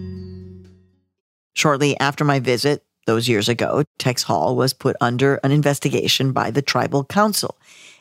Shortly 1.54 1.96
after 2.00 2.24
my 2.24 2.40
visit, 2.40 2.84
those 3.06 3.30
years 3.30 3.48
ago, 3.48 3.84
Tex 4.00 4.24
Hall 4.24 4.56
was 4.56 4.74
put 4.74 4.96
under 5.00 5.36
an 5.44 5.52
investigation 5.52 6.32
by 6.32 6.50
the 6.50 6.64
tribal 6.64 7.04
council, 7.04 7.56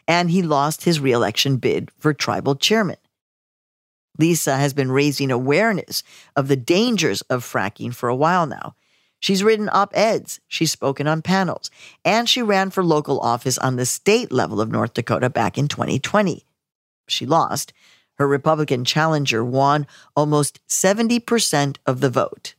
and 0.07 0.31
he 0.31 0.43
lost 0.43 0.85
his 0.85 1.01
reelection 1.01 1.57
bid 1.57 1.91
for 1.99 2.13
tribal 2.13 2.55
chairman. 2.55 2.97
Lisa 4.19 4.57
has 4.57 4.73
been 4.73 4.93
raising 4.93 5.31
awareness 5.31 6.03
of 6.37 6.49
the 6.49 6.57
dangers 6.57 7.21
of 7.23 7.45
fracking 7.45 7.95
for 7.95 8.09
a 8.09 8.17
while 8.17 8.47
now. 8.47 8.75
She's 9.19 9.43
written 9.43 9.71
op 9.73 9.97
eds, 9.97 10.41
she's 10.49 10.71
spoken 10.71 11.07
on 11.07 11.23
panels, 11.23 11.71
and 12.05 12.29
she 12.29 12.43
ran 12.43 12.71
for 12.71 12.85
local 12.85 13.19
office 13.21 13.57
on 13.59 13.77
the 13.77 13.87
state 13.87 14.31
level 14.31 14.61
of 14.61 14.71
North 14.71 14.95
Dakota 14.95 15.31
back 15.31 15.57
in 15.57 15.67
2020. 15.67 16.45
She 17.09 17.27
lost. 17.27 17.73
Her 18.17 18.29
Republican 18.29 18.85
challenger 18.85 19.45
won 19.45 19.87
almost 20.15 20.61
70% 20.69 21.79
of 21.87 22.01
the 22.01 22.11
vote. 22.11 22.55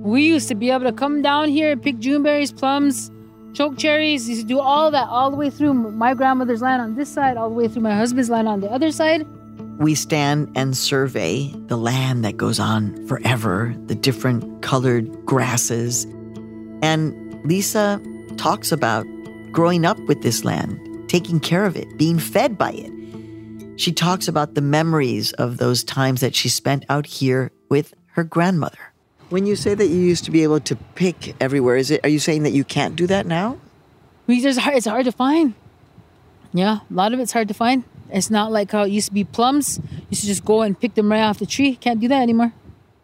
We 0.00 0.24
used 0.24 0.48
to 0.48 0.54
be 0.54 0.70
able 0.70 0.86
to 0.86 0.92
come 0.92 1.22
down 1.22 1.48
here 1.48 1.70
and 1.70 1.80
pick 1.80 1.98
Juneberries, 1.98 2.54
plums, 2.56 3.12
choke 3.52 3.78
cherries. 3.78 4.26
To 4.26 4.42
do 4.44 4.60
all 4.60 4.90
that 4.90 5.08
all 5.08 5.30
the 5.30 5.36
way 5.36 5.50
through 5.50 5.74
my 5.74 6.14
grandmother's 6.14 6.62
land 6.62 6.82
on 6.82 6.94
this 6.94 7.08
side, 7.08 7.36
all 7.36 7.48
the 7.48 7.54
way 7.54 7.68
through 7.68 7.82
my 7.82 7.94
husband's 7.94 8.30
land 8.30 8.48
on 8.48 8.60
the 8.60 8.70
other 8.70 8.90
side. 8.92 9.26
We 9.78 9.94
stand 9.94 10.50
and 10.54 10.76
survey 10.76 11.54
the 11.66 11.76
land 11.76 12.24
that 12.24 12.36
goes 12.36 12.60
on 12.60 13.06
forever, 13.06 13.74
the 13.86 13.94
different 13.94 14.62
colored 14.62 15.24
grasses. 15.24 16.04
And 16.82 17.42
Lisa 17.44 18.00
talks 18.36 18.72
about 18.72 19.06
growing 19.52 19.86
up 19.86 19.98
with 20.00 20.22
this 20.22 20.44
land, 20.44 20.78
taking 21.08 21.40
care 21.40 21.64
of 21.64 21.76
it, 21.76 21.96
being 21.96 22.18
fed 22.18 22.58
by 22.58 22.72
it. 22.72 22.92
She 23.80 23.92
talks 23.92 24.28
about 24.28 24.54
the 24.54 24.60
memories 24.60 25.32
of 25.34 25.56
those 25.56 25.82
times 25.82 26.20
that 26.20 26.34
she 26.34 26.50
spent 26.50 26.84
out 26.90 27.06
here 27.06 27.50
with 27.70 27.94
her 28.08 28.24
grandmother. 28.24 28.89
When 29.30 29.46
you 29.46 29.56
say 29.56 29.74
that 29.74 29.86
you 29.86 29.96
used 29.96 30.24
to 30.24 30.30
be 30.30 30.42
able 30.42 30.60
to 30.60 30.76
pick 30.94 31.34
everywhere, 31.40 31.76
is 31.76 31.90
it 31.90 32.04
are 32.04 32.08
you 32.08 32.18
saying 32.18 32.42
that 32.42 32.50
you 32.50 32.64
can't 32.64 32.96
do 32.96 33.06
that 33.06 33.26
now? 33.26 33.58
We 34.26 34.40
just 34.40 34.60
it's 34.66 34.86
hard 34.86 35.06
to 35.06 35.12
find. 35.12 35.54
Yeah, 36.52 36.80
a 36.90 36.92
lot 36.92 37.14
of 37.14 37.20
it's 37.20 37.32
hard 37.32 37.48
to 37.48 37.54
find. 37.54 37.84
It's 38.10 38.28
not 38.28 38.50
like 38.50 38.72
how 38.72 38.82
it 38.82 38.90
used 38.90 39.08
to 39.08 39.14
be 39.14 39.22
plums. 39.24 39.78
You 39.78 40.06
used 40.10 40.22
to 40.22 40.26
just 40.26 40.44
go 40.44 40.62
and 40.62 40.78
pick 40.78 40.94
them 40.94 41.10
right 41.10 41.22
off 41.22 41.38
the 41.38 41.46
tree. 41.46 41.76
Can't 41.76 42.00
do 42.00 42.08
that 42.08 42.22
anymore. 42.22 42.52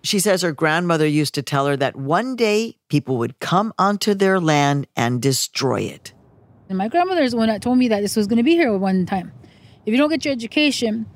She 0.03 0.19
says 0.19 0.43
her 0.43 0.53
grandmother 0.53 1.07
used 1.07 1.35
to 1.35 1.43
tell 1.43 1.67
her 1.67 1.77
that 1.77 1.97
one 1.97 2.37
day 2.37 2.77
people 2.89 3.19
would 3.19 3.39
come 3.41 3.73
onto 3.79 4.15
their 4.15 4.41
land 4.41 4.87
and 4.97 5.23
destroy 5.23 5.83
it. 5.83 6.13
And 6.69 6.79
my 6.79 6.89
grandmother's 6.89 7.33
the 7.33 7.37
one 7.37 7.49
that 7.49 7.63
told 7.63 7.79
me 7.79 7.89
that 7.89 8.01
this 8.01 8.17
was 8.17 8.27
going 8.27 8.39
to 8.39 8.43
be 8.43 8.53
here 8.53 8.77
one 8.77 9.07
time. 9.07 9.33
If 9.85 9.93
you 9.93 9.99
don't 9.99 10.11
get 10.11 10.25
your 10.25 10.33
education, 10.33 11.07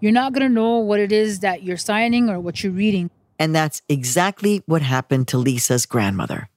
you're 0.00 0.12
not 0.12 0.32
going 0.32 0.48
to 0.48 0.52
know 0.52 0.78
what 0.78 0.98
it 0.98 1.12
is 1.12 1.40
that 1.40 1.62
you're 1.62 1.76
signing 1.76 2.28
or 2.28 2.40
what 2.40 2.64
you're 2.64 2.72
reading. 2.72 3.10
And 3.40 3.54
that's 3.54 3.80
exactly 3.88 4.62
what 4.66 4.82
happened 4.82 5.26
to 5.28 5.38
Lisa's 5.38 5.86
grandmother. 5.86 6.50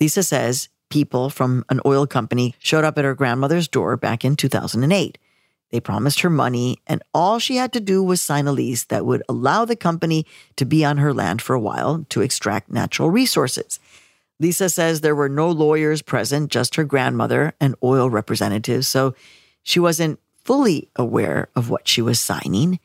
Lisa 0.00 0.22
says 0.22 0.68
people 0.88 1.28
from 1.28 1.64
an 1.68 1.80
oil 1.84 2.06
company 2.06 2.54
showed 2.60 2.84
up 2.84 2.96
at 2.96 3.04
her 3.04 3.16
grandmother's 3.16 3.66
door 3.66 3.96
back 3.96 4.24
in 4.24 4.36
2008. 4.36 5.18
They 5.72 5.80
promised 5.80 6.20
her 6.20 6.30
money, 6.30 6.80
and 6.86 7.02
all 7.12 7.40
she 7.40 7.56
had 7.56 7.72
to 7.72 7.80
do 7.80 8.00
was 8.00 8.20
sign 8.20 8.46
a 8.46 8.52
lease 8.52 8.84
that 8.84 9.04
would 9.04 9.24
allow 9.28 9.64
the 9.64 9.74
company 9.74 10.24
to 10.54 10.64
be 10.64 10.84
on 10.84 10.98
her 10.98 11.12
land 11.12 11.42
for 11.42 11.54
a 11.54 11.60
while 11.60 12.06
to 12.10 12.20
extract 12.20 12.70
natural 12.70 13.10
resources. 13.10 13.80
Lisa 14.38 14.68
says 14.68 15.00
there 15.00 15.16
were 15.16 15.28
no 15.28 15.50
lawyers 15.50 16.00
present, 16.00 16.52
just 16.52 16.76
her 16.76 16.84
grandmother 16.84 17.54
and 17.60 17.74
oil 17.82 18.08
representatives, 18.08 18.86
so 18.86 19.16
she 19.64 19.80
wasn't 19.80 20.20
fully 20.44 20.88
aware 20.94 21.48
of 21.56 21.70
what 21.70 21.88
she 21.88 22.00
was 22.00 22.20
signing. 22.20 22.78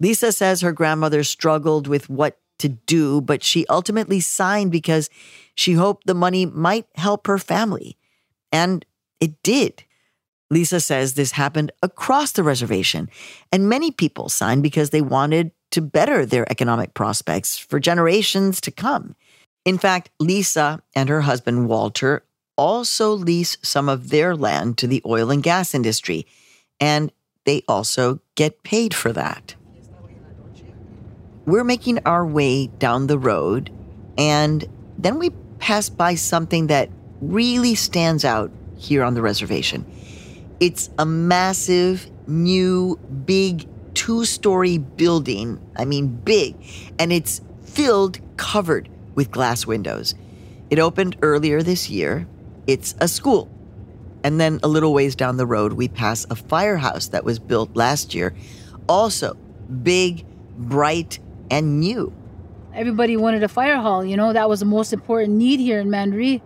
Lisa 0.00 0.32
says 0.32 0.60
her 0.60 0.72
grandmother 0.72 1.22
struggled 1.22 1.86
with 1.86 2.10
what 2.10 2.40
to 2.58 2.68
do, 2.68 3.20
but 3.20 3.42
she 3.42 3.66
ultimately 3.68 4.20
signed 4.20 4.72
because 4.72 5.10
she 5.54 5.72
hoped 5.72 6.06
the 6.06 6.14
money 6.14 6.46
might 6.46 6.86
help 6.94 7.26
her 7.26 7.38
family. 7.38 7.96
And 8.52 8.84
it 9.20 9.42
did. 9.42 9.84
Lisa 10.50 10.80
says 10.80 11.14
this 11.14 11.32
happened 11.32 11.72
across 11.82 12.32
the 12.32 12.42
reservation, 12.42 13.08
and 13.50 13.68
many 13.68 13.90
people 13.90 14.28
signed 14.28 14.62
because 14.62 14.90
they 14.90 15.00
wanted 15.00 15.50
to 15.72 15.80
better 15.80 16.24
their 16.24 16.50
economic 16.50 16.94
prospects 16.94 17.58
for 17.58 17.80
generations 17.80 18.60
to 18.60 18.70
come. 18.70 19.16
In 19.64 19.78
fact, 19.78 20.10
Lisa 20.20 20.82
and 20.94 21.08
her 21.08 21.22
husband 21.22 21.68
Walter 21.68 22.22
also 22.56 23.12
lease 23.12 23.56
some 23.62 23.88
of 23.88 24.10
their 24.10 24.36
land 24.36 24.78
to 24.78 24.86
the 24.86 25.02
oil 25.04 25.30
and 25.30 25.42
gas 25.42 25.74
industry, 25.74 26.26
and 26.78 27.10
they 27.44 27.62
also 27.66 28.20
get 28.36 28.62
paid 28.62 28.94
for 28.94 29.12
that. 29.12 29.54
We're 31.46 31.64
making 31.64 32.00
our 32.06 32.26
way 32.26 32.68
down 32.68 33.06
the 33.06 33.18
road, 33.18 33.70
and 34.16 34.64
then 34.98 35.18
we 35.18 35.30
pass 35.58 35.88
by 35.88 36.14
something 36.14 36.68
that 36.68 36.88
really 37.20 37.74
stands 37.74 38.24
out 38.24 38.50
here 38.76 39.02
on 39.02 39.14
the 39.14 39.22
reservation. 39.22 39.84
It's 40.60 40.90
a 40.98 41.04
massive, 41.04 42.10
new, 42.26 42.98
big 43.26 43.68
two 43.94 44.24
story 44.24 44.78
building. 44.78 45.60
I 45.76 45.84
mean, 45.84 46.08
big. 46.08 46.56
And 46.98 47.12
it's 47.12 47.40
filled, 47.64 48.18
covered 48.36 48.88
with 49.14 49.30
glass 49.30 49.66
windows. 49.66 50.14
It 50.70 50.78
opened 50.78 51.16
earlier 51.22 51.62
this 51.62 51.88
year. 51.88 52.26
It's 52.66 52.94
a 53.00 53.08
school. 53.08 53.50
And 54.22 54.40
then 54.40 54.58
a 54.62 54.68
little 54.68 54.94
ways 54.94 55.14
down 55.14 55.36
the 55.36 55.46
road, 55.46 55.74
we 55.74 55.88
pass 55.88 56.26
a 56.30 56.34
firehouse 56.34 57.08
that 57.08 57.24
was 57.24 57.38
built 57.38 57.76
last 57.76 58.14
year. 58.14 58.34
Also, 58.88 59.36
big, 59.82 60.24
bright, 60.56 61.18
and 61.50 61.80
new. 61.80 62.12
Everybody 62.74 63.16
wanted 63.16 63.42
a 63.42 63.48
fire 63.48 63.76
hall, 63.76 64.04
you 64.04 64.16
know, 64.16 64.32
that 64.32 64.48
was 64.48 64.60
the 64.60 64.66
most 64.66 64.92
important 64.92 65.34
need 65.36 65.60
here 65.60 65.80
in 65.80 65.90
Mandaree. 65.90 66.42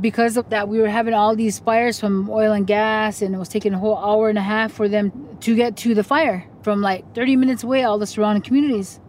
Because 0.00 0.36
of 0.36 0.50
that, 0.50 0.68
we 0.68 0.80
were 0.80 0.88
having 0.88 1.14
all 1.14 1.34
these 1.34 1.58
fires 1.58 1.98
from 1.98 2.28
oil 2.28 2.52
and 2.52 2.66
gas, 2.66 3.22
and 3.22 3.34
it 3.34 3.38
was 3.38 3.48
taking 3.48 3.72
a 3.72 3.78
whole 3.78 3.96
hour 3.96 4.28
and 4.28 4.36
a 4.36 4.42
half 4.42 4.72
for 4.72 4.88
them 4.88 5.36
to 5.40 5.56
get 5.56 5.76
to 5.78 5.94
the 5.94 6.04
fire 6.04 6.46
from 6.62 6.82
like 6.82 7.14
30 7.14 7.36
minutes 7.36 7.62
away, 7.62 7.84
all 7.84 7.98
the 7.98 8.06
surrounding 8.06 8.42
communities. 8.42 9.00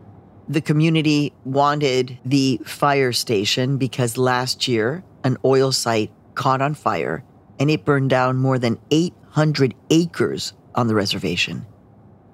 The 0.48 0.62
community 0.62 1.34
wanted 1.44 2.18
the 2.24 2.60
fire 2.66 3.12
station 3.12 3.78
because 3.78 4.18
last 4.18 4.68
year 4.68 5.04
an 5.24 5.38
oil 5.44 5.72
site 5.72 6.12
caught 6.34 6.62
on 6.62 6.74
fire 6.74 7.24
and 7.60 7.70
it 7.70 7.86
burned 7.86 8.10
down 8.10 8.38
more 8.38 8.58
than 8.58 8.80
800 8.90 9.76
acres 9.90 10.54
on 10.74 10.88
the 10.88 10.96
reservation. 10.96 11.66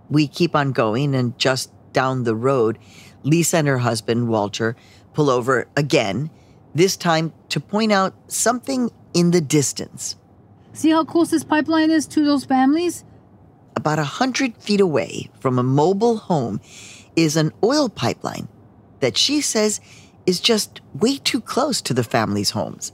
We 0.09 0.27
keep 0.27 0.55
on 0.55 0.71
going, 0.71 1.15
and 1.15 1.37
just 1.39 1.71
down 1.95 2.25
the 2.25 2.35
road, 2.35 2.77
Lisa 3.23 3.57
and 3.57 3.67
her 3.67 3.79
husband, 3.79 4.27
Walter, 4.27 4.75
pull 5.13 5.31
over 5.31 5.65
again, 5.75 6.29
this 6.75 6.97
time 6.97 7.33
to 7.49 7.59
point 7.59 7.91
out 7.91 8.13
something 8.27 8.91
in 9.13 9.31
the 9.31 9.41
distance. 9.41 10.17
See 10.73 10.91
how 10.91 11.05
close 11.05 11.31
this 11.31 11.45
pipeline 11.45 11.89
is 11.89 12.05
to 12.07 12.25
those 12.25 12.43
families? 12.43 13.05
About 13.77 13.97
a 13.97 14.03
hundred 14.03 14.57
feet 14.57 14.81
away 14.81 15.29
from 15.39 15.57
a 15.57 15.63
mobile 15.63 16.17
home 16.17 16.59
is 17.15 17.37
an 17.37 17.53
oil 17.63 17.87
pipeline 17.87 18.49
that 18.99 19.17
she 19.17 19.39
says 19.39 19.79
is 20.25 20.41
just 20.41 20.81
way 20.93 21.17
too 21.17 21.39
close 21.39 21.81
to 21.81 21.93
the 21.93 22.03
family's 22.03 22.49
homes. 22.49 22.91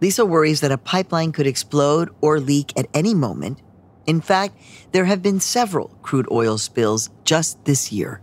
Lisa 0.00 0.24
worries 0.24 0.62
that 0.62 0.72
a 0.72 0.78
pipeline 0.78 1.32
could 1.32 1.46
explode 1.46 2.08
or 2.22 2.40
leak 2.40 2.72
at 2.78 2.88
any 2.94 3.14
moment. 3.14 3.60
In 4.06 4.20
fact, 4.20 4.56
there 4.92 5.04
have 5.04 5.22
been 5.22 5.40
several 5.40 5.88
crude 6.02 6.28
oil 6.30 6.58
spills 6.58 7.10
just 7.24 7.64
this 7.64 7.92
year. 7.92 8.20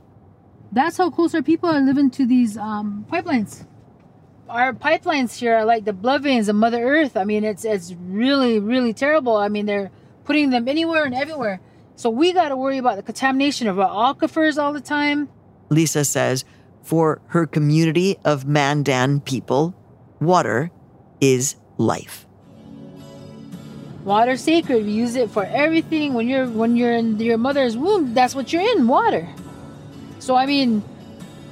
That's 0.71 0.97
how 0.97 1.09
close 1.09 1.33
our 1.33 1.41
people 1.41 1.69
are 1.69 1.79
living 1.79 2.11
to 2.11 2.25
these 2.25 2.57
um, 2.57 3.05
pipelines. 3.11 3.65
Our 4.47 4.73
pipelines 4.73 5.37
here 5.37 5.55
are 5.55 5.65
like 5.65 5.85
the 5.85 5.93
blood 5.93 6.23
veins 6.23 6.49
of 6.49 6.55
Mother 6.55 6.83
Earth. 6.83 7.15
I 7.17 7.23
mean, 7.23 7.43
it's 7.43 7.65
it's 7.65 7.93
really 7.93 8.59
really 8.59 8.93
terrible. 8.93 9.37
I 9.37 9.47
mean, 9.47 9.65
they're 9.65 9.91
putting 10.25 10.49
them 10.49 10.67
anywhere 10.67 11.05
and 11.05 11.15
everywhere. 11.15 11.59
So 11.95 12.09
we 12.09 12.33
got 12.33 12.49
to 12.49 12.55
worry 12.55 12.77
about 12.77 12.95
the 12.95 13.03
contamination 13.03 13.67
of 13.67 13.79
our 13.79 14.13
aquifers 14.13 14.61
all 14.61 14.73
the 14.73 14.81
time. 14.81 15.29
Lisa 15.69 16.05
says 16.05 16.45
for 16.81 17.21
her 17.27 17.45
community 17.45 18.17
of 18.23 18.45
Mandan 18.45 19.21
people, 19.21 19.75
water 20.19 20.71
is 21.19 21.55
life. 21.77 22.25
Water 24.09 24.37
sacred. 24.37 24.87
We 24.87 24.91
use 24.91 25.13
it 25.15 25.29
for 25.29 25.45
everything. 25.45 26.15
When 26.15 26.27
you're 26.27 26.47
when 26.49 26.75
you're 26.75 26.93
in 26.93 27.19
your 27.19 27.37
mother's 27.37 27.77
womb, 27.77 28.15
that's 28.15 28.33
what 28.33 28.51
you're 28.51 28.65
in, 28.73 28.87
water. 28.87 29.29
So 30.17 30.33
I 30.35 30.47
mean, 30.47 30.81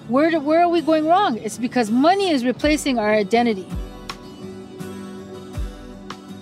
where 0.08 0.32
do, 0.32 0.40
where 0.40 0.62
are 0.64 0.68
we 0.68 0.82
going 0.82 1.06
wrong? 1.06 1.38
It's 1.38 1.60
because 1.60 1.92
money 1.92 2.32
is 2.32 2.44
replacing 2.44 2.98
our 2.98 3.14
identity. 3.14 3.68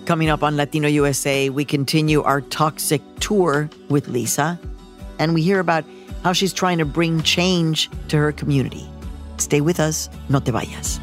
Coming 0.06 0.30
up 0.30 0.42
on 0.42 0.56
Latino 0.56 0.88
USA, 0.88 1.50
we 1.50 1.66
continue 1.66 2.22
our 2.22 2.40
toxic 2.40 3.02
tour 3.20 3.68
with 3.90 4.08
Lisa, 4.08 4.58
and 5.18 5.34
we 5.34 5.42
hear 5.42 5.60
about 5.60 5.84
how 6.24 6.32
she's 6.32 6.54
trying 6.54 6.78
to 6.78 6.86
bring 6.86 7.22
change 7.24 7.90
to 8.08 8.16
her 8.16 8.32
community. 8.32 8.88
Stay 9.36 9.60
with 9.60 9.78
us, 9.78 10.08
no 10.30 10.40
te 10.40 10.50
vayas. 10.50 10.98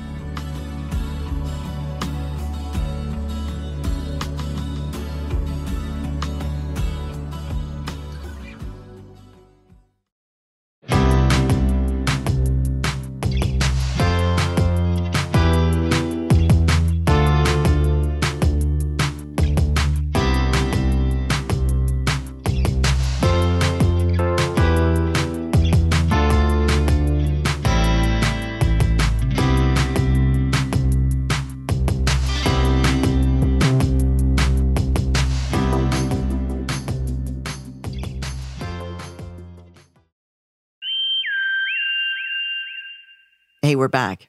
Hey, 43.63 43.77
we're 43.77 43.87
back. 43.87 44.27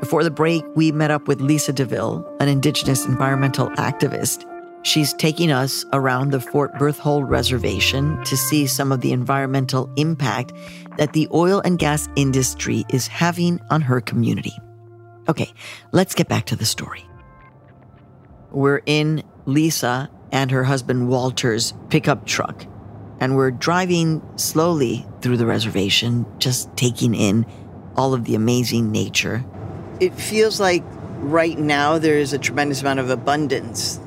Before 0.00 0.24
the 0.24 0.32
break, 0.32 0.64
we 0.74 0.90
met 0.90 1.12
up 1.12 1.28
with 1.28 1.40
Lisa 1.40 1.72
DeVille, 1.72 2.26
an 2.40 2.48
Indigenous 2.48 3.06
environmental 3.06 3.68
activist. 3.76 4.44
She's 4.82 5.12
taking 5.14 5.52
us 5.52 5.84
around 5.92 6.32
the 6.32 6.40
Fort 6.40 6.76
Berthold 6.76 7.30
Reservation 7.30 8.20
to 8.24 8.36
see 8.36 8.66
some 8.66 8.90
of 8.90 9.00
the 9.00 9.12
environmental 9.12 9.88
impact 9.96 10.52
that 10.98 11.12
the 11.12 11.28
oil 11.32 11.60
and 11.60 11.78
gas 11.78 12.08
industry 12.16 12.84
is 12.90 13.06
having 13.06 13.60
on 13.70 13.80
her 13.80 14.00
community. 14.00 14.58
Okay, 15.28 15.52
let's 15.92 16.16
get 16.16 16.26
back 16.26 16.46
to 16.46 16.56
the 16.56 16.66
story. 16.66 17.04
We're 18.50 18.82
in 18.86 19.22
Lisa 19.46 20.10
and 20.32 20.50
her 20.50 20.64
husband 20.64 21.08
Walter's 21.08 21.74
pickup 21.90 22.26
truck, 22.26 22.66
and 23.20 23.36
we're 23.36 23.50
driving 23.50 24.22
slowly 24.36 25.06
through 25.20 25.36
the 25.36 25.46
reservation, 25.46 26.26
just 26.38 26.74
taking 26.76 27.14
in 27.14 27.46
all 27.94 28.14
of 28.14 28.24
the 28.24 28.34
amazing 28.34 28.90
nature. 28.90 29.44
It 30.00 30.14
feels 30.14 30.58
like 30.58 30.82
right 31.18 31.58
now 31.58 31.98
there's 31.98 32.32
a 32.32 32.38
tremendous 32.38 32.80
amount 32.80 32.98
of 32.98 33.10
abundance. 33.10 33.98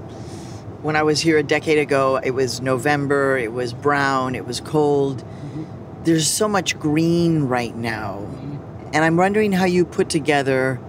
When 0.81 0.95
I 0.95 1.03
was 1.03 1.21
here 1.21 1.37
a 1.37 1.43
decade 1.43 1.77
ago, 1.77 2.19
it 2.23 2.31
was 2.31 2.59
November, 2.59 3.37
it 3.37 3.53
was 3.53 3.73
brown, 3.73 4.33
it 4.35 4.45
was 4.45 4.59
cold. 4.59 5.23
There's 6.03 6.27
so 6.27 6.47
much 6.47 6.77
green 6.79 7.43
right 7.43 7.75
now. 7.75 8.27
And 8.91 9.05
I'm 9.05 9.15
wondering 9.15 9.51
how 9.51 9.65
you 9.65 9.85
put 9.85 10.09
together 10.09 10.79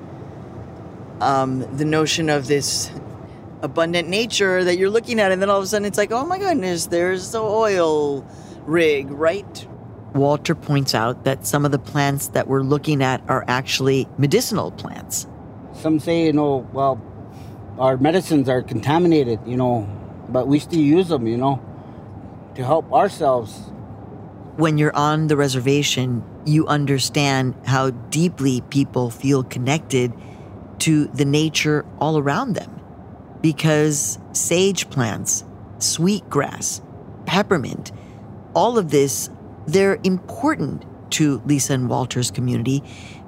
um, 1.21 1.61
the 1.77 1.85
notion 1.85 2.29
of 2.29 2.47
this 2.49 2.91
abundant 3.65 4.09
nature 4.09 4.63
that 4.63 4.77
you're 4.77 4.91
looking 4.91 5.19
at, 5.19 5.33
and 5.33 5.41
then 5.41 5.49
all 5.49 5.59
of 5.59 5.65
a 5.65 5.67
sudden 5.67 5.87
it's 5.87 5.99
like, 5.99 6.13
oh 6.13 6.25
my 6.25 6.39
goodness, 6.39 6.87
there's 6.87 7.33
the 7.33 7.41
oil 7.41 8.25
rig, 8.67 9.11
right? 9.11 9.67
Walter 10.15 10.55
points 10.55 10.95
out 10.95 11.25
that 11.25 11.47
some 11.47 11.65
of 11.65 11.73
the 11.73 11.79
plants 11.79 12.29
that 12.29 12.47
we're 12.47 12.63
looking 12.63 13.03
at 13.03 13.23
are 13.29 13.45
actually 13.49 14.07
medicinal 14.17 14.71
plants. 14.71 15.27
Some 15.73 15.99
say, 15.99 16.27
you 16.27 16.33
know, 16.33 16.69
well, 16.73 17.03
our 17.79 17.97
medicines 17.97 18.49
are 18.49 18.63
contaminated, 18.63 19.41
you 19.47 19.57
know, 19.57 19.89
but 20.29 20.47
we 20.47 20.59
still 20.61 20.79
use 20.79 21.09
them, 21.09 21.27
you 21.27 21.37
know, 21.37 21.61
to 22.55 22.65
help 22.65 22.93
ourselves. 22.93 23.53
When 24.57 24.79
you're 24.79 24.95
on 24.95 25.27
the 25.27 25.37
reservation, 25.37 26.23
you 26.47 26.67
understand 26.69 27.57
how 27.67 27.91
deeply 27.91 28.61
people 28.71 29.11
feel 29.11 29.43
connected 29.43 30.13
to 30.81 31.07
the 31.09 31.25
nature 31.25 31.85
all 31.99 32.19
around 32.19 32.53
them. 32.53 32.71
Because 33.45 34.19
sage 34.33 34.89
plants, 34.89 35.45
sweetgrass, 35.79 36.81
peppermint, 37.27 37.93
all 38.55 38.79
of 38.79 38.91
this, 38.91 39.29
they're 39.67 39.99
important 40.03 40.87
to 41.11 41.43
Lisa 41.45 41.75
and 41.75 41.91
Walter's 41.91 42.31
community 42.31 42.83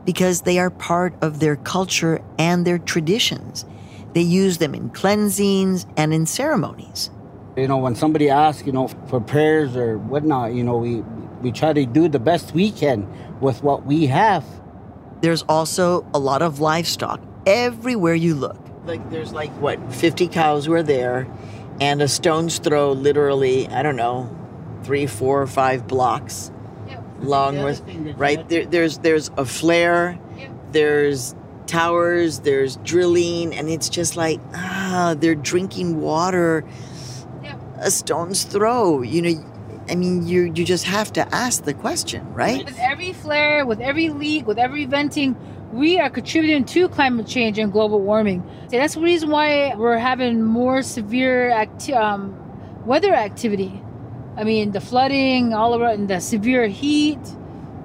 because 0.07 0.41
they 0.41 0.59
are 0.59 0.71
part 0.71 1.15
of 1.21 1.41
their 1.41 1.57
culture 1.57 2.23
and 2.39 2.67
their 2.67 2.79
traditions. 2.79 3.67
They 4.15 4.23
use 4.23 4.57
them 4.57 4.75
in 4.75 4.89
cleansings 4.89 5.85
and 5.99 6.15
in 6.15 6.25
ceremonies. 6.25 7.11
You 7.55 7.69
know, 7.69 7.77
when 7.77 7.95
somebody 7.95 8.31
asks, 8.31 8.67
you 8.67 8.73
know, 8.73 8.89
for 9.09 9.21
prayers 9.21 9.77
or 9.77 9.99
whatnot, 9.99 10.55
you 10.55 10.65
know, 10.65 10.79
we 10.79 11.03
we 11.43 11.53
try 11.53 11.75
to 11.75 11.85
do 11.85 12.09
the 12.09 12.19
best 12.19 12.55
we 12.55 12.71
can 12.71 13.07
with 13.43 13.63
what 13.63 13.85
we 13.85 14.07
have. 14.07 14.47
There's 15.21 15.43
also 15.43 16.07
a 16.15 16.19
lot 16.19 16.41
of 16.41 16.59
livestock 16.59 17.21
everywhere 17.45 18.15
you 18.15 18.35
look. 18.35 18.66
Like 18.87 19.11
there's 19.11 19.33
like 19.33 19.51
what, 19.61 19.93
50 19.93 20.29
cows 20.29 20.69
were 20.69 20.83
there 20.83 21.27
and 21.81 22.01
a 22.01 22.09
stone's 22.09 22.59
throw 22.59 22.93
literally, 22.93 23.69
I 23.69 23.83
don't 23.83 23.97
know, 23.97 24.35
three, 24.85 25.07
four, 25.07 25.43
or 25.43 25.47
five 25.47 25.87
blocks 25.87 26.51
long 27.21 27.63
with 27.63 27.83
right? 28.19 28.47
there, 28.49 28.67
there's 28.67 28.99
there's 28.99 29.31
a 29.39 29.45
flare 29.47 30.19
there's 30.73 31.35
towers 31.67 32.41
there's 32.41 32.77
drilling 32.79 33.55
and 33.55 33.69
it's 33.69 33.89
just 33.89 34.17
like 34.17 34.39
ah 34.55 35.15
they're 35.19 35.35
drinking 35.35 36.01
water. 36.01 36.65
A 37.79 37.91
stone's 37.91 38.45
throw 38.45 39.03
you 39.03 39.21
know 39.21 39.53
i 39.91 39.95
mean 39.95 40.27
you 40.27 40.45
you 40.55 40.65
just 40.65 40.85
have 40.85 41.13
to 41.13 41.35
ask 41.35 41.65
the 41.65 41.75
question 41.75 42.27
right? 42.33 42.65
With 42.65 42.79
every 42.79 43.13
flare, 43.13 43.67
with 43.67 43.81
every 43.81 44.09
leak, 44.09 44.47
with 44.47 44.59
every 44.59 44.87
venting, 44.87 45.37
we 45.73 45.99
are 45.99 46.11
contributing 46.11 46.65
to 46.65 46.89
climate 46.89 47.27
change 47.27 47.59
and 47.59 47.73
global 47.73 48.01
warming. 48.01 48.43
So 48.71 48.77
that's 48.79 48.95
the 48.95 49.01
reason 49.01 49.31
why 49.31 49.75
we're 49.77 49.99
having 49.99 50.43
more 50.43 50.83
severe 50.83 51.51
acti- 51.51 51.95
um, 51.95 52.35
weather 52.87 53.13
activity. 53.15 53.83
I 54.37 54.45
mean, 54.45 54.73
the 54.73 54.81
flooding 54.81 55.55
all 55.55 55.81
around, 55.81 56.09
the 56.09 56.21
severe 56.21 56.67
heat. 56.69 57.19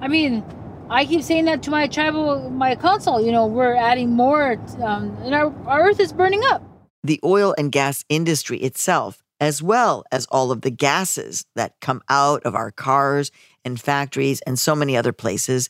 I 0.02 0.08
mean, 0.08 0.44
I 0.90 1.06
keep 1.06 1.24
saying 1.24 1.46
that 1.46 1.64
to 1.64 1.70
my 1.72 1.88
tribal, 1.88 2.50
my 2.50 2.76
council. 2.76 3.22
You 3.22 3.32
know, 3.32 3.46
we're 3.48 3.76
adding 3.76 4.10
more, 4.12 4.54
um, 4.82 5.18
and 5.24 5.34
our, 5.34 5.54
our 5.68 5.90
earth 5.90 6.00
is 6.00 6.12
burning 6.14 6.42
up. 6.50 6.62
the 7.04 7.20
oil 7.24 7.56
and 7.58 7.72
gas 7.72 8.06
industry 8.10 8.60
itself, 8.60 9.24
as 9.40 9.62
well 9.64 10.04
as 10.12 10.28
all 10.30 10.52
of 10.52 10.62
the 10.62 10.70
gases 10.70 11.46
that 11.56 11.74
come 11.82 12.02
out 12.10 12.44
of 12.44 12.54
our 12.54 12.70
cars 12.70 13.32
and 13.66 13.82
factories 13.82 14.40
and 14.42 14.60
so 14.60 14.76
many 14.76 14.96
other 14.96 15.12
places, 15.12 15.68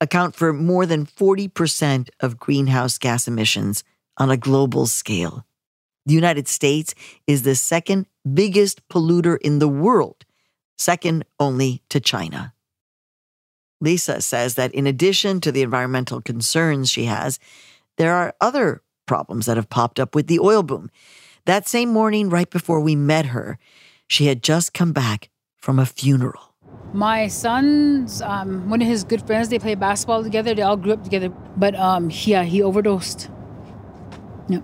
account 0.00 0.34
for 0.34 0.52
more 0.52 0.86
than 0.86 1.06
40% 1.06 2.08
of 2.20 2.38
greenhouse 2.38 2.98
gas 2.98 3.26
emissions 3.26 3.84
on 4.18 4.30
a 4.30 4.36
global 4.36 4.86
scale. 4.86 5.46
The 6.06 6.14
United 6.14 6.48
States 6.48 6.94
is 7.26 7.42
the 7.42 7.54
second 7.54 8.06
biggest 8.32 8.86
polluter 8.88 9.38
in 9.40 9.58
the 9.58 9.68
world, 9.68 10.24
second 10.78 11.24
only 11.40 11.82
to 11.88 12.00
China. 12.00 12.52
Lisa 13.80 14.20
says 14.20 14.54
that 14.54 14.72
in 14.72 14.86
addition 14.86 15.40
to 15.40 15.52
the 15.52 15.62
environmental 15.62 16.20
concerns 16.20 16.90
she 16.90 17.04
has, 17.04 17.38
there 17.98 18.14
are 18.14 18.34
other 18.40 18.82
problems 19.06 19.46
that 19.46 19.56
have 19.56 19.68
popped 19.68 20.00
up 20.00 20.14
with 20.14 20.26
the 20.26 20.40
oil 20.40 20.62
boom. 20.62 20.90
That 21.44 21.68
same 21.68 21.90
morning, 21.90 22.28
right 22.28 22.48
before 22.48 22.80
we 22.80 22.96
met 22.96 23.26
her, 23.26 23.58
she 24.08 24.26
had 24.26 24.42
just 24.42 24.72
come 24.72 24.92
back 24.92 25.30
from 25.56 25.78
a 25.78 25.86
funeral. 25.86 26.45
My 26.92 27.28
son's 27.28 28.22
um, 28.22 28.70
one 28.70 28.80
of 28.80 28.88
his 28.88 29.04
good 29.04 29.26
friends. 29.26 29.48
They 29.48 29.58
play 29.58 29.74
basketball 29.74 30.22
together. 30.22 30.54
They 30.54 30.62
all 30.62 30.76
grew 30.76 30.92
up 30.92 31.04
together. 31.04 31.28
But 31.56 31.74
um, 31.74 32.10
yeah, 32.10 32.44
he 32.44 32.62
overdosed. 32.62 33.28
Yeah. 34.48 34.60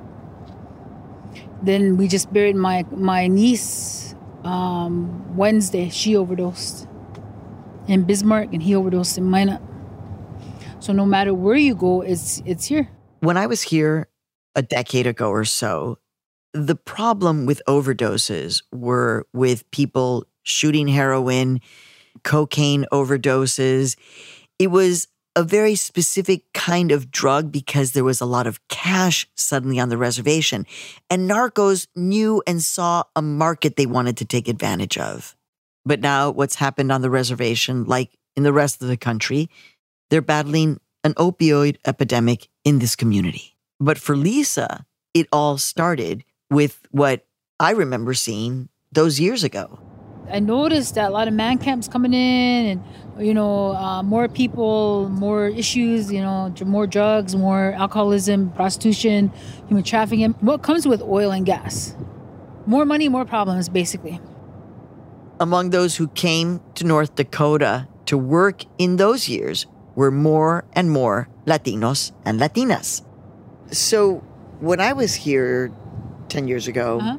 Then 1.62 1.96
we 1.96 2.08
just 2.08 2.32
buried 2.32 2.56
my 2.56 2.84
my 2.90 3.26
niece 3.26 4.14
um, 4.44 5.36
Wednesday. 5.36 5.88
She 5.88 6.16
overdosed 6.16 6.88
in 7.88 8.04
Bismarck, 8.04 8.52
and 8.52 8.62
he 8.62 8.74
overdosed 8.74 9.18
in 9.18 9.28
Minot. 9.28 9.60
So 10.80 10.92
no 10.92 11.06
matter 11.06 11.34
where 11.34 11.56
you 11.56 11.74
go, 11.74 12.00
it's 12.00 12.42
it's 12.44 12.66
here. 12.66 12.88
When 13.20 13.36
I 13.36 13.46
was 13.46 13.62
here 13.62 14.08
a 14.54 14.62
decade 14.62 15.06
ago 15.06 15.30
or 15.30 15.44
so, 15.44 15.98
the 16.52 16.74
problem 16.74 17.46
with 17.46 17.62
overdoses 17.68 18.62
were 18.72 19.26
with 19.32 19.70
people 19.70 20.26
shooting 20.42 20.88
heroin, 20.88 21.60
cocaine 22.24 22.86
overdoses. 22.92 23.96
It 24.58 24.68
was 24.68 25.08
a 25.34 25.42
very 25.42 25.74
specific 25.74 26.44
kind 26.52 26.92
of 26.92 27.10
drug 27.10 27.50
because 27.50 27.92
there 27.92 28.04
was 28.04 28.20
a 28.20 28.26
lot 28.26 28.46
of 28.46 28.66
cash 28.68 29.26
suddenly 29.34 29.78
on 29.78 29.88
the 29.88 29.96
reservation. 29.96 30.66
And 31.08 31.28
narcos 31.28 31.86
knew 31.96 32.42
and 32.46 32.62
saw 32.62 33.04
a 33.16 33.22
market 33.22 33.76
they 33.76 33.86
wanted 33.86 34.18
to 34.18 34.24
take 34.24 34.48
advantage 34.48 34.98
of. 34.98 35.34
But 35.84 36.00
now, 36.00 36.30
what's 36.30 36.56
happened 36.56 36.92
on 36.92 37.02
the 37.02 37.10
reservation, 37.10 37.84
like 37.84 38.10
in 38.36 38.42
the 38.42 38.52
rest 38.52 38.82
of 38.82 38.88
the 38.88 38.96
country, 38.96 39.48
they're 40.10 40.22
battling 40.22 40.78
an 41.02 41.14
opioid 41.14 41.78
epidemic 41.86 42.48
in 42.64 42.78
this 42.78 42.94
community. 42.94 43.56
But 43.80 43.98
for 43.98 44.16
Lisa, 44.16 44.86
it 45.14 45.26
all 45.32 45.58
started 45.58 46.24
with 46.50 46.80
what 46.90 47.26
I 47.58 47.72
remember 47.72 48.14
seeing 48.14 48.68
those 48.92 49.18
years 49.18 49.42
ago. 49.42 49.80
I 50.32 50.40
noticed 50.40 50.94
that 50.94 51.10
a 51.10 51.12
lot 51.12 51.28
of 51.28 51.34
man 51.34 51.58
camps 51.58 51.88
coming 51.88 52.14
in 52.14 52.66
and 52.66 53.26
you 53.26 53.34
know 53.34 53.76
uh, 53.76 54.02
more 54.02 54.28
people 54.28 55.10
more 55.10 55.48
issues 55.48 56.10
you 56.10 56.22
know 56.22 56.52
more 56.64 56.86
drugs 56.86 57.36
more 57.36 57.74
alcoholism 57.76 58.50
prostitution 58.52 59.30
human 59.68 59.84
trafficking 59.84 60.32
what 60.40 60.62
comes 60.62 60.86
with 60.88 61.02
oil 61.02 61.30
and 61.30 61.44
gas. 61.44 61.94
More 62.64 62.86
money 62.86 63.10
more 63.10 63.26
problems 63.26 63.68
basically. 63.68 64.20
Among 65.38 65.70
those 65.70 65.96
who 65.96 66.08
came 66.08 66.60
to 66.76 66.84
north 66.84 67.14
dakota 67.14 67.88
to 68.06 68.16
work 68.16 68.64
in 68.78 68.96
those 68.96 69.28
years 69.28 69.66
were 69.94 70.10
more 70.10 70.64
and 70.72 70.90
more 70.90 71.28
latinos 71.44 72.12
and 72.24 72.40
latinas. 72.40 73.04
So 73.70 74.24
when 74.60 74.80
i 74.80 74.92
was 74.94 75.14
here 75.14 75.70
10 76.28 76.48
years 76.48 76.68
ago 76.68 76.98
uh-huh. 76.98 77.18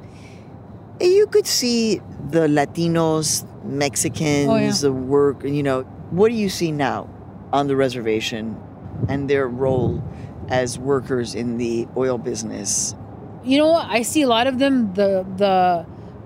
You 1.12 1.28
could 1.28 1.48
see 1.48 2.02
the 2.30 2.48
latinos 2.48 3.48
Mexicans, 3.64 4.50
oh, 4.50 4.56
yeah. 4.58 4.72
the 4.72 4.92
work, 4.92 5.44
you 5.44 5.64
know, 5.64 5.84
what 6.12 6.30
do 6.30 6.36
you 6.36 6.50
see 6.50 6.72
now 6.72 7.10
on 7.52 7.68
the 7.68 7.76
reservation 7.76 8.60
and 9.08 9.30
their 9.30 9.48
role 9.48 10.04
as 10.50 10.78
workers 10.78 11.34
in 11.36 11.58
the 11.58 11.88
oil 11.96 12.18
business? 12.18 12.96
You 13.44 13.58
know, 13.58 13.74
I 13.74 14.02
see 14.02 14.22
a 14.22 14.28
lot 14.28 14.48
of 14.48 14.60
them 14.60 14.94
the 14.94 15.26
the 15.38 15.86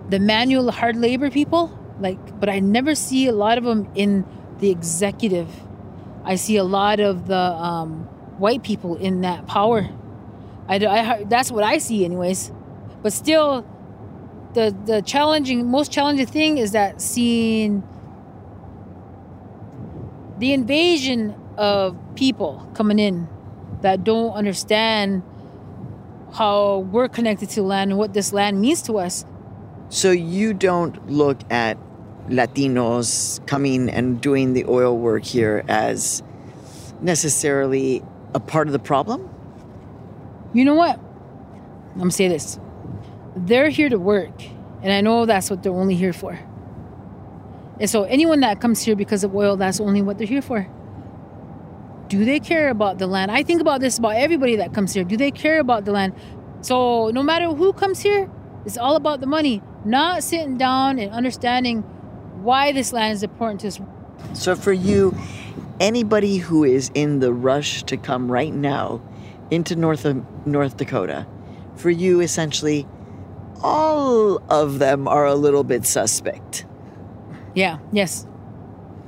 the 0.09 0.19
manual 0.19 0.71
hard 0.71 0.95
labor 0.95 1.29
people, 1.29 1.77
like 1.99 2.39
but 2.39 2.49
I 2.49 2.59
never 2.59 2.95
see 2.95 3.27
a 3.27 3.31
lot 3.31 3.57
of 3.57 3.63
them 3.63 3.89
in 3.95 4.25
the 4.59 4.69
executive. 4.69 5.49
I 6.23 6.35
see 6.35 6.57
a 6.57 6.63
lot 6.63 6.99
of 6.99 7.27
the 7.27 7.37
um, 7.37 8.03
white 8.37 8.63
people 8.63 8.95
in 8.97 9.21
that 9.21 9.47
power. 9.47 9.87
I, 10.67 10.75
I 10.85 11.23
that's 11.23 11.51
what 11.51 11.63
I 11.63 11.77
see 11.77 12.05
anyways. 12.05 12.51
But 13.01 13.13
still 13.13 13.65
the 14.57 14.75
the 14.85 15.01
challenging 15.03 15.69
most 15.69 15.91
challenging 15.91 16.25
thing 16.25 16.57
is 16.57 16.71
that 16.71 16.99
seeing 16.99 17.83
the 20.39 20.51
invasion 20.51 21.35
of 21.57 21.95
people 22.15 22.67
coming 22.73 22.97
in 22.97 23.27
that 23.81 24.03
don't 24.03 24.33
understand 24.33 25.21
how 26.33 26.79
we're 26.91 27.07
connected 27.07 27.49
to 27.49 27.61
land 27.61 27.91
and 27.91 27.99
what 27.99 28.13
this 28.13 28.33
land 28.33 28.59
means 28.59 28.81
to 28.81 28.97
us. 28.97 29.25
So 29.89 30.09
you 30.09 30.53
don't 30.53 31.07
look 31.07 31.37
at 31.51 31.77
Latinos 32.27 33.45
coming 33.45 33.89
and 33.89 34.19
doing 34.19 34.53
the 34.53 34.65
oil 34.65 34.97
work 34.97 35.23
here 35.23 35.63
as 35.67 36.23
necessarily 36.99 38.03
a 38.33 38.39
part 38.39 38.67
of 38.67 38.73
the 38.73 38.79
problem? 38.79 39.29
You 40.53 40.65
know 40.65 40.73
what? 40.73 40.99
I'm 41.93 41.99
gonna 41.99 42.11
say 42.11 42.27
this 42.27 42.59
they're 43.45 43.69
here 43.69 43.89
to 43.89 43.99
work, 43.99 44.43
and 44.81 44.91
I 44.91 45.01
know 45.01 45.25
that's 45.25 45.49
what 45.49 45.63
they're 45.63 45.73
only 45.73 45.95
here 45.95 46.13
for. 46.13 46.39
And 47.79 47.89
so, 47.89 48.03
anyone 48.03 48.39
that 48.39 48.59
comes 48.59 48.81
here 48.81 48.95
because 48.95 49.23
of 49.23 49.35
oil, 49.35 49.55
that's 49.55 49.79
only 49.79 50.01
what 50.01 50.17
they're 50.17 50.27
here 50.27 50.41
for. 50.41 50.67
Do 52.07 52.25
they 52.25 52.39
care 52.39 52.69
about 52.69 52.97
the 52.97 53.07
land? 53.07 53.31
I 53.31 53.43
think 53.43 53.61
about 53.61 53.81
this 53.81 53.99
about 53.99 54.15
everybody 54.15 54.55
that 54.55 54.73
comes 54.73 54.93
here. 54.93 55.03
Do 55.03 55.17
they 55.17 55.29
care 55.29 55.59
about 55.59 55.85
the 55.85 55.91
land? 55.91 56.15
So, 56.61 57.11
no 57.11 57.21
matter 57.21 57.49
who 57.49 57.73
comes 57.73 57.99
here, 57.99 58.29
it's 58.65 58.77
all 58.77 58.95
about 58.95 59.19
the 59.19 59.27
money, 59.27 59.61
not 59.85 60.23
sitting 60.23 60.57
down 60.57 60.99
and 60.99 61.11
understanding 61.11 61.81
why 62.41 62.71
this 62.71 62.91
land 62.91 63.13
is 63.13 63.23
important 63.23 63.61
to 63.61 63.67
us. 63.67 63.79
So, 64.33 64.55
for 64.55 64.73
you, 64.73 65.15
anybody 65.79 66.37
who 66.37 66.63
is 66.63 66.89
in 66.93 67.19
the 67.19 67.31
rush 67.31 67.83
to 67.83 67.97
come 67.97 68.31
right 68.31 68.53
now 68.53 69.01
into 69.51 69.75
North, 69.75 70.05
North 70.45 70.77
Dakota, 70.77 71.27
for 71.75 71.91
you, 71.91 72.21
essentially, 72.21 72.87
all 73.63 74.41
of 74.49 74.79
them 74.79 75.07
are 75.07 75.25
a 75.25 75.35
little 75.35 75.63
bit 75.63 75.85
suspect. 75.85 76.65
Yeah, 77.55 77.79
yes. 77.91 78.25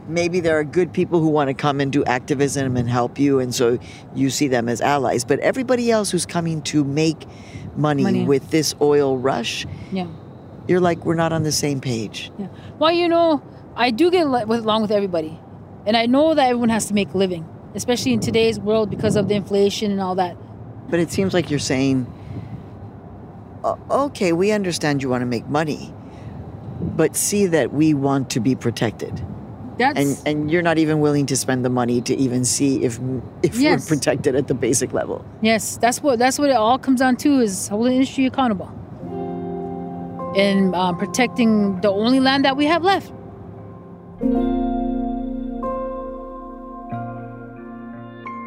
Maybe 0.07 0.39
there 0.39 0.57
are 0.57 0.63
good 0.63 0.91
people 0.91 1.19
who 1.19 1.27
want 1.27 1.49
to 1.49 1.53
come 1.53 1.79
and 1.79 1.91
do 1.91 2.03
activism 2.05 2.75
and 2.77 2.89
help 2.89 3.19
you, 3.19 3.39
and 3.39 3.53
so 3.53 3.77
you 4.15 4.31
see 4.31 4.47
them 4.47 4.67
as 4.67 4.81
allies. 4.81 5.23
But 5.23 5.39
everybody 5.39 5.91
else 5.91 6.09
who's 6.09 6.25
coming 6.25 6.63
to 6.63 6.83
make 6.83 7.27
money, 7.75 8.03
money. 8.03 8.25
with 8.25 8.49
this 8.49 8.73
oil 8.81 9.17
rush, 9.17 9.67
yeah. 9.91 10.07
you're 10.67 10.79
like, 10.79 11.05
we're 11.05 11.13
not 11.13 11.31
on 11.31 11.43
the 11.43 11.51
same 11.51 11.79
page. 11.79 12.31
Yeah. 12.39 12.47
Well, 12.79 12.91
you 12.91 13.07
know, 13.07 13.43
I 13.75 13.91
do 13.91 14.09
get 14.09 14.25
along 14.25 14.81
with 14.81 14.91
everybody. 14.91 15.39
And 15.85 15.95
I 15.95 16.05
know 16.05 16.33
that 16.33 16.49
everyone 16.49 16.69
has 16.69 16.87
to 16.87 16.93
make 16.93 17.13
a 17.13 17.17
living, 17.17 17.47
especially 17.75 18.13
in 18.13 18.19
today's 18.19 18.59
world 18.59 18.89
because 18.89 19.15
of 19.15 19.27
the 19.27 19.35
inflation 19.35 19.91
and 19.91 20.01
all 20.01 20.15
that. 20.15 20.35
But 20.89 20.99
it 20.99 21.11
seems 21.11 21.33
like 21.33 21.49
you're 21.49 21.59
saying 21.59 22.11
okay, 23.63 24.31
we 24.33 24.51
understand 24.51 25.03
you 25.03 25.09
want 25.09 25.21
to 25.21 25.25
make 25.25 25.47
money, 25.47 25.93
but 26.81 27.15
see 27.15 27.45
that 27.47 27.73
we 27.73 27.93
want 27.93 28.29
to 28.31 28.39
be 28.39 28.55
protected. 28.55 29.23
That's, 29.77 29.97
and 29.97 30.27
and 30.27 30.51
you're 30.51 30.61
not 30.61 30.77
even 30.77 30.99
willing 30.99 31.25
to 31.27 31.37
spend 31.37 31.63
the 31.63 31.69
money 31.69 32.01
to 32.01 32.15
even 32.15 32.43
see 32.43 32.83
if 32.83 32.99
if 33.43 33.55
yes. 33.55 33.89
we're 33.89 33.95
protected 33.95 34.35
at 34.35 34.47
the 34.47 34.53
basic 34.53 34.91
level. 34.91 35.23
Yes, 35.41 35.77
that's 35.77 36.03
what 36.03 36.19
that's 36.19 36.37
what 36.37 36.49
it 36.49 36.57
all 36.57 36.77
comes 36.77 36.99
down 36.99 37.15
to 37.17 37.39
is 37.39 37.69
holding 37.69 37.93
industry 37.93 38.25
accountable 38.25 38.67
and 40.35 40.75
uh, 40.75 40.93
protecting 40.93 41.79
the 41.81 41.89
only 41.89 42.19
land 42.19 42.43
that 42.45 42.57
we 42.57 42.65
have 42.65 42.83
left. 42.83 43.11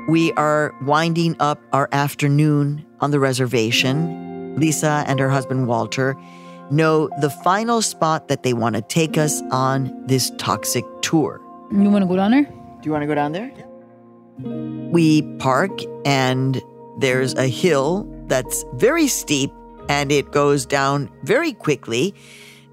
We 0.09 0.33
are 0.33 0.75
winding 0.83 1.37
up 1.41 1.61
our 1.73 1.89
afternoon 1.93 2.85
on 3.01 3.11
the 3.11 3.19
reservation 3.19 4.32
Lisa 4.57 5.05
and 5.07 5.19
her 5.19 5.31
husband 5.31 5.67
Walter 5.67 6.17
know 6.71 7.09
the 7.21 7.31
final 7.31 7.83
spot 7.83 8.29
that 8.29 8.43
they 8.43 8.53
want 8.53 8.77
to 8.77 8.83
take 8.83 9.19
us 9.19 9.43
on 9.51 10.07
this 10.07 10.31
toxic 10.39 10.85
tour. 11.03 11.41
You 11.71 11.91
want 11.91 12.03
to 12.03 12.09
go 12.09 12.17
down 12.17 12.31
there? 12.31 12.45
Do 12.45 12.81
you 12.85 12.93
want 12.93 13.03
to 13.03 13.07
go 13.07 13.15
down 13.15 13.33
there? 13.33 13.53
We 14.91 15.23
park, 15.39 15.71
and 16.05 16.61
there's 16.99 17.35
a 17.35 17.47
hill 17.47 18.07
that's 18.27 18.65
very 18.75 19.09
steep 19.09 19.51
and 19.89 20.13
it 20.13 20.31
goes 20.33 20.65
down 20.67 21.11
very 21.23 21.53
quickly. 21.53 22.15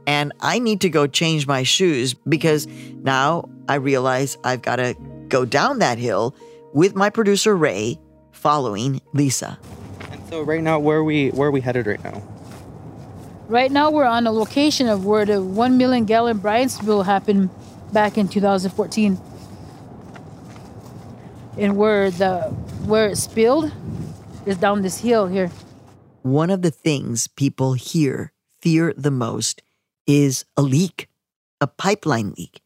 And 0.08 0.34
I 0.40 0.60
need 0.60 0.82
to 0.82 0.90
go 0.90 1.08
change 1.08 1.48
my 1.48 1.64
shoes 1.64 2.14
because 2.14 2.68
now 3.04 3.50
I 3.68 3.76
realize 3.76 4.38
I've 4.44 4.62
got 4.62 4.78
to 4.78 4.96
go 5.28 5.46
down 5.46 5.80
that 5.80 5.98
hill 5.98 6.36
with 6.74 6.96
my 6.96 7.10
producer 7.10 7.56
Ray 7.56 8.00
following 8.32 9.02
Lisa. 9.14 9.60
So 10.30 10.44
right 10.44 10.62
now, 10.62 10.78
where 10.78 10.98
are 10.98 11.04
we 11.04 11.30
where 11.30 11.48
are 11.48 11.52
we 11.52 11.62
headed 11.62 11.88
right 11.88 12.04
now? 12.04 12.22
Right 13.48 13.72
now, 13.72 13.90
we're 13.90 14.06
on 14.06 14.28
a 14.28 14.32
location 14.32 14.88
of 14.88 15.04
where 15.04 15.26
the 15.26 15.42
one 15.42 15.78
million 15.78 16.06
gallon 16.06 16.38
brine 16.38 16.70
spill 16.70 17.02
happened 17.02 17.50
back 17.92 18.16
in 18.16 18.28
2014, 18.28 19.20
and 21.58 21.76
where 21.76 22.12
the 22.12 22.42
where 22.86 23.08
it 23.08 23.16
spilled 23.16 23.72
is 24.46 24.58
down 24.58 24.84
this 24.84 25.00
hill 25.00 25.26
here. 25.26 25.50
One 26.22 26.52
of 26.52 26.62
the 26.62 26.70
things 26.72 27.28
people 27.28 27.74
here 27.74 28.32
fear 28.62 28.94
the 28.96 29.10
most 29.12 29.64
is 30.06 30.46
a 30.56 30.62
leak, 30.62 31.10
a 31.60 31.66
pipeline 31.66 32.36
leak. 32.38 32.62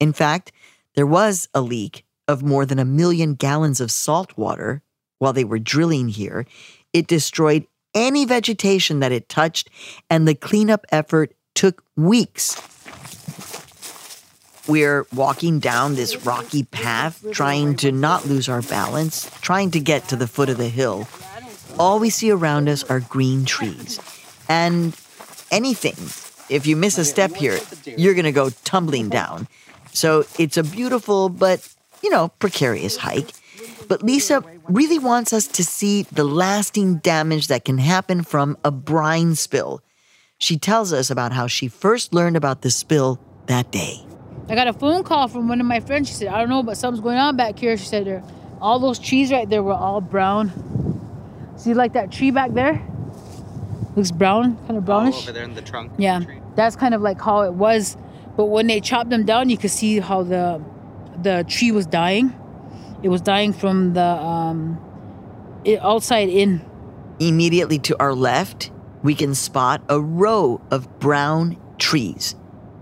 In 0.00 0.14
fact, 0.14 0.50
there 0.94 1.06
was 1.06 1.46
a 1.52 1.60
leak 1.60 2.06
of 2.26 2.42
more 2.42 2.64
than 2.64 2.78
a 2.78 2.86
million 2.86 3.34
gallons 3.34 3.80
of 3.80 3.90
salt 3.90 4.38
water 4.38 4.80
while 5.18 5.34
they 5.34 5.44
were 5.44 5.58
drilling 5.58 6.08
here 6.08 6.46
it 6.92 7.06
destroyed 7.06 7.66
any 7.94 8.24
vegetation 8.24 9.00
that 9.00 9.12
it 9.12 9.28
touched, 9.28 9.68
and 10.08 10.26
the 10.26 10.34
cleanup 10.34 10.86
effort 10.90 11.34
took 11.54 11.84
weeks. 11.96 12.56
We're 14.68 15.06
walking 15.14 15.58
down 15.58 15.96
this 15.96 16.24
rocky 16.24 16.62
path, 16.62 17.24
trying 17.32 17.76
to 17.76 17.90
not 17.90 18.26
lose 18.26 18.48
our 18.48 18.62
balance, 18.62 19.28
trying 19.40 19.72
to 19.72 19.80
get 19.80 20.08
to 20.08 20.16
the 20.16 20.28
foot 20.28 20.48
of 20.48 20.56
the 20.56 20.68
hill. 20.68 21.08
All 21.78 21.98
we 21.98 22.10
see 22.10 22.30
around 22.30 22.68
us 22.68 22.84
are 22.84 23.00
green 23.00 23.44
trees. 23.44 23.98
And 24.48 24.96
anything, 25.50 25.96
if 26.48 26.66
you 26.66 26.76
miss 26.76 26.96
a 26.96 27.04
step 27.04 27.34
here, 27.34 27.58
you're 27.84 28.14
going 28.14 28.24
to 28.24 28.32
go 28.32 28.50
tumbling 28.64 29.08
down. 29.08 29.48
So 29.92 30.24
it's 30.38 30.56
a 30.56 30.62
beautiful 30.62 31.28
but, 31.28 31.68
you 32.02 32.10
know, 32.10 32.28
precarious 32.38 32.96
hike. 32.96 33.32
But 33.92 34.02
Lisa 34.02 34.42
really 34.70 34.98
wants 34.98 35.34
us 35.34 35.46
to 35.48 35.62
see 35.62 36.04
the 36.04 36.24
lasting 36.24 36.96
damage 36.96 37.48
that 37.48 37.66
can 37.66 37.76
happen 37.76 38.22
from 38.22 38.56
a 38.64 38.70
brine 38.70 39.34
spill. 39.34 39.82
She 40.38 40.56
tells 40.56 40.94
us 40.94 41.10
about 41.10 41.34
how 41.34 41.46
she 41.46 41.68
first 41.68 42.14
learned 42.14 42.34
about 42.34 42.62
the 42.62 42.70
spill 42.70 43.20
that 43.48 43.70
day. 43.70 44.00
I 44.48 44.54
got 44.54 44.66
a 44.66 44.72
phone 44.72 45.04
call 45.04 45.28
from 45.28 45.46
one 45.46 45.60
of 45.60 45.66
my 45.66 45.78
friends. 45.80 46.08
She 46.08 46.14
said, 46.14 46.28
I 46.28 46.38
don't 46.38 46.48
know, 46.48 46.62
but 46.62 46.78
something's 46.78 47.02
going 47.02 47.18
on 47.18 47.36
back 47.36 47.58
here. 47.58 47.76
She 47.76 47.84
said, 47.84 48.06
there, 48.06 48.24
all 48.62 48.78
those 48.78 48.98
trees 48.98 49.30
right 49.30 49.46
there 49.46 49.62
were 49.62 49.74
all 49.74 50.00
brown. 50.00 51.52
See, 51.58 51.74
like 51.74 51.92
that 51.92 52.10
tree 52.10 52.30
back 52.30 52.52
there? 52.52 52.82
Looks 53.94 54.10
brown, 54.10 54.56
kind 54.64 54.78
of 54.78 54.86
brownish. 54.86 55.16
Oh, 55.16 55.22
over 55.24 55.32
there 55.32 55.44
in 55.44 55.52
the 55.52 55.60
trunk. 55.60 55.92
Yeah, 55.98 56.22
that's 56.56 56.76
kind 56.76 56.94
of 56.94 57.02
like 57.02 57.20
how 57.20 57.42
it 57.42 57.52
was. 57.52 57.98
But 58.38 58.46
when 58.46 58.68
they 58.68 58.80
chopped 58.80 59.10
them 59.10 59.26
down, 59.26 59.50
you 59.50 59.58
could 59.58 59.70
see 59.70 60.00
how 60.00 60.22
the 60.22 60.64
the 61.20 61.44
tree 61.46 61.72
was 61.72 61.84
dying. 61.84 62.34
It 63.02 63.08
was 63.08 63.20
dying 63.20 63.52
from 63.52 63.94
the 63.94 64.04
um, 64.04 64.78
it, 65.64 65.80
outside 65.82 66.28
in. 66.28 66.64
Immediately 67.18 67.78
to 67.80 68.00
our 68.00 68.14
left, 68.14 68.70
we 69.02 69.14
can 69.14 69.34
spot 69.34 69.82
a 69.88 70.00
row 70.00 70.60
of 70.70 71.00
brown 71.00 71.56
trees, 71.78 72.36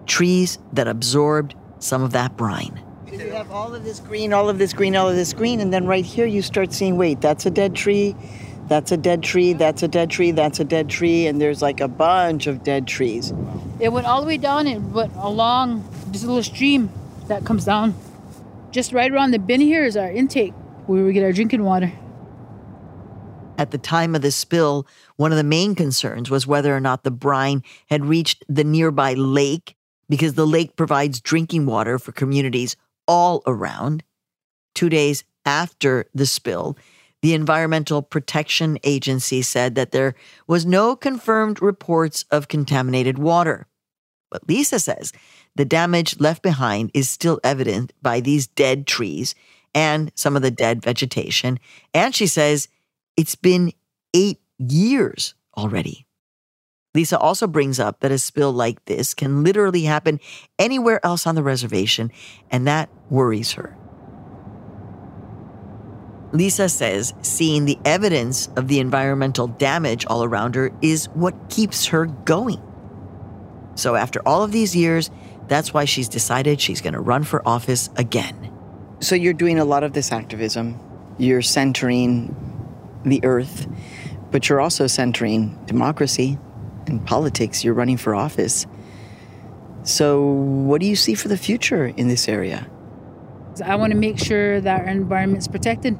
trees 0.06 0.58
that 0.72 0.88
absorbed 0.88 1.54
some 1.78 2.02
of 2.02 2.12
that 2.12 2.36
brine. 2.36 2.82
You 3.10 3.30
have 3.32 3.50
all 3.50 3.74
of 3.74 3.84
this 3.84 4.00
green, 4.00 4.32
all 4.32 4.48
of 4.48 4.58
this 4.58 4.72
green, 4.72 4.94
all 4.94 5.08
of 5.08 5.16
this 5.16 5.32
green, 5.32 5.60
and 5.60 5.72
then 5.72 5.86
right 5.86 6.04
here 6.04 6.26
you 6.26 6.42
start 6.42 6.72
seeing 6.72 6.96
wait, 6.96 7.20
that's 7.20 7.44
a 7.44 7.50
dead 7.50 7.74
tree, 7.74 8.14
that's 8.68 8.92
a 8.92 8.96
dead 8.96 9.22
tree, 9.22 9.52
that's 9.52 9.82
a 9.82 9.88
dead 9.88 10.10
tree, 10.10 10.30
that's 10.30 10.60
a 10.60 10.64
dead 10.64 10.88
tree, 10.88 11.26
and 11.26 11.40
there's 11.40 11.60
like 11.60 11.80
a 11.80 11.88
bunch 11.88 12.46
of 12.46 12.62
dead 12.62 12.86
trees. 12.86 13.32
It 13.80 13.92
went 13.92 14.06
all 14.06 14.20
the 14.20 14.26
way 14.26 14.36
down 14.36 14.66
it 14.66 14.80
went 14.80 15.12
along 15.16 15.88
this 16.08 16.22
little 16.22 16.42
stream 16.42 16.90
that 17.26 17.44
comes 17.44 17.64
down. 17.64 17.94
Just 18.70 18.92
right 18.92 19.10
around 19.10 19.32
the 19.32 19.38
bin 19.38 19.60
here 19.60 19.84
is 19.84 19.96
our 19.96 20.10
intake 20.10 20.54
where 20.86 21.04
we 21.04 21.12
get 21.12 21.24
our 21.24 21.32
drinking 21.32 21.64
water. 21.64 21.92
At 23.58 23.72
the 23.72 23.78
time 23.78 24.14
of 24.14 24.22
the 24.22 24.30
spill, 24.30 24.86
one 25.16 25.32
of 25.32 25.38
the 25.38 25.44
main 25.44 25.74
concerns 25.74 26.30
was 26.30 26.46
whether 26.46 26.74
or 26.74 26.80
not 26.80 27.02
the 27.02 27.10
brine 27.10 27.62
had 27.88 28.06
reached 28.06 28.44
the 28.48 28.64
nearby 28.64 29.14
lake 29.14 29.76
because 30.08 30.34
the 30.34 30.46
lake 30.46 30.76
provides 30.76 31.20
drinking 31.20 31.66
water 31.66 31.98
for 31.98 32.12
communities 32.12 32.76
all 33.06 33.42
around. 33.46 34.02
Two 34.74 34.88
days 34.88 35.24
after 35.44 36.06
the 36.14 36.26
spill, 36.26 36.78
the 37.22 37.34
Environmental 37.34 38.02
Protection 38.02 38.78
Agency 38.82 39.42
said 39.42 39.74
that 39.74 39.90
there 39.90 40.14
was 40.46 40.64
no 40.64 40.96
confirmed 40.96 41.60
reports 41.60 42.24
of 42.30 42.48
contaminated 42.48 43.18
water. 43.18 43.66
But 44.30 44.48
Lisa 44.48 44.78
says 44.78 45.12
the 45.56 45.64
damage 45.64 46.20
left 46.20 46.42
behind 46.42 46.90
is 46.94 47.08
still 47.08 47.40
evident 47.42 47.92
by 48.02 48.20
these 48.20 48.46
dead 48.46 48.86
trees 48.86 49.34
and 49.74 50.10
some 50.14 50.36
of 50.36 50.42
the 50.42 50.50
dead 50.50 50.82
vegetation. 50.82 51.58
And 51.94 52.14
she 52.14 52.26
says 52.26 52.68
it's 53.16 53.34
been 53.34 53.72
eight 54.14 54.40
years 54.58 55.34
already. 55.56 56.06
Lisa 56.94 57.18
also 57.18 57.46
brings 57.46 57.78
up 57.78 58.00
that 58.00 58.10
a 58.10 58.18
spill 58.18 58.52
like 58.52 58.84
this 58.86 59.14
can 59.14 59.44
literally 59.44 59.82
happen 59.82 60.18
anywhere 60.58 61.04
else 61.06 61.26
on 61.26 61.36
the 61.36 61.42
reservation, 61.42 62.10
and 62.50 62.66
that 62.66 62.90
worries 63.08 63.52
her. 63.52 63.76
Lisa 66.32 66.68
says 66.68 67.14
seeing 67.22 67.64
the 67.64 67.78
evidence 67.84 68.48
of 68.56 68.68
the 68.68 68.80
environmental 68.80 69.46
damage 69.46 70.04
all 70.06 70.24
around 70.24 70.54
her 70.54 70.72
is 70.80 71.06
what 71.10 71.34
keeps 71.48 71.86
her 71.86 72.06
going. 72.06 72.60
So, 73.76 73.94
after 73.94 74.20
all 74.26 74.42
of 74.42 74.52
these 74.52 74.74
years, 74.74 75.10
that's 75.50 75.74
why 75.74 75.84
she's 75.84 76.08
decided 76.08 76.60
she's 76.60 76.80
going 76.80 76.94
to 76.94 77.00
run 77.00 77.24
for 77.24 77.46
office 77.46 77.90
again. 77.96 78.52
So 79.00 79.16
you're 79.16 79.34
doing 79.34 79.58
a 79.58 79.64
lot 79.64 79.82
of 79.82 79.92
this 79.92 80.12
activism. 80.12 80.78
You're 81.18 81.42
centering 81.42 82.36
the 83.04 83.20
earth, 83.24 83.66
but 84.30 84.48
you're 84.48 84.60
also 84.60 84.86
centering 84.86 85.58
democracy 85.66 86.38
and 86.86 87.04
politics. 87.04 87.64
You're 87.64 87.74
running 87.74 87.96
for 87.96 88.14
office. 88.14 88.64
So, 89.82 90.22
what 90.22 90.80
do 90.80 90.86
you 90.86 90.94
see 90.94 91.14
for 91.14 91.26
the 91.26 91.36
future 91.36 91.86
in 91.86 92.06
this 92.06 92.28
area? 92.28 92.70
I 93.64 93.74
want 93.74 93.92
to 93.92 93.98
make 93.98 94.18
sure 94.18 94.60
that 94.60 94.80
our 94.82 94.86
environment's 94.86 95.48
protected. 95.48 95.98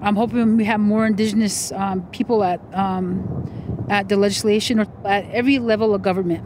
I'm 0.00 0.14
hoping 0.14 0.56
we 0.56 0.64
have 0.64 0.78
more 0.78 1.06
indigenous 1.06 1.72
um, 1.72 2.06
people 2.10 2.44
at 2.44 2.60
um, 2.72 3.86
at 3.90 4.08
the 4.08 4.16
legislation 4.16 4.78
or 4.78 4.86
at 5.04 5.28
every 5.30 5.58
level 5.58 5.92
of 5.92 6.02
government. 6.02 6.44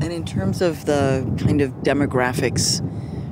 And 0.00 0.12
in 0.12 0.24
terms 0.24 0.60
of 0.62 0.84
the 0.84 1.24
kind 1.44 1.60
of 1.60 1.70
demographics 1.82 2.80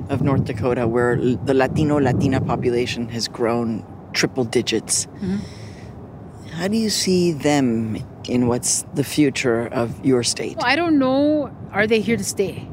of 0.09 0.21
North 0.21 0.45
Dakota, 0.45 0.87
where 0.87 1.15
the 1.17 1.53
Latino 1.53 1.99
Latina 1.99 2.41
population 2.41 3.09
has 3.09 3.27
grown 3.27 3.83
triple 4.13 4.43
digits, 4.43 5.07
Mhm. 5.21 5.39
how 6.53 6.67
do 6.67 6.77
you 6.77 6.89
see 6.89 7.31
them 7.31 7.97
in 8.27 8.47
what's 8.47 8.83
the 8.93 9.03
future 9.03 9.67
of 9.67 10.03
your 10.05 10.23
state? 10.23 10.57
Well, 10.57 10.65
I 10.65 10.75
don't 10.75 10.97
know. 10.99 11.49
Are 11.71 11.85
they 11.87 11.99
here 12.01 12.17
to 12.17 12.23
stay? 12.23 12.67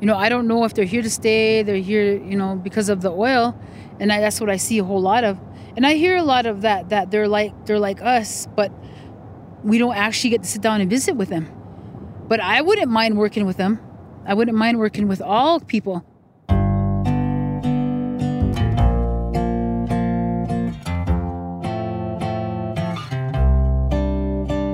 You 0.00 0.06
know, 0.06 0.16
I 0.16 0.28
don't 0.28 0.46
know 0.46 0.64
if 0.64 0.74
they're 0.74 0.84
here 0.84 1.02
to 1.02 1.10
stay. 1.10 1.62
They're 1.62 1.76
here, 1.92 2.16
you 2.16 2.36
know, 2.36 2.54
because 2.56 2.88
of 2.88 3.00
the 3.00 3.10
oil, 3.10 3.54
and 3.98 4.12
I, 4.12 4.20
that's 4.20 4.40
what 4.40 4.50
I 4.50 4.56
see 4.56 4.78
a 4.78 4.84
whole 4.84 5.00
lot 5.00 5.24
of. 5.24 5.38
And 5.76 5.86
I 5.86 5.94
hear 5.94 6.16
a 6.16 6.22
lot 6.22 6.46
of 6.46 6.60
that. 6.62 6.90
That 6.90 7.10
they're 7.10 7.28
like 7.28 7.52
they're 7.66 7.78
like 7.80 8.02
us, 8.02 8.46
but 8.54 8.70
we 9.64 9.78
don't 9.78 9.96
actually 9.96 10.30
get 10.30 10.42
to 10.42 10.48
sit 10.48 10.62
down 10.62 10.80
and 10.80 10.88
visit 10.90 11.16
with 11.16 11.28
them. 11.30 11.46
But 12.28 12.40
I 12.40 12.60
wouldn't 12.60 12.90
mind 12.90 13.16
working 13.16 13.46
with 13.46 13.56
them. 13.56 13.78
I 14.26 14.34
wouldn't 14.34 14.56
mind 14.56 14.78
working 14.78 15.06
with 15.06 15.20
all 15.20 15.60
people. 15.60 16.04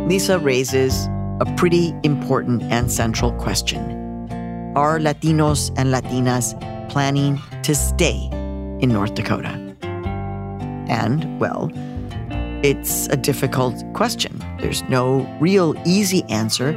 Lisa 0.09 0.39
raises 0.39 1.09
a 1.41 1.55
pretty 1.57 1.95
important 2.03 2.63
and 2.65 2.93
central 2.93 3.33
question 3.33 3.81
Are 4.77 4.99
Latinos 4.99 5.73
and 5.77 5.93
Latinas 5.93 6.53
planning 6.91 7.39
to 7.63 7.75
stay 7.75 8.29
in 8.81 8.91
North 8.91 9.15
Dakota? 9.15 9.51
And, 10.89 11.41
well, 11.41 11.71
it's 12.63 13.07
a 13.09 13.17
difficult 13.17 13.83
question. 13.95 14.39
There's 14.61 14.83
no 14.85 15.27
real 15.41 15.75
easy 15.87 16.25
answer. 16.25 16.73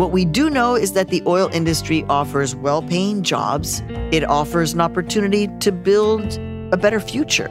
What 0.00 0.12
we 0.12 0.24
do 0.24 0.48
know 0.48 0.76
is 0.76 0.94
that 0.94 1.08
the 1.08 1.22
oil 1.26 1.50
industry 1.52 2.06
offers 2.08 2.56
well 2.56 2.80
paying 2.80 3.22
jobs, 3.22 3.82
it 4.10 4.24
offers 4.24 4.72
an 4.72 4.80
opportunity 4.80 5.46
to 5.58 5.70
build 5.70 6.38
a 6.72 6.78
better 6.78 7.00
future. 7.00 7.50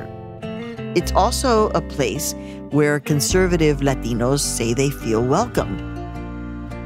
It's 0.96 1.12
also 1.12 1.70
a 1.76 1.82
place 1.82 2.34
where 2.72 3.00
conservative 3.02 3.82
Latinos 3.82 4.40
say 4.40 4.74
they 4.74 4.90
feel 4.90 5.24
welcome. 5.24 5.78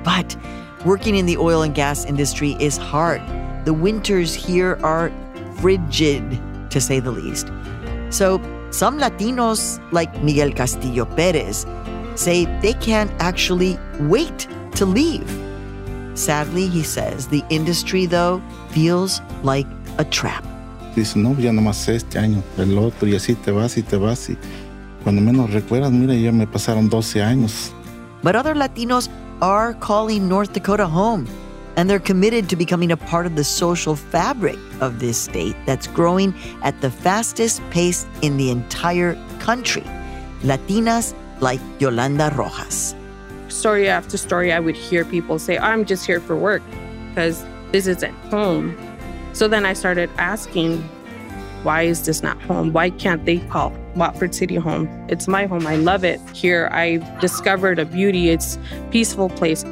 But 0.03 0.35
working 0.85 1.15
in 1.15 1.27
the 1.27 1.37
oil 1.37 1.61
and 1.61 1.73
gas 1.73 2.03
industry 2.03 2.57
is 2.59 2.75
hard. 2.75 3.21
The 3.63 3.73
winters 3.73 4.35
here 4.35 4.77
are 4.83 5.13
frigid, 5.61 6.41
to 6.71 6.81
say 6.81 6.99
the 6.99 7.11
least. 7.11 7.47
So, 8.09 8.41
some 8.71 8.99
Latinos, 8.99 9.79
like 9.93 10.21
Miguel 10.21 10.51
Castillo 10.51 11.05
Perez, 11.05 11.65
say 12.15 12.47
they 12.59 12.73
can't 12.73 13.11
actually 13.21 13.79
wait 14.01 14.45
to 14.75 14.85
leave. 14.85 15.52
Sadly, 16.15 16.67
he 16.67 16.83
says, 16.83 17.27
the 17.27 17.43
industry, 17.49 18.05
though, 18.05 18.41
feels 18.69 19.21
like 19.43 19.67
a 19.97 20.05
trap. 20.05 20.43
Dice, 20.95 21.15
no, 21.15 21.33
ya 21.35 21.51
nomás 21.51 21.87
este 21.89 22.19
año, 22.19 22.43
el 22.57 22.77
otro, 22.77 23.07
y 23.07 23.15
así 23.15 23.33
te 23.35 23.51
vas 23.51 23.77
y 23.77 23.81
te 23.81 23.97
vas. 23.97 24.29
Y 24.29 24.37
cuando 25.03 25.21
menos 25.21 25.51
recuerdas, 25.51 25.91
mira, 25.91 26.13
ya 26.13 26.31
me 26.31 26.45
pasaron 26.45 26.87
12 26.87 27.21
años. 27.23 27.71
But 28.21 28.35
other 28.35 28.53
Latinos 28.53 29.09
are 29.41 29.73
calling 29.73 30.29
North 30.29 30.53
Dakota 30.53 30.87
home, 30.87 31.27
and 31.75 31.89
they're 31.89 31.99
committed 31.99 32.47
to 32.49 32.55
becoming 32.55 32.91
a 32.91 32.97
part 32.97 33.25
of 33.25 33.35
the 33.35 33.43
social 33.43 33.95
fabric 33.95 34.57
of 34.81 34.99
this 34.99 35.17
state 35.17 35.55
that's 35.65 35.87
growing 35.87 36.33
at 36.61 36.79
the 36.81 36.91
fastest 36.91 37.61
pace 37.71 38.05
in 38.21 38.37
the 38.37 38.51
entire 38.51 39.17
country. 39.39 39.83
Latinas 40.43 41.15
like 41.41 41.59
Yolanda 41.79 42.31
Rojas. 42.37 42.95
Story 43.53 43.87
after 43.87 44.17
story, 44.17 44.51
I 44.51 44.59
would 44.59 44.75
hear 44.75 45.05
people 45.05 45.39
say, 45.39 45.57
I'm 45.57 45.85
just 45.85 46.05
here 46.05 46.19
for 46.19 46.35
work 46.35 46.61
because 47.09 47.45
this 47.71 47.87
isn't 47.87 48.13
home. 48.29 48.77
So 49.33 49.47
then 49.47 49.65
I 49.65 49.73
started 49.73 50.09
asking, 50.17 50.81
why 51.63 51.83
is 51.83 52.05
this 52.05 52.21
not 52.21 52.41
home? 52.41 52.73
Why 52.73 52.89
can't 52.89 53.25
they 53.25 53.39
call 53.39 53.71
Watford 53.95 54.35
City 54.35 54.55
home? 54.55 54.89
It's 55.07 55.27
my 55.27 55.45
home. 55.45 55.65
I 55.65 55.77
love 55.77 56.03
it. 56.03 56.19
Here, 56.33 56.69
I 56.71 56.97
discovered 57.21 57.79
a 57.79 57.85
beauty. 57.85 58.29
It's 58.29 58.57
a 58.57 58.89
peaceful 58.91 59.29
place. 59.29 59.63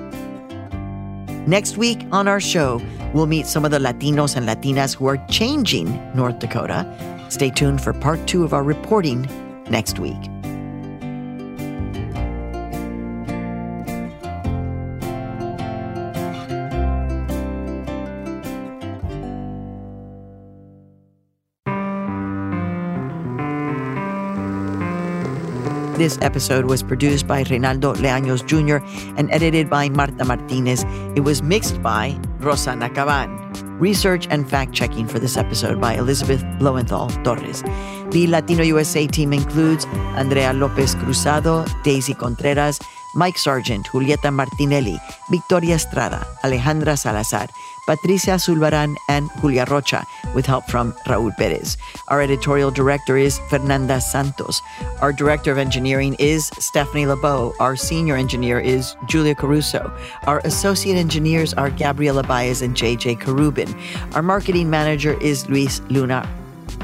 Next 1.47 1.77
week 1.77 2.05
on 2.11 2.27
our 2.27 2.39
show, 2.39 2.81
we'll 3.13 3.27
meet 3.27 3.45
some 3.45 3.65
of 3.65 3.71
the 3.71 3.79
Latinos 3.79 4.37
and 4.37 4.47
Latinas 4.47 4.95
who 4.95 5.07
are 5.07 5.17
changing 5.27 5.87
North 6.15 6.39
Dakota. 6.39 6.85
Stay 7.29 7.49
tuned 7.49 7.81
for 7.81 7.93
part 7.93 8.25
two 8.27 8.43
of 8.43 8.53
our 8.53 8.63
reporting 8.63 9.27
next 9.69 9.99
week. 9.99 10.17
This 26.01 26.17
episode 26.23 26.65
was 26.65 26.81
produced 26.81 27.27
by 27.27 27.43
Reynaldo 27.43 27.93
Leaños 27.93 28.41
Jr. 28.41 28.83
and 29.19 29.29
edited 29.31 29.69
by 29.69 29.87
Marta 29.87 30.25
Martinez. 30.25 30.83
It 31.15 31.19
was 31.19 31.43
mixed 31.43 31.79
by 31.83 32.17
Rosana 32.39 32.89
Caban. 32.89 33.29
Research 33.79 34.25
and 34.31 34.49
fact 34.49 34.73
checking 34.73 35.07
for 35.07 35.19
this 35.19 35.37
episode 35.37 35.79
by 35.79 35.93
Elizabeth 35.93 36.43
Lowenthal 36.59 37.09
Torres. 37.23 37.61
The 38.09 38.25
Latino 38.25 38.63
USA 38.63 39.05
team 39.05 39.31
includes 39.31 39.85
Andrea 40.17 40.53
Lopez 40.53 40.95
Cruzado, 40.95 41.67
Daisy 41.83 42.15
Contreras, 42.15 42.79
Mike 43.15 43.37
Sargent, 43.37 43.87
Julieta 43.87 44.31
Martinelli, 44.33 44.99
Victoria 45.29 45.75
Estrada, 45.75 46.25
Alejandra 46.43 46.97
Salazar, 46.97 47.47
Patricia 47.85 48.37
Sulbarán, 48.37 48.95
and 49.09 49.29
Julia 49.41 49.65
Rocha, 49.69 50.05
with 50.33 50.45
help 50.45 50.65
from 50.69 50.93
Raul 51.07 51.35
Perez. 51.35 51.77
Our 52.07 52.21
editorial 52.21 52.71
director 52.71 53.17
is 53.17 53.39
Fernanda 53.49 53.99
Santos. 53.99 54.61
Our 55.01 55.11
director 55.11 55.51
of 55.51 55.57
engineering 55.57 56.15
is 56.19 56.47
Stephanie 56.59 57.05
Lebow. 57.05 57.53
Our 57.59 57.75
senior 57.75 58.15
engineer 58.15 58.59
is 58.59 58.95
Julia 59.07 59.35
Caruso. 59.35 59.91
Our 60.27 60.39
associate 60.45 60.95
engineers 60.95 61.53
are 61.53 61.69
Gabriela 61.69 62.23
Baez 62.23 62.61
and 62.61 62.75
JJ 62.75 63.19
Carubin. 63.19 63.73
Our 64.15 64.21
marketing 64.21 64.69
manager 64.69 65.19
is 65.21 65.49
Luis 65.49 65.81
Luna. 65.89 66.27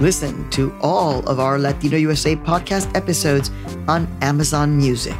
Listen 0.01 0.49
to 0.51 0.75
all 0.81 1.27
of 1.27 1.39
our 1.39 1.57
Latino 1.57 1.97
USA 1.97 2.35
podcast 2.35 2.93
episodes 2.95 3.49
on 3.87 4.07
Amazon 4.21 4.77
Music. 4.77 5.17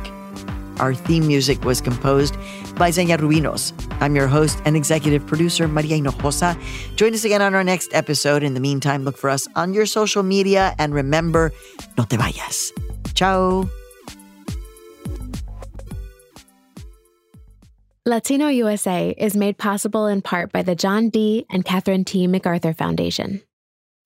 Our 0.79 0.93
theme 0.93 1.27
music 1.27 1.63
was 1.65 1.81
composed 1.81 2.35
by 2.75 2.91
Xenia 2.91 3.17
Rubinos. 3.17 3.73
I'm 3.99 4.15
your 4.15 4.27
host 4.27 4.61
and 4.65 4.75
executive 4.75 5.25
producer, 5.25 5.67
Maria 5.67 5.97
Hinojosa. 5.97 6.55
Join 6.95 7.13
us 7.13 7.25
again 7.25 7.41
on 7.41 7.55
our 7.55 7.63
next 7.63 7.93
episode. 7.93 8.43
In 8.43 8.53
the 8.53 8.59
meantime, 8.59 9.03
look 9.03 9.17
for 9.17 9.29
us 9.29 9.47
on 9.55 9.73
your 9.73 9.85
social 9.85 10.23
media 10.23 10.75
and 10.77 10.93
remember, 10.93 11.51
no 11.97 12.03
te 12.03 12.17
vayas. 12.17 12.71
Ciao. 13.13 13.69
Latino 18.05 18.47
USA 18.47 19.13
is 19.17 19.35
made 19.35 19.57
possible 19.57 20.07
in 20.07 20.21
part 20.21 20.53
by 20.53 20.61
the 20.61 20.75
John 20.75 21.09
D. 21.09 21.45
and 21.49 21.65
Catherine 21.65 22.05
T. 22.05 22.25
MacArthur 22.25 22.71
Foundation, 22.73 23.41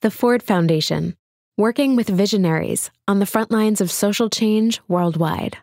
the 0.01 0.09
Ford 0.09 0.41
Foundation, 0.41 1.15
working 1.55 1.95
with 1.95 2.09
visionaries 2.09 2.89
on 3.07 3.19
the 3.19 3.27
front 3.27 3.51
lines 3.51 3.79
of 3.79 3.91
social 3.91 4.27
change 4.27 4.81
worldwide 4.87 5.57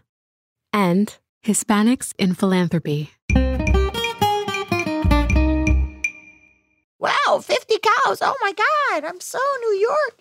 and 0.73 1.17
Hispanics 1.45 2.13
in 2.19 2.35
Philanthropy. 2.35 3.11
Wow, 6.99 7.41
50 7.43 7.75
cows. 7.79 8.19
Oh 8.23 8.37
my 8.43 8.53
God, 8.53 9.05
I'm 9.05 9.21
so 9.21 9.39
New 9.61 9.79
York. 9.79 10.19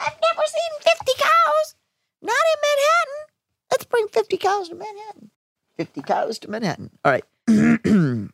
I've 0.00 0.12
never 0.12 0.42
seen 0.46 0.80
50 0.80 1.12
cows. 1.18 1.74
Not 2.22 2.30
in 2.30 2.60
Manhattan. 2.62 3.34
Let's 3.70 3.84
bring 3.84 4.08
50 4.08 4.36
cows 4.36 4.68
to 4.68 4.74
Manhattan. 4.74 5.30
50 5.76 6.02
cows 6.02 6.38
to 6.40 6.50
Manhattan. 6.50 6.90
All 7.04 7.12
right. 7.12 7.24